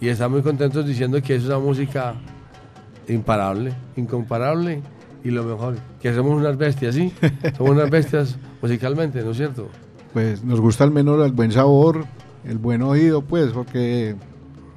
y 0.00 0.08
están 0.08 0.30
muy 0.30 0.42
contentos 0.42 0.86
diciendo 0.86 1.20
que 1.22 1.34
es 1.34 1.44
una 1.44 1.58
música 1.58 2.14
imparable, 3.08 3.72
incomparable 3.96 4.82
y 5.24 5.30
lo 5.30 5.42
mejor, 5.42 5.76
que 6.00 6.14
somos 6.14 6.36
unas 6.36 6.56
bestias, 6.56 6.94
¿sí? 6.94 7.12
Somos 7.56 7.72
unas 7.72 7.90
bestias 7.90 8.38
musicalmente, 8.62 9.22
¿no 9.22 9.32
es 9.32 9.36
cierto? 9.36 9.68
pues 10.12 10.42
nos 10.42 10.60
gusta 10.60 10.84
al 10.84 10.90
menos 10.90 11.24
el 11.24 11.32
buen 11.32 11.52
sabor, 11.52 12.04
el 12.44 12.58
buen 12.58 12.82
oído, 12.82 13.22
pues, 13.22 13.52
porque 13.52 14.16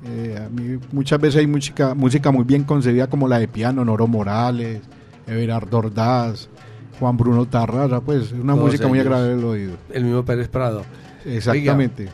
eh, 0.05 0.39
a 0.45 0.49
mí 0.49 0.77
muchas 0.91 1.19
veces 1.19 1.39
hay 1.39 1.47
música, 1.47 1.95
música 1.95 2.31
muy 2.31 2.43
bien 2.43 2.63
concebida 2.63 3.07
como 3.07 3.27
la 3.27 3.39
de 3.39 3.47
piano, 3.47 3.83
Noro 3.85 4.07
Morales, 4.07 4.81
Everardo 5.27 5.79
Ordaz, 5.79 6.49
Juan 7.01 7.17
Bruno 7.17 7.45
Tarrasa, 7.45 7.99
pues 7.99 8.27
es 8.27 8.31
una 8.31 8.53
Todos 8.53 8.67
música 8.67 8.87
muy 8.87 8.99
agradable 8.99 9.33
al 9.33 9.43
oído. 9.43 9.73
El 9.91 10.05
mismo 10.05 10.23
Pérez 10.23 10.47
Prado. 10.47 10.83
Exactamente. 11.25 12.03
Oiga, 12.03 12.13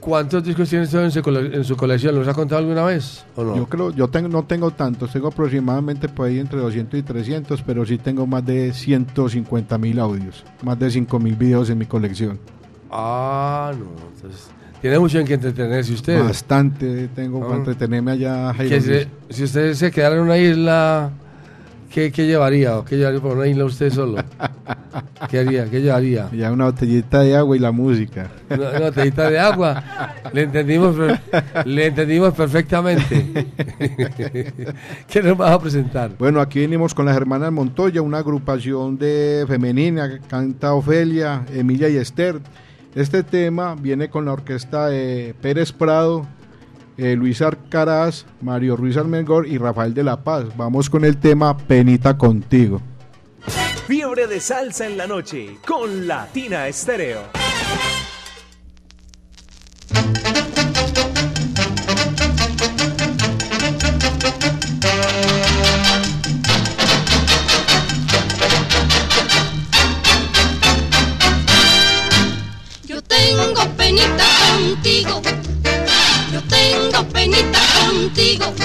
¿Cuántos 0.00 0.44
discos 0.44 0.68
tiene 0.68 0.84
usted 0.84 1.02
en 1.04 1.10
su, 1.10 1.20
cole- 1.20 1.54
en 1.56 1.64
su 1.64 1.76
colección? 1.76 2.14
¿Los 2.14 2.28
ha 2.28 2.32
contado 2.34 2.60
alguna 2.60 2.84
vez 2.84 3.24
o 3.34 3.42
no? 3.44 3.56
Yo 3.56 3.66
creo, 3.68 3.90
yo 3.90 4.08
tengo, 4.08 4.28
no 4.28 4.44
tengo 4.44 4.70
tantos, 4.70 5.10
tengo 5.12 5.28
aproximadamente 5.28 6.08
por 6.08 6.26
ahí 6.28 6.38
entre 6.38 6.60
200 6.60 7.00
y 7.00 7.02
300, 7.02 7.60
pero 7.62 7.84
sí 7.84 7.98
tengo 7.98 8.24
más 8.26 8.46
de 8.46 8.72
150 8.72 9.76
mil 9.78 9.98
audios, 9.98 10.44
más 10.62 10.78
de 10.78 10.90
5 10.92 11.18
mil 11.18 11.34
videos 11.34 11.70
en 11.70 11.78
mi 11.78 11.86
colección. 11.86 12.38
Ah, 12.90 13.72
no. 13.76 13.86
Entonces, 14.14 14.48
tiene 14.80 14.98
mucho 15.00 15.18
en 15.18 15.26
que 15.26 15.34
entretenerse 15.34 15.92
usted. 15.92 16.22
Bastante 16.22 17.08
tengo 17.08 17.40
Ah. 17.42 17.46
para 17.48 17.56
entretenerme 17.58 18.12
allá. 18.12 18.54
Jairo 18.54 18.70
Que 18.76 18.80
se- 18.80 19.08
si 19.30 19.42
usted 19.42 19.74
se 19.74 19.90
quedara 19.90 20.14
en 20.14 20.20
una 20.22 20.38
isla, 20.38 21.10
¿qué, 21.96 22.12
qué 22.12 22.26
llevaría? 22.26 22.76
¿O 22.76 22.84
qué 22.84 22.98
llevaría 22.98 23.20
por 23.20 23.38
una 23.38 23.46
isla 23.46 23.64
usted 23.64 23.90
solo? 23.90 24.22
¿Qué 25.30 25.38
haría? 25.38 25.64
¿Qué 25.64 25.80
llevaría? 25.80 26.28
Ya 26.30 26.52
una 26.52 26.66
botellita 26.66 27.20
de 27.20 27.34
agua 27.34 27.56
y 27.56 27.58
la 27.58 27.72
música. 27.72 28.30
Una, 28.50 28.68
una 28.68 28.80
botellita 28.80 29.30
de 29.30 29.38
agua. 29.38 29.82
Le 30.30 30.42
entendimos, 30.42 30.94
le 31.64 31.86
entendimos 31.86 32.34
perfectamente. 32.34 33.46
¿Qué 35.08 35.22
nos 35.22 35.38
vas 35.38 35.52
a 35.52 35.58
presentar? 35.58 36.10
Bueno, 36.18 36.42
aquí 36.42 36.60
venimos 36.60 36.92
con 36.92 37.06
las 37.06 37.16
hermanas 37.16 37.50
Montoya, 37.50 38.02
una 38.02 38.18
agrupación 38.18 38.98
de 38.98 39.46
femenina 39.48 40.06
que 40.10 40.18
canta 40.18 40.74
Ofelia, 40.74 41.46
Emilia 41.54 41.88
y 41.88 41.96
Esther. 41.96 42.40
Este 42.94 43.22
tema 43.22 43.74
viene 43.74 44.10
con 44.10 44.26
la 44.26 44.34
orquesta 44.34 44.88
de 44.88 45.34
Pérez 45.40 45.72
Prado, 45.72 46.26
eh, 46.96 47.14
Luis 47.16 47.42
Arcaraz, 47.42 48.24
Mario 48.40 48.76
Ruiz 48.76 48.96
Almengor 48.96 49.46
y 49.46 49.58
Rafael 49.58 49.94
de 49.94 50.04
la 50.04 50.22
Paz. 50.22 50.44
Vamos 50.56 50.90
con 50.90 51.04
el 51.04 51.18
tema 51.18 51.56
Penita 51.56 52.16
contigo. 52.16 52.80
Fiebre 53.86 54.26
de 54.26 54.40
salsa 54.40 54.86
en 54.86 54.96
la 54.96 55.06
noche 55.06 55.58
con 55.66 56.06
Latina 56.06 56.66
Estéreo. 56.66 57.20
Porque 78.16 78.64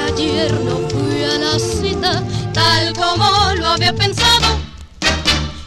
ayer 0.00 0.52
no 0.60 0.88
fui 0.88 1.24
a 1.24 1.38
la 1.38 1.58
cita 1.58 2.22
tal 2.52 2.92
como 2.92 3.24
lo 3.56 3.66
había 3.66 3.92
pensado. 3.92 4.60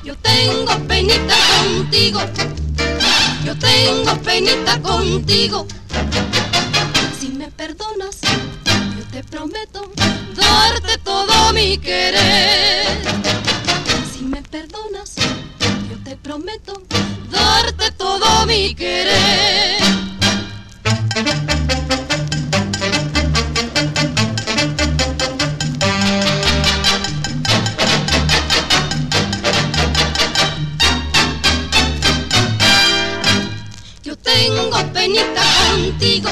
Yo 0.02 0.16
tengo 0.18 0.88
penita 0.88 1.36
contigo, 1.60 2.22
yo 3.44 3.60
tengo 3.60 4.16
penita 4.22 4.82
contigo. 4.82 5.68
Si 7.20 7.28
me 7.28 7.52
perdonas, 7.52 8.22
yo 8.98 9.04
te 9.12 9.22
prometo 9.26 9.92
darte 10.34 10.98
todo 11.00 11.52
mi 11.52 11.78
querer. 11.78 13.02
Si 14.14 14.24
me 14.24 14.42
perdonas, 14.44 15.16
yo 15.90 15.98
te 16.06 16.16
prometo 16.16 16.82
darte 17.30 17.92
todo 17.92 18.46
mi 18.46 18.74
querer. 18.76 19.82
Penita 35.02 35.42
contigo, 35.72 36.30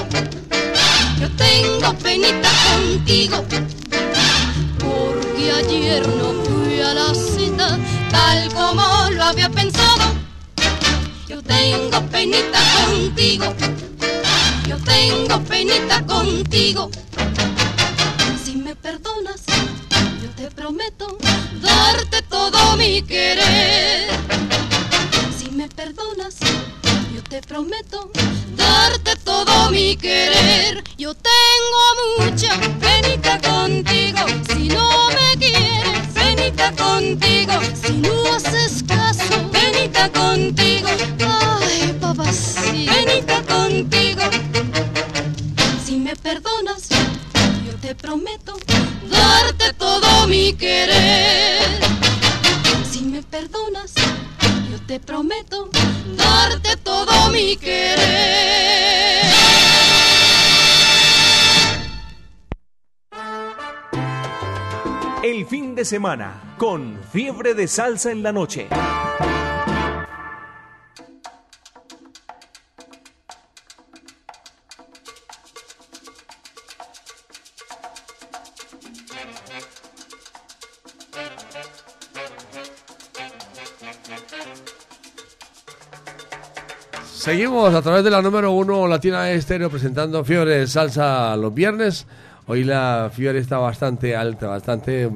yo 1.19 1.27
tengo 1.37 1.91
penita 1.97 2.51
contigo, 2.69 3.43
porque 4.77 5.51
ayer 5.51 6.07
no 6.07 6.33
fui 6.43 6.79
a 6.79 6.93
la 6.93 7.15
cita 7.15 7.79
tal 8.11 8.53
como 8.53 9.09
lo 9.09 9.23
había 9.23 9.49
pensado. 9.49 10.13
Yo 11.27 11.41
tengo 11.41 11.99
penita 12.11 12.59
contigo, 12.85 13.55
yo 14.67 14.77
tengo 14.77 15.39
penita 15.45 16.05
contigo. 16.05 16.91
Si 18.43 18.55
me 18.55 18.75
perdonas, 18.75 19.41
yo 20.21 20.29
te 20.37 20.51
prometo 20.51 21.17
darte 21.59 22.21
todo 22.21 22.77
mi 22.77 23.01
querer. 23.01 24.11
Si 25.35 25.49
me 25.49 25.67
perdonas, 25.69 26.35
te 27.29 27.41
prometo 27.41 28.09
darte 28.55 29.15
todo 29.17 29.69
mi 29.69 29.95
querer. 29.95 30.83
Yo 30.97 31.13
tengo 31.13 32.25
mucha 32.25 32.55
penita 32.79 33.39
contigo. 33.39 34.19
Si 34.51 34.67
no 34.69 35.09
me 35.09 35.37
quieres, 35.37 36.07
penita 36.13 36.71
contigo. 36.71 37.53
Si 37.83 37.93
no 37.97 38.33
haces 38.33 38.83
caso, 38.87 39.51
penita 39.51 40.09
contigo. 40.09 40.87
Ay, 41.19 41.95
papacito, 42.01 42.91
penita 42.91 43.43
contigo. 43.43 44.23
Si 45.85 45.97
me 45.97 46.15
perdonas, 46.15 46.89
yo 47.65 47.75
te 47.79 47.93
prometo 47.93 48.57
darte 49.07 49.73
todo 49.73 50.27
mi 50.27 50.53
querer. 50.53 51.79
Si 52.91 53.01
me 53.01 53.21
perdonas, 53.21 53.93
te 54.89 54.99
prometo 54.99 55.69
darte 56.17 56.75
todo 56.77 57.29
mi 57.31 57.55
querer. 57.57 59.23
El 65.21 65.45
fin 65.45 65.75
de 65.75 65.85
semana 65.85 66.55
con 66.57 66.99
Fiebre 67.13 67.53
de 67.53 67.67
salsa 67.67 68.11
en 68.11 68.23
la 68.23 68.31
noche. 68.31 68.67
Seguimos 87.29 87.75
a 87.75 87.83
través 87.83 88.03
de 88.03 88.09
la 88.09 88.23
número 88.23 88.51
uno 88.53 88.87
Latina 88.87 89.29
Estéreo 89.29 89.69
presentando 89.69 90.23
Fiebre 90.23 90.61
de 90.61 90.65
Salsa 90.65 91.37
los 91.37 91.53
viernes. 91.53 92.07
Hoy 92.47 92.63
la 92.63 93.11
fiebre 93.13 93.37
está 93.37 93.59
bastante 93.59 94.15
alta, 94.15 94.47
bastante 94.47 95.11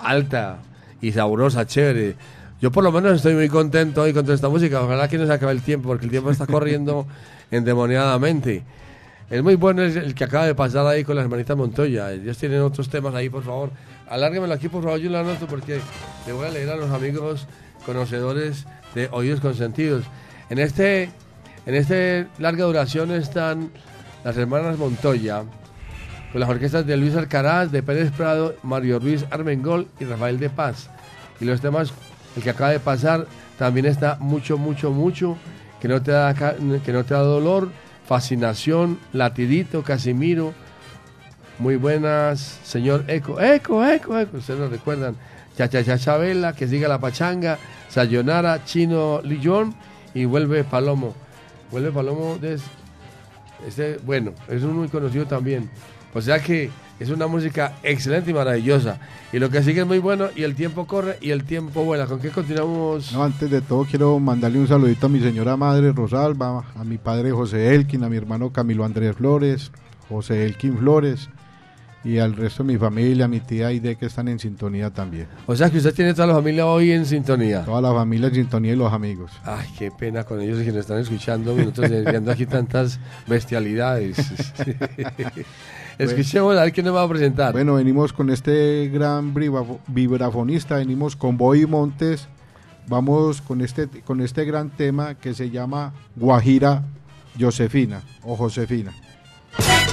alta 0.00 0.60
y 1.02 1.12
sabrosa, 1.12 1.66
chévere. 1.66 2.16
Yo 2.58 2.72
por 2.72 2.82
lo 2.82 2.90
menos 2.90 3.16
estoy 3.16 3.34
muy 3.34 3.50
contento 3.50 4.00
hoy 4.00 4.14
con 4.14 4.22
toda 4.22 4.34
esta 4.34 4.48
música. 4.48 4.80
Ojalá 4.80 5.08
que 5.08 5.18
no 5.18 5.26
se 5.26 5.32
acabe 5.34 5.52
el 5.52 5.60
tiempo 5.60 5.88
porque 5.88 6.06
el 6.06 6.10
tiempo 6.10 6.30
está 6.30 6.46
corriendo 6.46 7.06
endemoniadamente. 7.50 8.62
Es 9.28 9.42
muy 9.42 9.56
bueno 9.56 9.82
el, 9.82 9.94
el 9.94 10.14
que 10.14 10.24
acaba 10.24 10.46
de 10.46 10.54
pasar 10.54 10.86
ahí 10.86 11.04
con 11.04 11.16
las 11.16 11.24
hermanitas 11.24 11.54
Montoya. 11.54 12.12
Ellos 12.12 12.38
tienen 12.38 12.62
otros 12.62 12.88
temas 12.88 13.14
ahí, 13.14 13.28
por 13.28 13.42
favor. 13.42 13.72
Alárguemelo 14.08 14.54
aquí, 14.54 14.70
por 14.70 14.82
favor, 14.82 14.98
yo 14.98 15.10
lo 15.10 15.18
anoto 15.18 15.46
porque 15.46 15.80
le 16.26 16.32
voy 16.32 16.46
a 16.46 16.50
leer 16.50 16.70
a 16.70 16.76
los 16.76 16.90
amigos 16.90 17.46
conocedores 17.84 18.64
de 18.94 19.10
Oídos 19.12 19.40
Consentidos. 19.40 20.04
En 20.48 20.60
este, 20.60 21.10
en 21.68 21.74
este 21.74 22.26
larga 22.38 22.64
duración 22.64 23.10
están 23.10 23.70
las 24.24 24.38
hermanas 24.38 24.78
Montoya, 24.78 25.42
con 26.32 26.40
las 26.40 26.48
orquestas 26.48 26.86
de 26.86 26.96
Luis 26.96 27.14
Alcaraz, 27.14 27.70
de 27.70 27.82
Pérez 27.82 28.10
Prado, 28.10 28.54
Mario 28.62 28.98
Ruiz 28.98 29.26
Armengol 29.30 29.86
y 30.00 30.06
Rafael 30.06 30.40
de 30.40 30.48
Paz. 30.48 30.88
Y 31.42 31.44
los 31.44 31.60
temas, 31.60 31.92
el 32.36 32.42
que 32.42 32.48
acaba 32.48 32.70
de 32.70 32.80
pasar, 32.80 33.26
también 33.58 33.84
está 33.84 34.16
mucho, 34.18 34.56
mucho, 34.56 34.92
mucho, 34.92 35.36
que 35.78 35.88
no 35.88 36.00
te 36.00 36.10
da, 36.10 36.32
que 36.32 36.92
no 36.92 37.04
te 37.04 37.12
da 37.12 37.20
dolor, 37.20 37.70
fascinación, 38.06 38.98
latidito, 39.12 39.82
Casimiro, 39.82 40.54
muy 41.58 41.76
buenas, 41.76 42.60
señor 42.64 43.04
Eco, 43.08 43.42
Eco, 43.42 43.84
Eco, 43.84 44.18
Eco, 44.18 44.38
ustedes 44.38 44.58
lo 44.58 44.70
recuerdan, 44.70 45.16
Cha 45.54 45.68
Cha 45.68 45.84
Cha 45.84 45.98
Chabela, 45.98 46.54
que 46.54 46.66
siga 46.66 46.88
la 46.88 46.98
pachanga, 46.98 47.58
Sayonara, 47.90 48.64
Chino 48.64 49.20
Lillón. 49.22 49.74
Y 50.14 50.24
vuelve 50.24 50.64
Palomo. 50.64 51.14
Vuelve 51.70 51.92
Palomo 51.92 52.38
de 52.38 52.58
este, 53.66 53.98
bueno, 54.04 54.32
es 54.48 54.62
un 54.62 54.76
muy 54.76 54.88
conocido 54.88 55.26
también. 55.26 55.68
O 56.14 56.20
sea 56.20 56.40
que 56.40 56.70
Es 57.00 57.10
una 57.10 57.28
música 57.28 57.74
excelente 57.84 58.32
y 58.32 58.34
maravillosa. 58.34 58.98
Y 59.32 59.38
lo 59.38 59.50
que 59.50 59.62
sigue 59.62 59.82
es 59.82 59.86
muy 59.86 60.00
bueno 60.00 60.30
y 60.34 60.42
el 60.42 60.56
tiempo 60.56 60.84
corre 60.88 61.16
y 61.20 61.30
el 61.30 61.44
tiempo 61.44 61.84
vuela. 61.84 62.06
¿Con 62.06 62.18
qué 62.18 62.30
continuamos? 62.30 63.12
No, 63.12 63.22
antes 63.22 63.48
de 63.48 63.60
todo 63.60 63.84
quiero 63.84 64.18
mandarle 64.18 64.58
un 64.58 64.66
saludito 64.66 65.06
a 65.06 65.08
mi 65.08 65.20
señora 65.20 65.56
madre 65.56 65.92
Rosalba, 65.92 66.64
a 66.74 66.82
mi 66.82 66.98
padre 66.98 67.30
José 67.30 67.72
Elkin, 67.72 68.02
a 68.02 68.08
mi 68.08 68.16
hermano 68.16 68.52
Camilo 68.52 68.84
Andrés 68.84 69.14
Flores, 69.14 69.70
José 70.08 70.44
Elkin 70.44 70.76
Flores 70.76 71.28
y 72.04 72.18
al 72.18 72.34
resto 72.36 72.62
de 72.62 72.72
mi 72.72 72.78
familia, 72.78 73.26
mi 73.28 73.40
tía 73.40 73.66
Aide 73.68 73.96
que 73.96 74.06
están 74.06 74.28
en 74.28 74.38
sintonía 74.38 74.90
también. 74.90 75.26
O 75.46 75.54
sea 75.56 75.68
que 75.68 75.78
usted 75.78 75.92
tiene 75.94 76.14
toda 76.14 76.28
la 76.28 76.34
familia 76.34 76.64
hoy 76.66 76.92
en 76.92 77.04
sintonía. 77.04 77.64
Toda 77.64 77.80
la 77.80 77.92
familia 77.92 78.28
en 78.28 78.34
sintonía 78.34 78.72
y 78.72 78.76
los 78.76 78.92
amigos. 78.92 79.32
Ay, 79.44 79.66
qué 79.78 79.90
pena 79.90 80.24
con 80.24 80.40
ellos 80.40 80.58
que 80.60 80.66
nos 80.68 80.76
están 80.76 80.98
escuchando. 81.00 81.54
Nosotros 81.56 81.90
viendo 81.90 82.30
aquí 82.30 82.46
tantas 82.46 82.98
bestialidades. 83.26 84.16
Escuchemos 85.98 86.56
a 86.56 86.62
ver 86.62 86.72
quién 86.72 86.86
nos 86.86 86.94
va 86.94 87.02
a 87.02 87.08
presentar. 87.08 87.52
Bueno, 87.52 87.74
venimos 87.74 88.12
con 88.12 88.30
este 88.30 88.88
gran 88.92 89.34
vibrafo- 89.34 89.80
vibrafonista, 89.88 90.76
venimos 90.76 91.16
con 91.16 91.36
Boy 91.36 91.66
Montes. 91.66 92.28
Vamos 92.86 93.42
con 93.42 93.60
este, 93.60 93.88
con 94.02 94.20
este 94.22 94.44
gran 94.44 94.70
tema 94.70 95.14
que 95.16 95.34
se 95.34 95.50
llama 95.50 95.92
Guajira 96.16 96.84
Josefina 97.38 98.00
o 98.22 98.34
Josefina. 98.36 98.92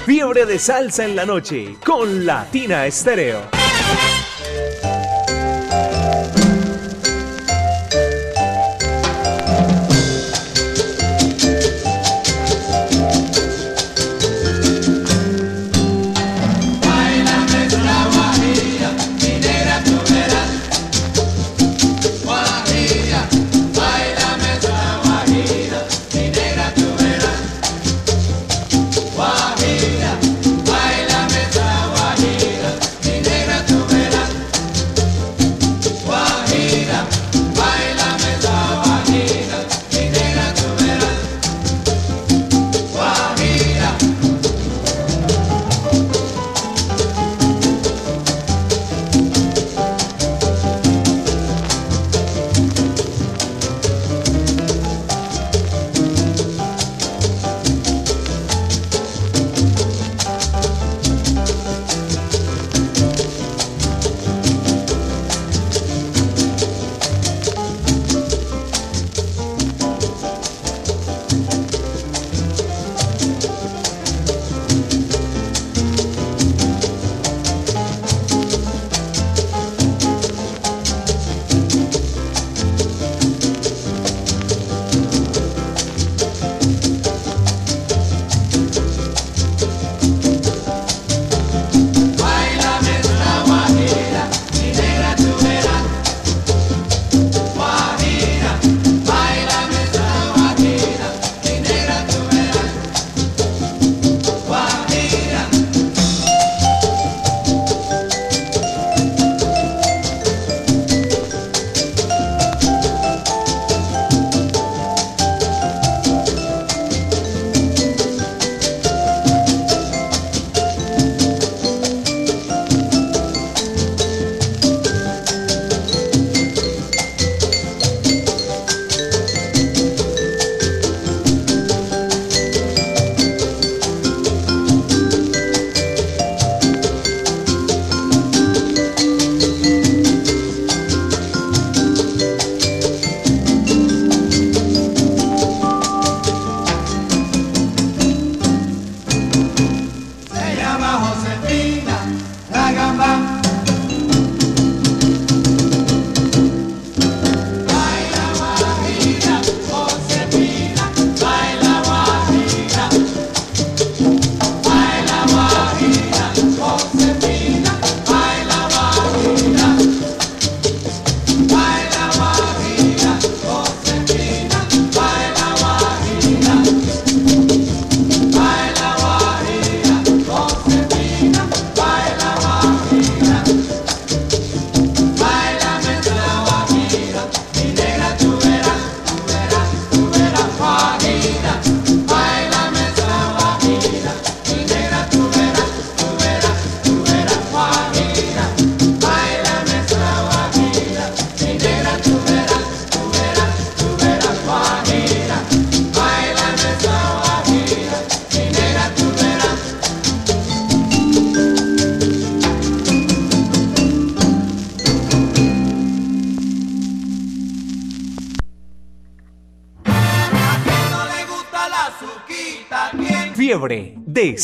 Fiebre 0.06 0.46
de 0.46 0.60
salsa 0.60 1.06
en 1.06 1.16
la 1.16 1.26
noche 1.26 1.76
con 1.84 2.26
Latina 2.26 2.86
Estéreo. 2.86 3.42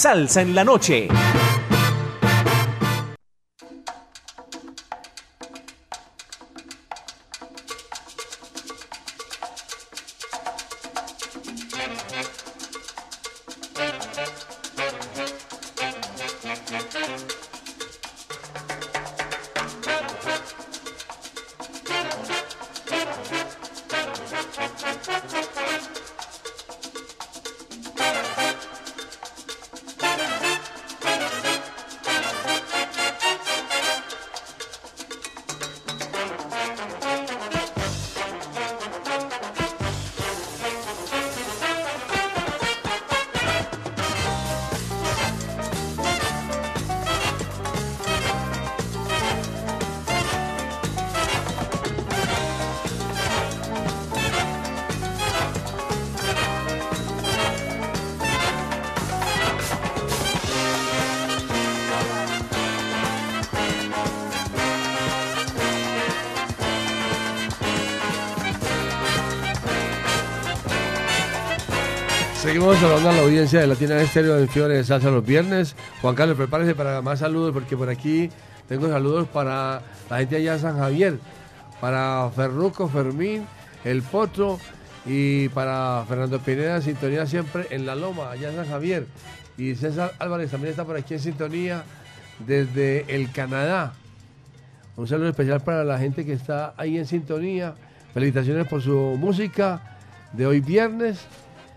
Salsa 0.02 0.41
en 0.41 0.56
la 0.56 0.64
noche. 0.64 1.07
A 73.07 73.14
la 73.14 73.22
audiencia 73.22 73.60
de 73.60 73.65
Latina 73.65 73.99
Estéreo 73.99 74.38
en 74.38 74.48
Fiebre 74.48 74.76
de 74.76 74.84
Salsa 74.84 75.10
los 75.10 75.26
viernes. 75.26 75.76
Juan 76.02 76.14
Carlos, 76.14 76.38
prepárese 76.38 76.76
para 76.76 77.02
más 77.02 77.18
saludos 77.18 77.52
porque 77.52 77.76
por 77.76 77.90
aquí 77.90 78.30
tengo 78.68 78.88
saludos 78.90 79.28
para 79.28 79.82
la 80.07 80.18
gente 80.19 80.36
allá 80.36 80.53
en 80.53 80.60
San 80.60 80.78
Javier, 80.78 81.18
para 81.80 82.30
Ferruco, 82.36 82.88
Fermín, 82.88 83.48
El 83.84 84.03
Potro 84.03 84.60
y 85.03 85.49
para 85.49 86.06
Fernando 86.07 86.40
Pineda 86.41 86.80
sintonía 86.82 87.26
siempre 87.26 87.65
en 87.72 87.88
La 87.88 87.95
Loma, 87.95 88.30
allá 88.30 88.49
en 88.49 88.57
San 88.57 88.68
Javier. 88.68 89.07
Y 89.57 89.73
César 89.73 90.14
Álvarez 90.19 90.52
también 90.52 90.69
está 90.69 90.86
por 90.86 90.95
aquí 90.95 91.15
en 91.15 91.22
sintonía 91.22 91.84
desde 92.45 93.06
el 93.15 93.32
Canadá. 93.32 93.94
Un 94.95 95.07
saludo 95.07 95.30
especial 95.30 95.61
para 95.61 95.84
la 95.84 95.98
gente 95.98 96.23
que 96.23 96.34
está 96.34 96.76
ahí 96.78 96.99
en 96.99 97.07
sintonía. 97.07 97.73
Felicitaciones 98.14 98.68
por 98.68 98.84
su 98.84 99.15
música 99.18 99.98
de 100.34 100.45
hoy 100.45 100.60
viernes. 100.60 101.26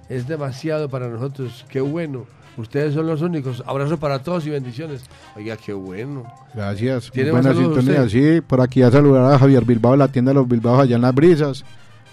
Es 0.08 0.26
demasiado 0.28 0.88
para 0.88 1.08
nosotros. 1.08 1.64
Qué 1.68 1.80
bueno. 1.80 2.26
Ustedes 2.56 2.94
son 2.94 3.06
los 3.06 3.20
únicos. 3.20 3.62
Abrazo 3.66 3.98
para 3.98 4.22
todos 4.22 4.46
y 4.46 4.50
bendiciones. 4.50 5.02
Oiga, 5.36 5.56
qué 5.56 5.72
bueno. 5.72 6.24
Gracias. 6.54 7.10
¿Tiene 7.10 7.32
Buena 7.32 7.52
sintonía. 7.52 8.08
Sí, 8.08 8.40
por 8.40 8.60
aquí 8.60 8.82
a 8.82 8.90
saludar 8.90 9.32
a 9.32 9.38
Javier 9.38 9.64
Bilbao 9.64 9.92
de 9.92 9.98
la 9.98 10.08
tienda 10.08 10.30
de 10.30 10.34
los 10.36 10.48
Bilbaos 10.48 10.80
allá 10.80 10.96
en 10.96 11.02
Las 11.02 11.14
Brisas. 11.14 11.64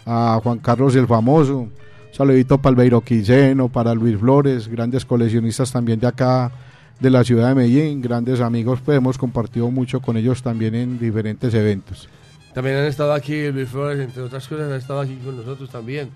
A 0.06 0.40
Juan 0.42 0.60
Carlos 0.60 0.96
el 0.96 1.06
Famoso. 1.06 1.68
Saludito 2.12 2.58
para 2.58 2.72
el 2.72 2.76
Beiro 2.76 3.02
Quiseno, 3.02 3.70
para 3.70 3.94
Luis 3.94 4.18
Flores, 4.20 4.68
grandes 4.68 5.06
coleccionistas 5.06 5.72
también 5.72 6.00
de 6.00 6.08
acá 6.08 6.52
de 7.00 7.10
la 7.10 7.24
ciudad 7.24 7.50
de 7.50 7.56
Medellín, 7.56 8.02
grandes 8.02 8.42
amigos, 8.42 8.80
pues 8.84 8.98
hemos 8.98 9.18
compartido 9.18 9.72
mucho 9.72 10.02
con 10.02 10.18
ellos 10.18 10.44
también 10.44 10.76
en 10.76 11.00
diferentes 11.00 11.54
eventos. 11.54 12.10
También 12.54 12.76
han 12.76 12.86
estado 12.86 13.14
aquí 13.14 13.50
Luis 13.52 13.70
Flores, 13.70 14.00
entre 14.00 14.22
otras 14.22 14.48
cosas, 14.48 14.70
han 14.70 14.78
estado 14.78 15.00
aquí 15.00 15.18
con 15.24 15.38
nosotros 15.38 15.70
también. 15.70 16.10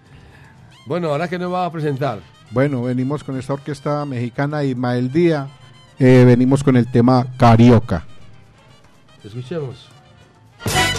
Bueno, 0.86 1.10
ahora 1.10 1.28
que 1.28 1.40
nos 1.40 1.52
va 1.52 1.66
a 1.66 1.72
presentar. 1.72 2.20
Bueno, 2.52 2.84
venimos 2.84 3.24
con 3.24 3.38
esta 3.38 3.54
orquesta 3.54 4.06
mexicana 4.06 4.64
Ismael 4.64 5.12
Díaz, 5.12 5.50
eh, 5.98 6.24
venimos 6.26 6.64
con 6.64 6.78
el 6.78 6.90
tema 6.92 7.26
Carioca. 7.38 8.06
Escuchemos. 9.24 9.90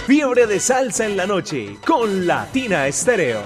Fiebre 0.06 0.46
de 0.46 0.60
salsa 0.60 1.06
en 1.06 1.16
la 1.16 1.26
noche 1.26 1.76
con 1.86 2.26
Latina 2.26 2.86
Estéreo. 2.86 3.42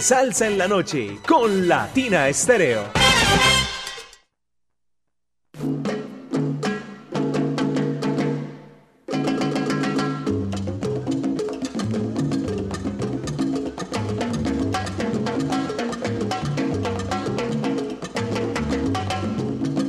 Salsa 0.00 0.46
en 0.46 0.58
la 0.58 0.68
noche 0.68 1.18
con 1.26 1.66
Latina 1.66 2.28
Estéreo. 2.28 2.84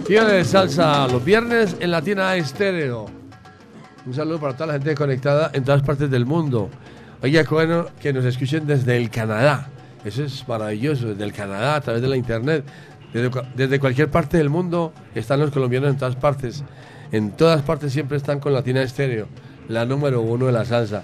Fiebre 0.07 0.33
de 0.33 0.45
salsa 0.45 1.07
los 1.07 1.23
viernes 1.23 1.75
en 1.79 1.91
Latina 1.91 2.35
Estéreo. 2.35 3.05
Un 4.05 4.13
saludo 4.13 4.39
para 4.39 4.53
toda 4.53 4.67
la 4.67 4.73
gente 4.73 4.95
conectada 4.95 5.51
en 5.53 5.63
todas 5.63 5.83
partes 5.83 6.09
del 6.09 6.25
mundo. 6.25 6.69
Qué 7.21 7.43
bueno 7.43 7.85
que 8.01 8.13
nos 8.13 8.25
escuchen 8.25 8.65
desde 8.65 8.97
el 8.97 9.09
Canadá. 9.09 9.68
Eso 10.05 10.23
es 10.23 10.47
maravilloso, 10.47 11.07
desde 11.07 11.23
el 11.23 11.33
Canadá, 11.33 11.75
a 11.75 11.81
través 11.81 12.01
de 12.01 12.07
la 12.07 12.17
internet. 12.17 12.63
Desde, 13.13 13.29
desde 13.55 13.79
cualquier 13.79 14.09
parte 14.09 14.37
del 14.37 14.49
mundo 14.49 14.93
están 15.15 15.39
los 15.39 15.51
colombianos 15.51 15.89
en 15.89 15.97
todas 15.97 16.15
partes. 16.15 16.63
En 17.11 17.31
todas 17.31 17.61
partes 17.63 17.91
siempre 17.91 18.17
están 18.17 18.39
con 18.39 18.53
Latina 18.53 18.81
Estéreo, 18.81 19.27
la 19.67 19.85
número 19.85 20.21
uno 20.21 20.45
de 20.45 20.51
la 20.51 20.65
salsa. 20.65 21.03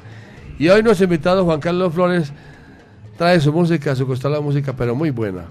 Y 0.59 0.69
hoy 0.69 0.84
nuestro 0.84 1.05
invitado 1.05 1.43
Juan 1.43 1.59
Carlos 1.59 1.93
Flores 1.93 2.31
trae 3.17 3.39
su 3.39 3.51
música, 3.51 3.95
su 3.95 4.05
costal 4.05 4.41
música, 4.41 4.73
pero 4.73 4.95
muy 4.95 5.09
buena. 5.09 5.45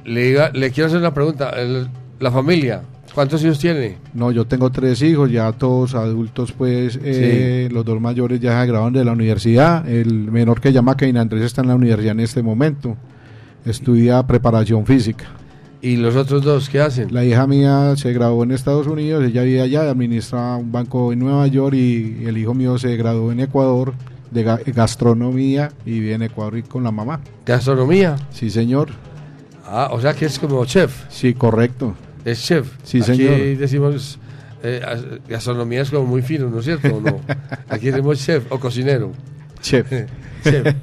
Le, 0.05 0.35
diga- 0.35 0.53
le 0.53 0.71
quiero 0.73 0.89
hacer 0.89 0.99
una 0.99 1.15
pregunta. 1.15 1.49
El- 1.51 1.89
la 2.19 2.31
familia, 2.31 2.83
¿cuántos 3.15 3.43
hijos 3.45 3.59
tiene? 3.59 3.99
No, 4.15 4.31
yo 4.31 4.47
tengo 4.47 4.70
tres 4.70 5.01
hijos, 5.03 5.31
ya 5.31 5.51
todos 5.53 5.95
adultos, 5.95 6.53
pues 6.53 6.99
eh, 7.03 7.69
los 7.70 7.85
dos 7.85 8.01
mayores 8.01 8.41
ya 8.41 8.61
se 8.61 8.66
graduaron 8.66 8.93
de 8.93 9.05
la 9.05 9.12
universidad. 9.12 9.89
El 9.89 10.31
menor 10.31 10.61
que 10.61 10.73
llama 10.73 10.97
Kevin 10.97 11.19
Andrés 11.19 11.43
está 11.45 11.62
en 11.62 11.69
la 11.69 11.74
universidad 11.77 12.12
en 12.12 12.20
este 12.20 12.43
momento. 12.43 12.97
Estudia 13.65 14.23
preparación 14.27 14.87
física. 14.87 15.27
¿Y 15.82 15.97
los 15.97 16.15
otros 16.15 16.43
dos 16.43 16.69
qué 16.69 16.81
hacen? 16.81 17.12
La 17.12 17.24
hija 17.24 17.47
mía 17.47 17.95
se 17.97 18.12
graduó 18.12 18.43
en 18.45 18.51
Estados 18.53 18.87
Unidos, 18.87 19.24
ella 19.24 19.43
vive 19.43 19.62
allá, 19.62 19.89
administra 19.89 20.57
un 20.57 20.70
banco 20.70 21.12
en 21.12 21.20
Nueva 21.20 21.47
York 21.47 21.74
y 21.74 22.24
el 22.27 22.37
hijo 22.37 22.53
mío 22.53 22.77
se 22.78 22.97
graduó 22.97 23.32
en 23.32 23.41
Ecuador 23.41 23.95
de 24.31 24.45
ga- 24.47 24.61
gastronomía 24.74 25.73
y 25.87 25.93
vive 26.01 26.15
en 26.15 26.23
Ecuador 26.23 26.59
y 26.59 26.62
con 26.62 26.85
la 26.85 26.91
mamá. 26.91 27.20
¿Gastronomía? 27.47 28.16
Sí, 28.31 28.51
señor. 28.51 28.91
Ah, 29.66 29.89
o 29.93 30.01
sea 30.01 30.12
que 30.15 30.27
es 30.27 30.39
como 30.39 30.65
chef. 30.66 31.05
Sí, 31.09 31.32
correcto. 31.32 31.95
Es 32.25 32.43
chef. 32.45 32.71
Sí, 32.83 32.99
Aquí 32.99 33.17
señor. 33.17 33.59
decimos, 33.59 34.19
eh, 34.63 34.81
as- 34.87 35.05
gastronomía 35.29 35.83
es 35.83 35.91
como 35.91 36.07
muy 36.07 36.23
fino, 36.23 36.49
¿no 36.51 36.59
es 36.61 36.65
cierto? 36.67 36.95
¿O 36.97 37.01
no? 37.01 37.21
Aquí 37.69 37.87
decimos 37.91 38.19
chef 38.25 38.45
o 38.51 38.59
cocinero. 38.61 39.13
Chef. 39.61 39.89
chef. 40.45 40.75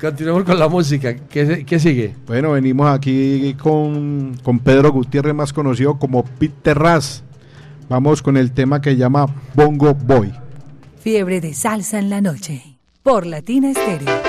Continuamos 0.00 0.44
con 0.44 0.58
la 0.58 0.68
música. 0.68 1.14
¿Qué, 1.28 1.64
qué 1.66 1.78
sigue? 1.80 2.14
Bueno, 2.26 2.52
venimos 2.52 2.88
aquí 2.88 3.54
con, 3.60 4.36
con 4.44 4.60
Pedro 4.60 4.92
Gutiérrez, 4.92 5.34
más 5.34 5.52
conocido 5.52 5.98
como 5.98 6.24
Peter 6.24 6.78
Ras. 6.78 7.24
Vamos 7.88 8.22
con 8.22 8.36
el 8.36 8.52
tema 8.52 8.80
que 8.80 8.96
llama 8.96 9.26
Bongo 9.54 9.94
Boy. 9.94 10.32
Fiebre 11.00 11.40
de 11.40 11.52
salsa 11.54 11.98
en 11.98 12.10
la 12.10 12.20
noche. 12.20 12.76
Por 13.02 13.26
Latina 13.26 13.70
Estéreo. 13.70 14.27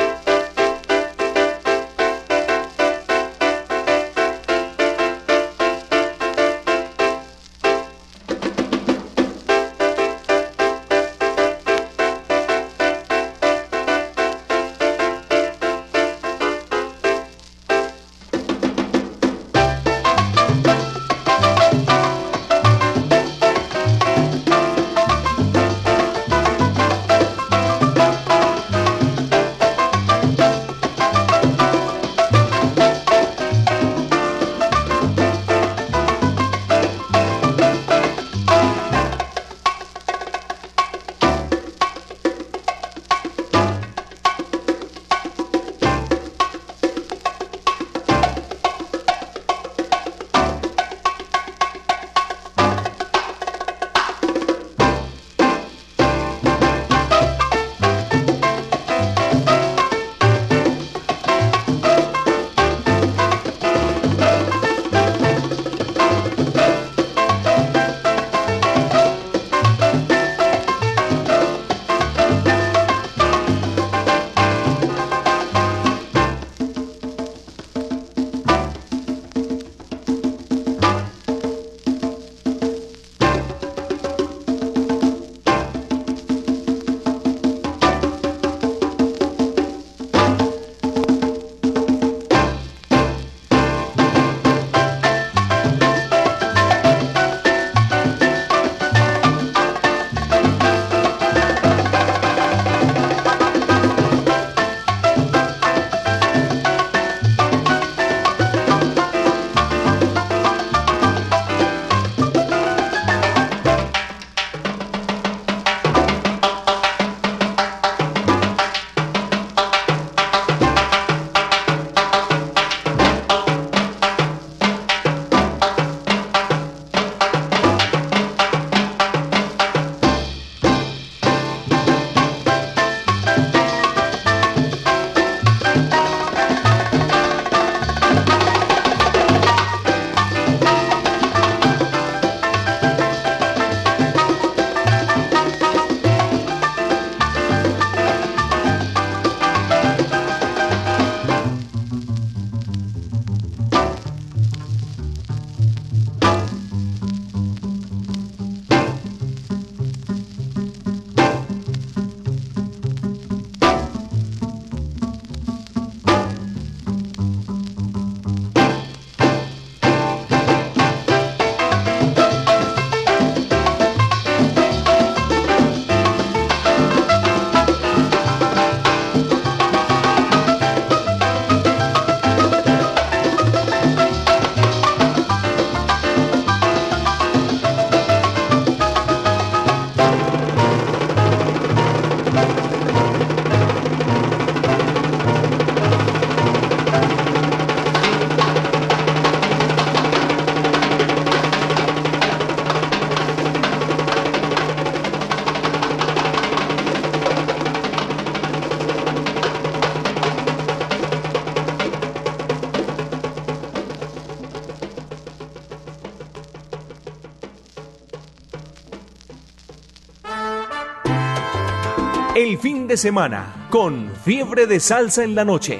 De 222.90 222.98
semana 222.98 223.68
con 223.70 224.10
Fiebre 224.26 224.66
de 224.66 224.80
Salsa 224.80 225.24
en 225.24 225.36
la 225.36 225.45
Noche. 225.45 225.80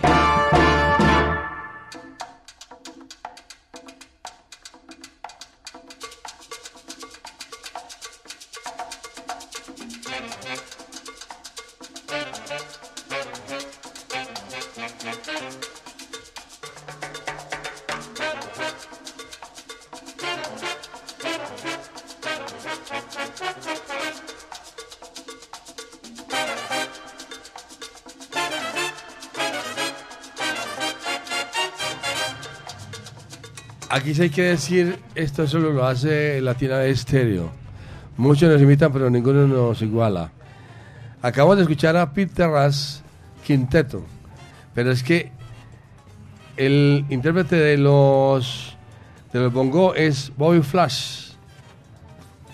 Aquí 34.00 34.16
sí 34.16 34.22
hay 34.22 34.30
que 34.30 34.44
decir, 34.44 34.98
esto 35.14 35.46
solo 35.46 35.74
lo 35.74 35.86
hace 35.86 36.40
Latina 36.40 36.78
de 36.78 36.90
Estéreo. 36.90 37.52
Muchos 38.16 38.50
nos 38.50 38.62
imitan, 38.62 38.94
pero 38.94 39.10
ninguno 39.10 39.46
nos 39.46 39.82
iguala. 39.82 40.32
Acabamos 41.22 41.58
de 41.58 41.64
escuchar 41.64 41.98
a 41.98 42.14
Pete 42.14 42.36
Terras 42.36 43.04
Quinteto, 43.46 44.06
pero 44.74 44.92
es 44.92 45.04
que 45.04 45.34
el 46.56 47.04
intérprete 47.10 47.58
de 47.58 47.76
los 47.76 48.78
de 49.34 49.42
los 49.42 49.52
bongo 49.52 49.94
es 49.96 50.32
Bobby 50.38 50.62
Flash, 50.62 51.34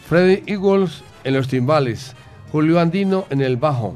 Freddy 0.10 0.42
Eagles 0.48 1.04
en 1.26 1.36
los 1.36 1.48
timbales, 1.48 2.16
Julio 2.52 2.80
Andino 2.80 3.28
en 3.30 3.42
el 3.42 3.58
bajo, 3.58 3.96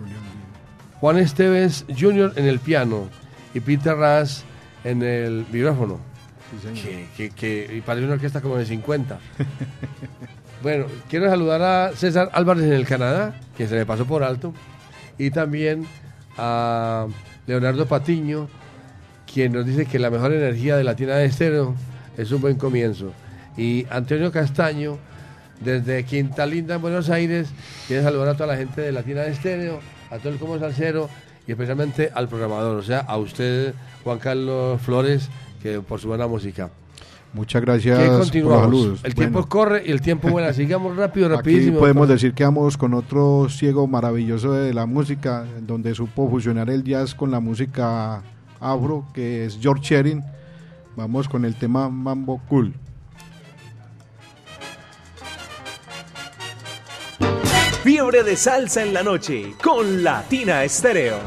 Juan 1.00 1.18
Esteves 1.18 1.84
Jr. 2.00 2.32
en 2.36 2.46
el 2.46 2.60
piano 2.60 3.10
y 3.56 3.60
Peter 3.60 3.96
Ras 3.96 4.44
en 4.84 5.02
el 5.02 5.48
Que, 7.16 7.30
que, 7.30 7.84
una 7.88 8.14
orquesta 8.14 8.42
como 8.42 8.58
de 8.58 8.66
50. 8.66 9.20
bueno, 10.64 10.86
quiero 11.10 11.30
saludar 11.30 11.62
a 11.62 11.96
César 11.96 12.30
Álvarez 12.34 12.64
en 12.66 12.74
el 12.74 12.86
Canadá, 12.86 13.40
que 13.58 13.68
se 13.68 13.76
me 13.76 13.86
pasó 13.86 14.06
por 14.06 14.24
alto, 14.24 14.54
y 15.18 15.32
también 15.32 15.86
a 16.38 17.08
Leonardo 17.48 17.86
Patiño, 17.86 18.48
quien 19.32 19.54
nos 19.54 19.66
dice 19.66 19.86
que 19.86 20.00
la 20.00 20.10
mejor 20.10 20.34
energía 20.34 20.76
de 20.76 20.84
Latina 20.84 21.16
de 21.16 21.26
Estéreo 21.26 21.76
es 22.18 22.32
un 22.32 22.42
buen 22.42 22.58
comienzo. 22.58 23.14
Y 23.58 23.86
Antonio 23.90 24.32
Castaño, 24.32 24.98
desde 25.60 26.04
Quinta 26.06 26.46
Linda, 26.46 26.76
en 26.76 26.82
Buenos 26.82 27.10
Aires, 27.10 27.50
quiere 27.88 28.04
saludar 28.04 28.30
a 28.30 28.34
toda 28.34 28.48
la 28.48 28.58
gente 28.58 28.82
de 28.82 28.92
Latina 28.92 29.22
de 29.22 29.32
Estéreo, 29.32 29.82
a 30.10 30.18
todo 30.18 30.30
el 30.30 30.40
Como 30.40 30.58
Salcero 30.58 31.10
y 31.48 31.52
especialmente 31.52 32.12
al 32.14 32.28
programador, 32.28 32.78
o 32.78 32.84
sea, 32.84 33.00
a 33.00 33.18
usted, 33.18 33.74
Juan 34.04 34.20
Carlos 34.20 34.80
Flores, 34.82 35.30
que 35.62 35.80
por 35.82 36.00
su 36.00 36.08
buena 36.08 36.28
música. 36.28 36.70
Muchas 37.32 37.62
gracias 37.62 38.00
¿Qué 38.00 38.06
por 38.06 38.14
los 38.18 38.26
continuamos? 38.28 38.62
saludos. 38.64 39.00
El 39.04 39.14
Bueno. 39.14 39.32
tiempo 39.32 39.50
corre 39.50 39.84
y 39.86 39.92
el 39.92 40.02
tiempo 40.02 40.30
vuela. 40.30 40.52
Sigamos 40.52 40.96
rápido, 40.98 41.28
Aquí 41.28 41.36
rapidísimo. 41.36 41.78
podemos 41.80 42.08
decir 42.10 42.34
que 42.34 42.44
vamos 42.44 42.76
con 42.76 42.94
otro 42.96 43.48
ciego 43.50 43.86
maravilloso 43.86 44.54
de 44.54 44.74
la 44.74 44.88
música, 44.88 45.46
donde 45.62 45.94
supo 45.94 46.28
fusionar 46.28 46.70
el 46.72 46.84
jazz 46.84 47.14
con 47.14 47.30
la 47.30 47.40
música 47.40 48.24
afro, 48.60 49.06
que 49.14 49.46
es 49.46 49.60
George 49.62 49.84
Sherin. 49.96 50.24
Vamos 50.96 51.30
con 51.30 51.46
el 51.46 51.54
tema 51.56 51.88
Mambo 51.88 52.42
Cool. 52.50 52.74
Fiebre 57.84 58.24
de 58.24 58.36
Salsa 58.36 58.84
en 58.84 58.94
la 58.94 59.04
Noche 59.04 59.54
con 59.64 60.04
Latina 60.04 60.64
Estéreo. 60.64 61.20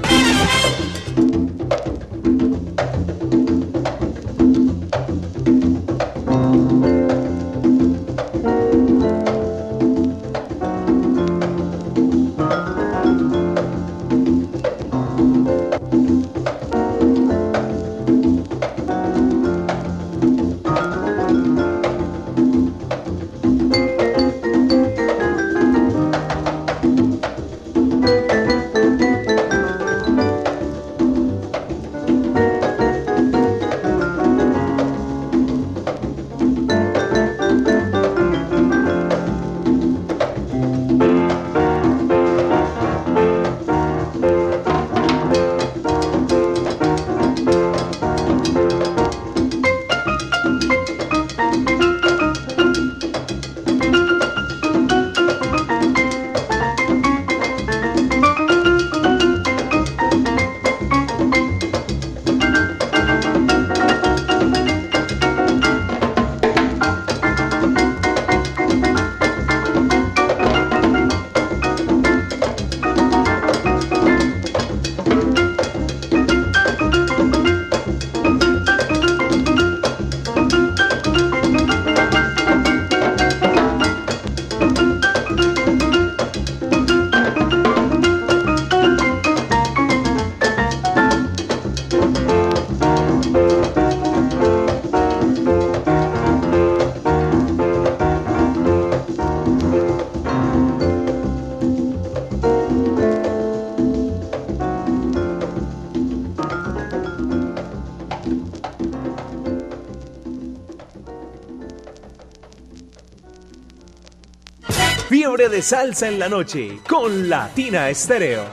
Fiebre 115.34 115.56
de 115.56 115.62
Salsa 115.62 116.08
en 116.08 116.18
la 116.18 116.28
Noche 116.28 116.80
con 116.86 117.30
Latina 117.30 117.88
Estéreo. 117.88 118.44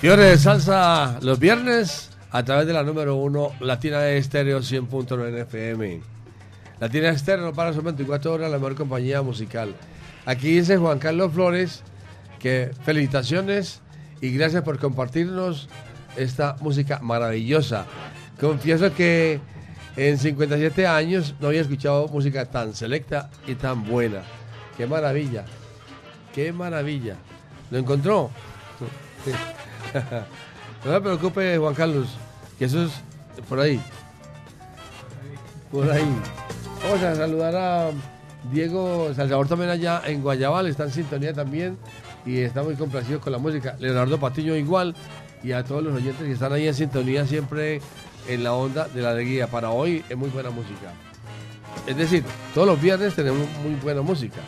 Fiebre 0.00 0.22
de 0.26 0.38
salsa 0.38 1.18
los 1.22 1.40
viernes 1.40 2.10
a 2.30 2.44
través 2.44 2.68
de 2.68 2.72
la 2.72 2.84
número 2.84 3.16
uno 3.16 3.50
Latina 3.58 4.08
Estéreo 4.08 4.60
100.9 4.60 5.40
FM. 5.40 6.02
Latina 6.78 7.08
Estéreo 7.08 7.52
para 7.52 7.72
son 7.72 7.82
24 7.82 8.34
horas 8.34 8.48
la 8.48 8.58
mejor 8.58 8.76
compañía 8.76 9.22
musical. 9.22 9.74
Aquí 10.24 10.54
dice 10.54 10.76
Juan 10.76 11.00
Carlos 11.00 11.32
Flores 11.32 11.82
que 12.38 12.70
felicitaciones 12.84 13.82
y 14.20 14.30
gracias 14.30 14.62
por 14.62 14.78
compartirnos 14.78 15.68
esta 16.16 16.56
música 16.60 16.98
maravillosa. 17.00 17.86
Confieso 18.40 18.92
que 18.94 19.40
en 19.96 20.18
57 20.18 20.86
años 20.86 21.34
no 21.40 21.48
había 21.48 21.60
escuchado 21.60 22.08
música 22.08 22.46
tan 22.46 22.74
selecta 22.74 23.30
y 23.46 23.54
tan 23.54 23.84
buena. 23.84 24.22
Qué 24.76 24.86
maravilla, 24.86 25.44
qué 26.34 26.52
maravilla. 26.52 27.16
¿Lo 27.70 27.78
encontró? 27.78 28.30
no 30.84 30.92
se 30.92 31.00
preocupe, 31.00 31.58
Juan 31.58 31.74
Carlos, 31.74 32.08
que 32.58 32.64
eso 32.64 32.84
es 32.84 32.92
por 33.48 33.60
ahí. 33.60 33.80
Por 35.70 35.90
ahí. 35.90 36.06
Vamos 36.82 37.02
a 37.02 37.14
saludar 37.14 37.54
a 37.54 37.90
Diego 38.50 39.12
Salvador 39.14 39.46
también 39.46 39.70
allá 39.70 40.02
en 40.06 40.22
Guayabal, 40.22 40.66
está 40.66 40.84
en 40.84 40.90
sintonía 40.90 41.32
también 41.32 41.78
y 42.26 42.38
está 42.38 42.62
muy 42.62 42.74
complacido 42.74 43.20
con 43.20 43.32
la 43.32 43.38
música. 43.38 43.76
Leonardo 43.78 44.18
Patiño 44.18 44.56
igual 44.56 44.94
y 45.42 45.52
a 45.52 45.64
todos 45.64 45.82
los 45.82 45.94
oyentes 45.94 46.24
que 46.24 46.32
están 46.32 46.52
ahí 46.52 46.66
en 46.66 46.74
sintonía 46.74 47.26
siempre 47.26 47.80
en 48.28 48.44
la 48.44 48.52
onda 48.52 48.88
de 48.88 49.02
la 49.02 49.10
alegría. 49.10 49.46
Para 49.48 49.70
hoy 49.70 50.04
es 50.08 50.16
muy 50.16 50.30
buena 50.30 50.50
música. 50.50 50.92
Es 51.86 51.96
decir, 51.96 52.24
todos 52.54 52.66
los 52.66 52.80
viernes 52.80 53.14
tenemos 53.14 53.46
muy 53.62 53.74
buena 53.82 54.02
música. 54.02 54.40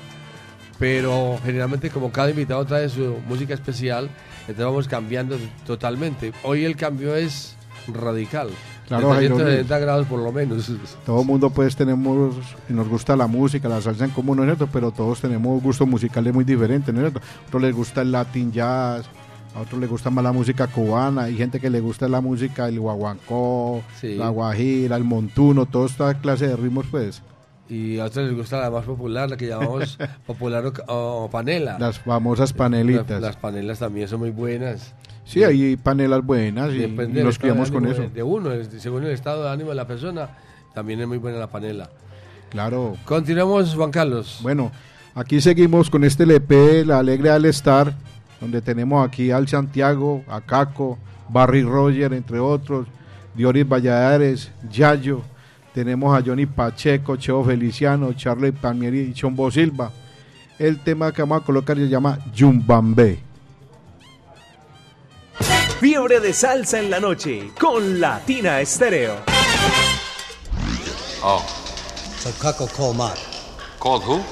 Pero 0.78 1.38
generalmente 1.44 1.90
como 1.90 2.10
cada 2.10 2.30
invitado 2.30 2.64
trae 2.64 2.88
su 2.88 3.16
música 3.28 3.54
especial, 3.54 4.10
entonces 4.40 4.64
vamos 4.64 4.88
cambiando 4.88 5.36
totalmente. 5.66 6.32
Hoy 6.42 6.64
el 6.64 6.76
cambio 6.76 7.14
es 7.14 7.56
radical. 7.88 8.50
Claro, 8.88 9.08
de 9.08 9.14
Jairo 9.14 9.36
170 9.36 9.78
grados 9.78 10.06
por 10.06 10.20
lo 10.20 10.30
menos. 10.30 10.70
Todo 11.06 11.22
el 11.22 11.26
mundo 11.26 11.48
pues 11.48 11.74
tenemos, 11.74 12.34
nos 12.68 12.88
gusta 12.88 13.16
la 13.16 13.26
música, 13.26 13.68
la 13.68 13.80
salsa 13.80 14.04
en 14.04 14.10
común, 14.10 14.36
¿no 14.36 14.42
es 14.42 14.48
cierto? 14.48 14.68
Pero 14.70 14.90
todos 14.90 15.20
tenemos 15.20 15.62
gustos 15.62 15.88
musicales 15.88 16.34
muy 16.34 16.44
diferentes, 16.44 16.94
¿no 16.94 17.00
es 17.00 17.12
cierto? 17.12 17.26
A 17.26 17.46
otros 17.46 17.62
les 17.62 17.74
gusta 17.74 18.02
el 18.02 18.12
latin 18.12 18.52
jazz, 18.52 19.06
a 19.54 19.60
otros 19.60 19.80
les 19.80 19.88
gusta 19.88 20.10
más 20.10 20.24
la 20.24 20.32
música 20.32 20.66
cubana, 20.66 21.24
hay 21.24 21.36
gente 21.36 21.60
que 21.60 21.70
le 21.70 21.80
gusta 21.80 22.08
la 22.08 22.20
música, 22.20 22.68
el 22.68 22.80
guaguancó, 22.80 23.82
Sí. 24.00 24.14
la 24.16 24.28
guajira, 24.28 24.96
el 24.96 25.04
montuno, 25.04 25.66
toda 25.66 25.86
esta 25.86 26.14
clase 26.14 26.48
de 26.48 26.56
ritmos 26.56 26.86
pues. 26.90 27.22
Y 27.68 27.98
a 27.98 28.04
otros 28.04 28.26
les 28.26 28.36
gusta 28.36 28.58
la 28.60 28.70
más 28.70 28.84
popular, 28.84 29.30
la 29.30 29.36
que 29.36 29.46
llamamos 29.46 29.98
popular 30.26 30.64
o, 30.66 31.24
o 31.24 31.30
panela. 31.30 31.78
Las 31.78 31.98
famosas 31.98 32.52
panelitas. 32.52 33.08
Las, 33.08 33.20
las 33.22 33.36
panelas 33.36 33.78
también 33.78 34.08
son 34.08 34.20
muy 34.20 34.30
buenas. 34.30 34.94
Sí, 35.24 35.42
hay 35.42 35.76
panelas 35.76 36.22
buenas 36.24 36.72
y, 36.74 36.78
del 36.80 37.24
nos 37.24 37.38
criamos 37.38 37.70
con 37.70 37.86
eso. 37.86 38.08
De, 38.12 38.22
uno, 38.22 38.50
según 38.78 39.04
el 39.04 39.12
estado 39.12 39.44
de 39.44 39.50
ánimo 39.50 39.70
de 39.70 39.76
la 39.76 39.86
persona, 39.86 40.28
también 40.74 41.00
es 41.00 41.08
muy 41.08 41.16
buena 41.18 41.38
la 41.38 41.46
panela. 41.46 41.88
Claro. 42.50 42.96
Continuamos, 43.06 43.74
Juan 43.74 43.90
Carlos. 43.90 44.40
Bueno, 44.42 44.70
aquí 45.14 45.40
seguimos 45.40 45.88
con 45.88 46.04
este 46.04 46.24
LP, 46.24 46.84
La 46.84 46.98
Alegre 46.98 47.30
al 47.30 47.46
Estar, 47.46 47.94
donde 48.44 48.60
tenemos 48.60 49.06
aquí 49.06 49.30
al 49.30 49.48
Santiago, 49.48 50.22
a 50.28 50.42
Caco, 50.42 50.98
Barry 51.30 51.62
Roger, 51.62 52.12
entre 52.12 52.38
otros, 52.38 52.86
Dioris 53.34 53.66
Valladares, 53.66 54.50
Yayo, 54.70 55.22
tenemos 55.72 56.14
a 56.16 56.22
Johnny 56.22 56.44
Pacheco, 56.44 57.16
Cheo 57.16 57.42
Feliciano, 57.42 58.12
Charlie 58.12 58.52
Palmieri 58.52 59.00
y 59.00 59.14
Chombo 59.14 59.50
Silva. 59.50 59.90
El 60.58 60.78
tema 60.84 61.10
que 61.10 61.22
vamos 61.22 61.40
a 61.40 61.44
colocar 61.44 61.76
se 61.78 61.88
llama 61.88 62.18
Yumbambé. 62.34 63.18
Fiebre 65.80 66.20
de 66.20 66.32
salsa 66.34 66.78
en 66.78 66.90
la 66.90 67.00
noche 67.00 67.50
con 67.58 67.98
Latina 67.98 68.60
Estéreo. 68.60 69.16
Oh. 71.22 71.42
So 72.18 72.30
Cuckle 72.40 72.68
call 72.76 72.94
Mark. 72.94 73.18
Called 73.80 74.02
who? 74.02 74.22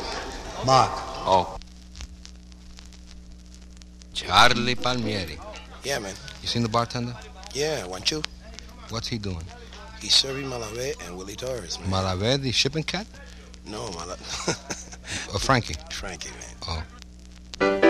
Mark. 0.66 0.92
Oh. 1.24 1.61
Charlie 4.14 4.74
Palmieri. 4.74 5.38
Yeah, 5.84 5.98
man. 5.98 6.14
You 6.42 6.48
seen 6.48 6.62
the 6.62 6.68
bartender? 6.68 7.14
Yeah, 7.54 7.86
want 7.86 8.10
you? 8.10 8.22
What's 8.90 9.08
he 9.08 9.18
doing? 9.18 9.44
He's 10.00 10.14
serving 10.14 10.46
Malavé 10.46 10.94
and 11.06 11.16
Willie 11.16 11.36
Torres, 11.36 11.78
man. 11.80 11.90
Malavé, 11.90 12.40
the 12.40 12.52
shipping 12.52 12.82
cat? 12.82 13.06
no, 13.66 13.90
Mala. 13.92 14.14
Or 14.14 14.14
uh, 15.34 15.38
Frankie? 15.38 15.76
Frankie, 15.90 16.30
man. 16.30 16.84
Oh. 17.78 17.88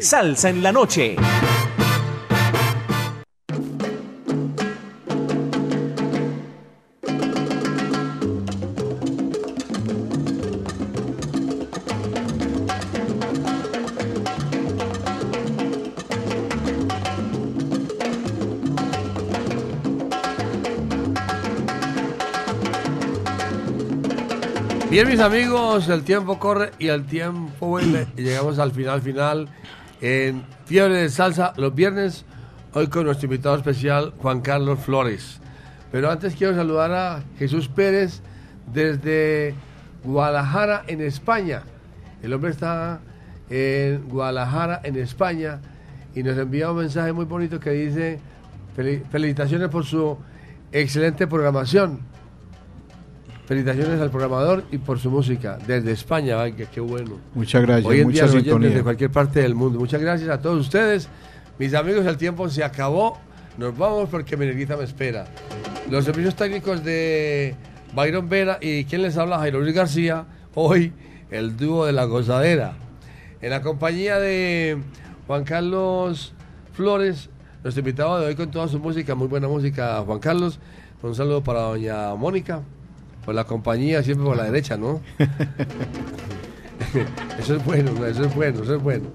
Salsa 0.00 0.48
en 0.48 0.62
la 0.62 0.72
noche. 0.72 1.16
Bien, 24.90 25.06
mis 25.06 25.20
amigos, 25.20 25.88
el 25.88 26.02
tiempo 26.02 26.40
corre 26.40 26.72
y 26.80 26.88
el 26.88 27.06
tiempo 27.06 27.68
vuelve. 27.68 28.08
Y 28.16 28.22
llegamos 28.22 28.58
al 28.58 28.72
final, 28.72 29.00
final 29.00 29.48
en 30.00 30.44
Fiebre 30.66 30.94
de 30.94 31.08
Salsa 31.08 31.52
los 31.56 31.74
viernes. 31.74 32.24
Hoy 32.72 32.86
con 32.86 33.04
nuestro 33.04 33.26
invitado 33.26 33.56
especial, 33.56 34.12
Juan 34.18 34.40
Carlos 34.40 34.78
Flores. 34.78 35.40
Pero 35.90 36.10
antes 36.10 36.36
quiero 36.36 36.54
saludar 36.54 36.92
a 36.92 37.22
Jesús 37.38 37.68
Pérez 37.68 38.20
desde 38.72 39.54
Guadalajara, 40.04 40.84
en 40.86 41.00
España. 41.00 41.62
El 42.22 42.32
hombre 42.32 42.50
está 42.50 43.00
en 43.48 44.08
Guadalajara, 44.08 44.80
en 44.84 44.96
España, 44.96 45.58
y 46.14 46.22
nos 46.22 46.38
envía 46.38 46.70
un 46.70 46.78
mensaje 46.78 47.12
muy 47.12 47.24
bonito 47.24 47.58
que 47.58 47.70
dice: 47.70 48.20
"Fel- 48.76 49.02
Felicitaciones 49.10 49.68
por 49.68 49.84
su 49.84 50.16
excelente 50.70 51.26
programación. 51.26 51.98
Felicitaciones 53.50 54.00
al 54.00 54.12
programador 54.12 54.62
y 54.70 54.78
por 54.78 55.00
su 55.00 55.10
música 55.10 55.58
desde 55.66 55.90
España. 55.90 56.40
Ay, 56.40 56.52
qué, 56.52 56.66
qué 56.66 56.80
bueno. 56.80 57.18
Muchas 57.34 57.60
gracias, 57.62 57.84
Hoy 57.84 57.98
en 57.98 58.06
mucha 58.06 58.28
día 58.28 58.40
sintonía. 58.40 58.68
desde 58.68 58.84
cualquier 58.84 59.10
parte 59.10 59.42
del 59.42 59.56
mundo. 59.56 59.80
Muchas 59.80 60.00
gracias 60.00 60.30
a 60.30 60.40
todos 60.40 60.60
ustedes. 60.60 61.08
Mis 61.58 61.74
amigos, 61.74 62.06
el 62.06 62.16
tiempo 62.16 62.48
se 62.48 62.62
acabó. 62.62 63.18
Nos 63.58 63.76
vamos 63.76 64.08
porque 64.08 64.36
Meneguita 64.36 64.76
me 64.76 64.84
espera. 64.84 65.24
Los 65.90 66.04
servicios 66.04 66.36
técnicos 66.36 66.84
de 66.84 67.56
Byron 67.92 68.28
Vera 68.28 68.58
y 68.60 68.84
quien 68.84 69.02
les 69.02 69.16
habla, 69.16 69.40
Jairo 69.40 69.58
Luis 69.58 69.74
García. 69.74 70.26
Hoy, 70.54 70.92
el 71.32 71.56
dúo 71.56 71.86
de 71.86 71.92
la 71.92 72.04
gozadera. 72.04 72.74
En 73.42 73.50
la 73.50 73.62
compañía 73.62 74.20
de 74.20 74.78
Juan 75.26 75.42
Carlos 75.42 76.34
Flores, 76.72 77.30
nuestro 77.64 77.80
invitado 77.80 78.20
de 78.20 78.26
hoy 78.26 78.36
con 78.36 78.48
toda 78.52 78.68
su 78.68 78.78
música, 78.78 79.16
muy 79.16 79.26
buena 79.26 79.48
música, 79.48 80.04
Juan 80.06 80.20
Carlos. 80.20 80.60
Un 81.02 81.16
saludo 81.16 81.42
para 81.42 81.62
doña 81.62 82.14
Mónica, 82.14 82.62
la 83.34 83.44
compañía, 83.44 84.02
siempre 84.02 84.26
por 84.26 84.36
la 84.36 84.44
derecha, 84.44 84.76
¿no? 84.76 85.00
eso 87.38 87.56
es 87.56 87.64
bueno, 87.64 88.06
eso 88.06 88.24
es 88.24 88.34
bueno, 88.34 88.62
eso 88.62 88.76
es 88.76 88.82
bueno. 88.82 89.08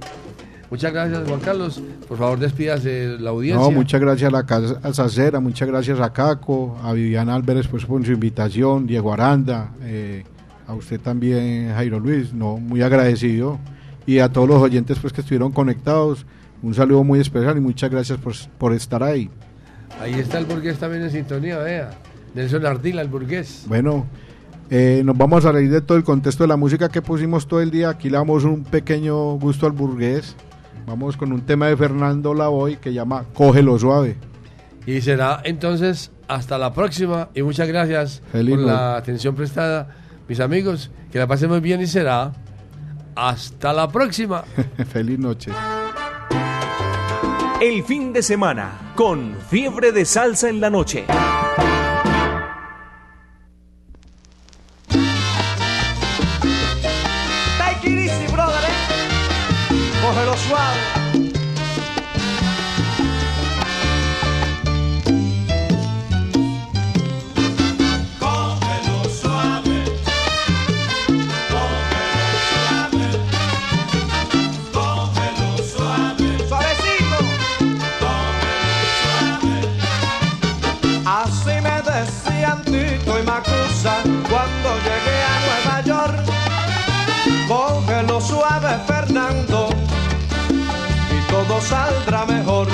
Muchas 0.69 0.91
gracias, 0.91 1.27
Juan 1.27 1.39
Carlos. 1.39 1.81
Por 2.07 2.17
favor, 2.17 2.39
despídase 2.39 3.17
la 3.19 3.29
audiencia. 3.29 3.63
No, 3.63 3.71
muchas 3.71 4.01
gracias 4.01 4.29
a 4.29 4.31
la 4.31 4.45
Casa 4.45 4.93
Sacera, 4.93 5.39
muchas 5.39 5.67
gracias 5.67 5.99
a 5.99 6.11
Caco, 6.11 6.77
a 6.83 6.93
Viviana 6.93 7.35
Álvarez 7.35 7.67
pues, 7.67 7.85
por 7.85 8.03
su 8.05 8.11
invitación, 8.11 8.87
Diego 8.87 9.13
Aranda, 9.13 9.71
eh, 9.83 10.23
a 10.67 10.73
usted 10.73 10.99
también, 10.99 11.71
Jairo 11.73 11.99
Luis, 11.99 12.33
no, 12.33 12.57
muy 12.57 12.81
agradecido. 12.81 13.59
Y 14.07 14.19
a 14.19 14.29
todos 14.29 14.47
los 14.47 14.61
oyentes 14.61 14.99
pues 14.99 15.13
que 15.13 15.21
estuvieron 15.21 15.51
conectados, 15.51 16.25
un 16.61 16.73
saludo 16.73 17.03
muy 17.03 17.19
especial 17.19 17.57
y 17.57 17.61
muchas 17.61 17.89
gracias 17.89 18.19
por, 18.19 18.33
por 18.57 18.73
estar 18.73 19.03
ahí. 19.03 19.29
Ahí 19.99 20.15
está 20.15 20.39
el 20.39 20.45
burgués 20.45 20.77
también 20.77 21.03
en 21.03 21.11
sintonía, 21.11 21.57
vea. 21.59 21.91
Nelson 22.35 22.65
Ardila, 22.65 23.01
el 23.01 23.07
burgués. 23.07 23.63
Bueno, 23.67 24.05
eh, 24.69 25.01
nos 25.05 25.17
vamos 25.17 25.45
a 25.45 25.51
reír 25.53 25.71
de 25.71 25.81
todo 25.81 25.97
el 25.97 26.03
contexto 26.03 26.43
de 26.43 26.49
la 26.49 26.57
música 26.57 26.89
que 26.89 27.01
pusimos 27.01 27.47
todo 27.47 27.61
el 27.61 27.71
día. 27.71 27.89
Aquí 27.89 28.09
le 28.09 28.17
damos 28.17 28.43
un 28.43 28.63
pequeño 28.63 29.35
gusto 29.35 29.65
al 29.65 29.71
burgués. 29.71 30.35
Vamos 30.85 31.15
con 31.17 31.31
un 31.31 31.41
tema 31.41 31.67
de 31.67 31.77
Fernando 31.77 32.33
Lavoy 32.33 32.75
que 32.75 32.93
llama 32.93 33.25
Cógelo 33.33 33.79
Suave. 33.79 34.17
Y 34.85 35.01
será 35.01 35.41
entonces 35.45 36.11
hasta 36.27 36.57
la 36.57 36.73
próxima 36.73 37.29
y 37.33 37.41
muchas 37.41 37.67
gracias 37.67 38.21
Feliz 38.31 38.55
por 38.55 38.65
la 38.65 38.97
atención 38.97 39.33
prestada, 39.33 39.95
mis 40.27 40.39
amigos. 40.39 40.91
Que 41.11 41.19
la 41.19 41.27
pasen 41.27 41.49
muy 41.49 41.61
bien 41.61 41.81
y 41.81 41.87
será 41.87 42.33
hasta 43.15 43.71
la 43.71 43.87
próxima. 43.87 44.43
Feliz 44.91 45.17
noche. 45.17 45.51
El 47.61 47.83
fin 47.83 48.11
de 48.11 48.21
semana 48.21 48.91
con 48.95 49.33
Fiebre 49.49 49.93
de 49.93 50.03
Salsa 50.03 50.49
en 50.49 50.59
la 50.59 50.69
noche. 50.69 51.05
Saldrá 91.69 92.25
mejor. 92.25 92.67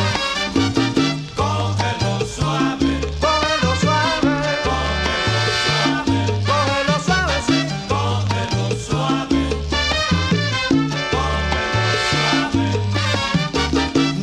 cógelo 1.36 2.14
suave, 2.36 2.92
Cógelo 3.24 3.72
suave, 3.84 4.36
cógelo 6.50 6.96
suave, 7.06 7.36
sí. 7.48 7.60
cógelo 7.88 8.68
suave, 8.88 9.42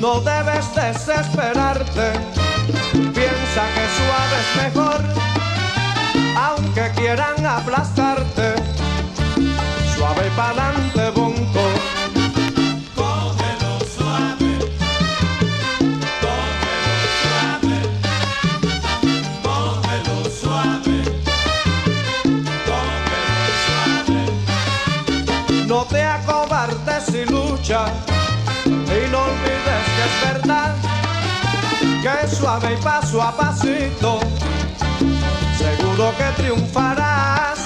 No 0.01 0.20
debes 0.20 0.66
desesperarte, 0.74 2.07
piensa 3.15 3.62
que 3.74 3.85
suave 3.99 4.36
es 4.43 4.51
mejor, 4.62 5.01
aunque 6.36 6.90
quieran 6.97 7.45
aplastarte, 7.47 8.18
que 32.09 32.28
suave 32.28 32.74
y 32.74 32.82
paso 32.82 33.22
a 33.22 33.36
pasito, 33.36 34.20
seguro 35.59 36.12
que 36.16 36.43
triunfarás. 36.43 37.57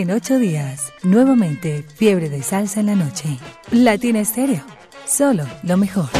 En 0.00 0.10
ocho 0.12 0.38
días, 0.38 0.94
nuevamente, 1.02 1.84
fiebre 1.94 2.30
de 2.30 2.42
salsa 2.42 2.80
en 2.80 2.86
la 2.86 2.94
noche. 2.94 3.36
Latina 3.70 4.20
Estéreo, 4.20 4.64
solo 5.06 5.44
lo 5.62 5.76
mejor. 5.76 6.19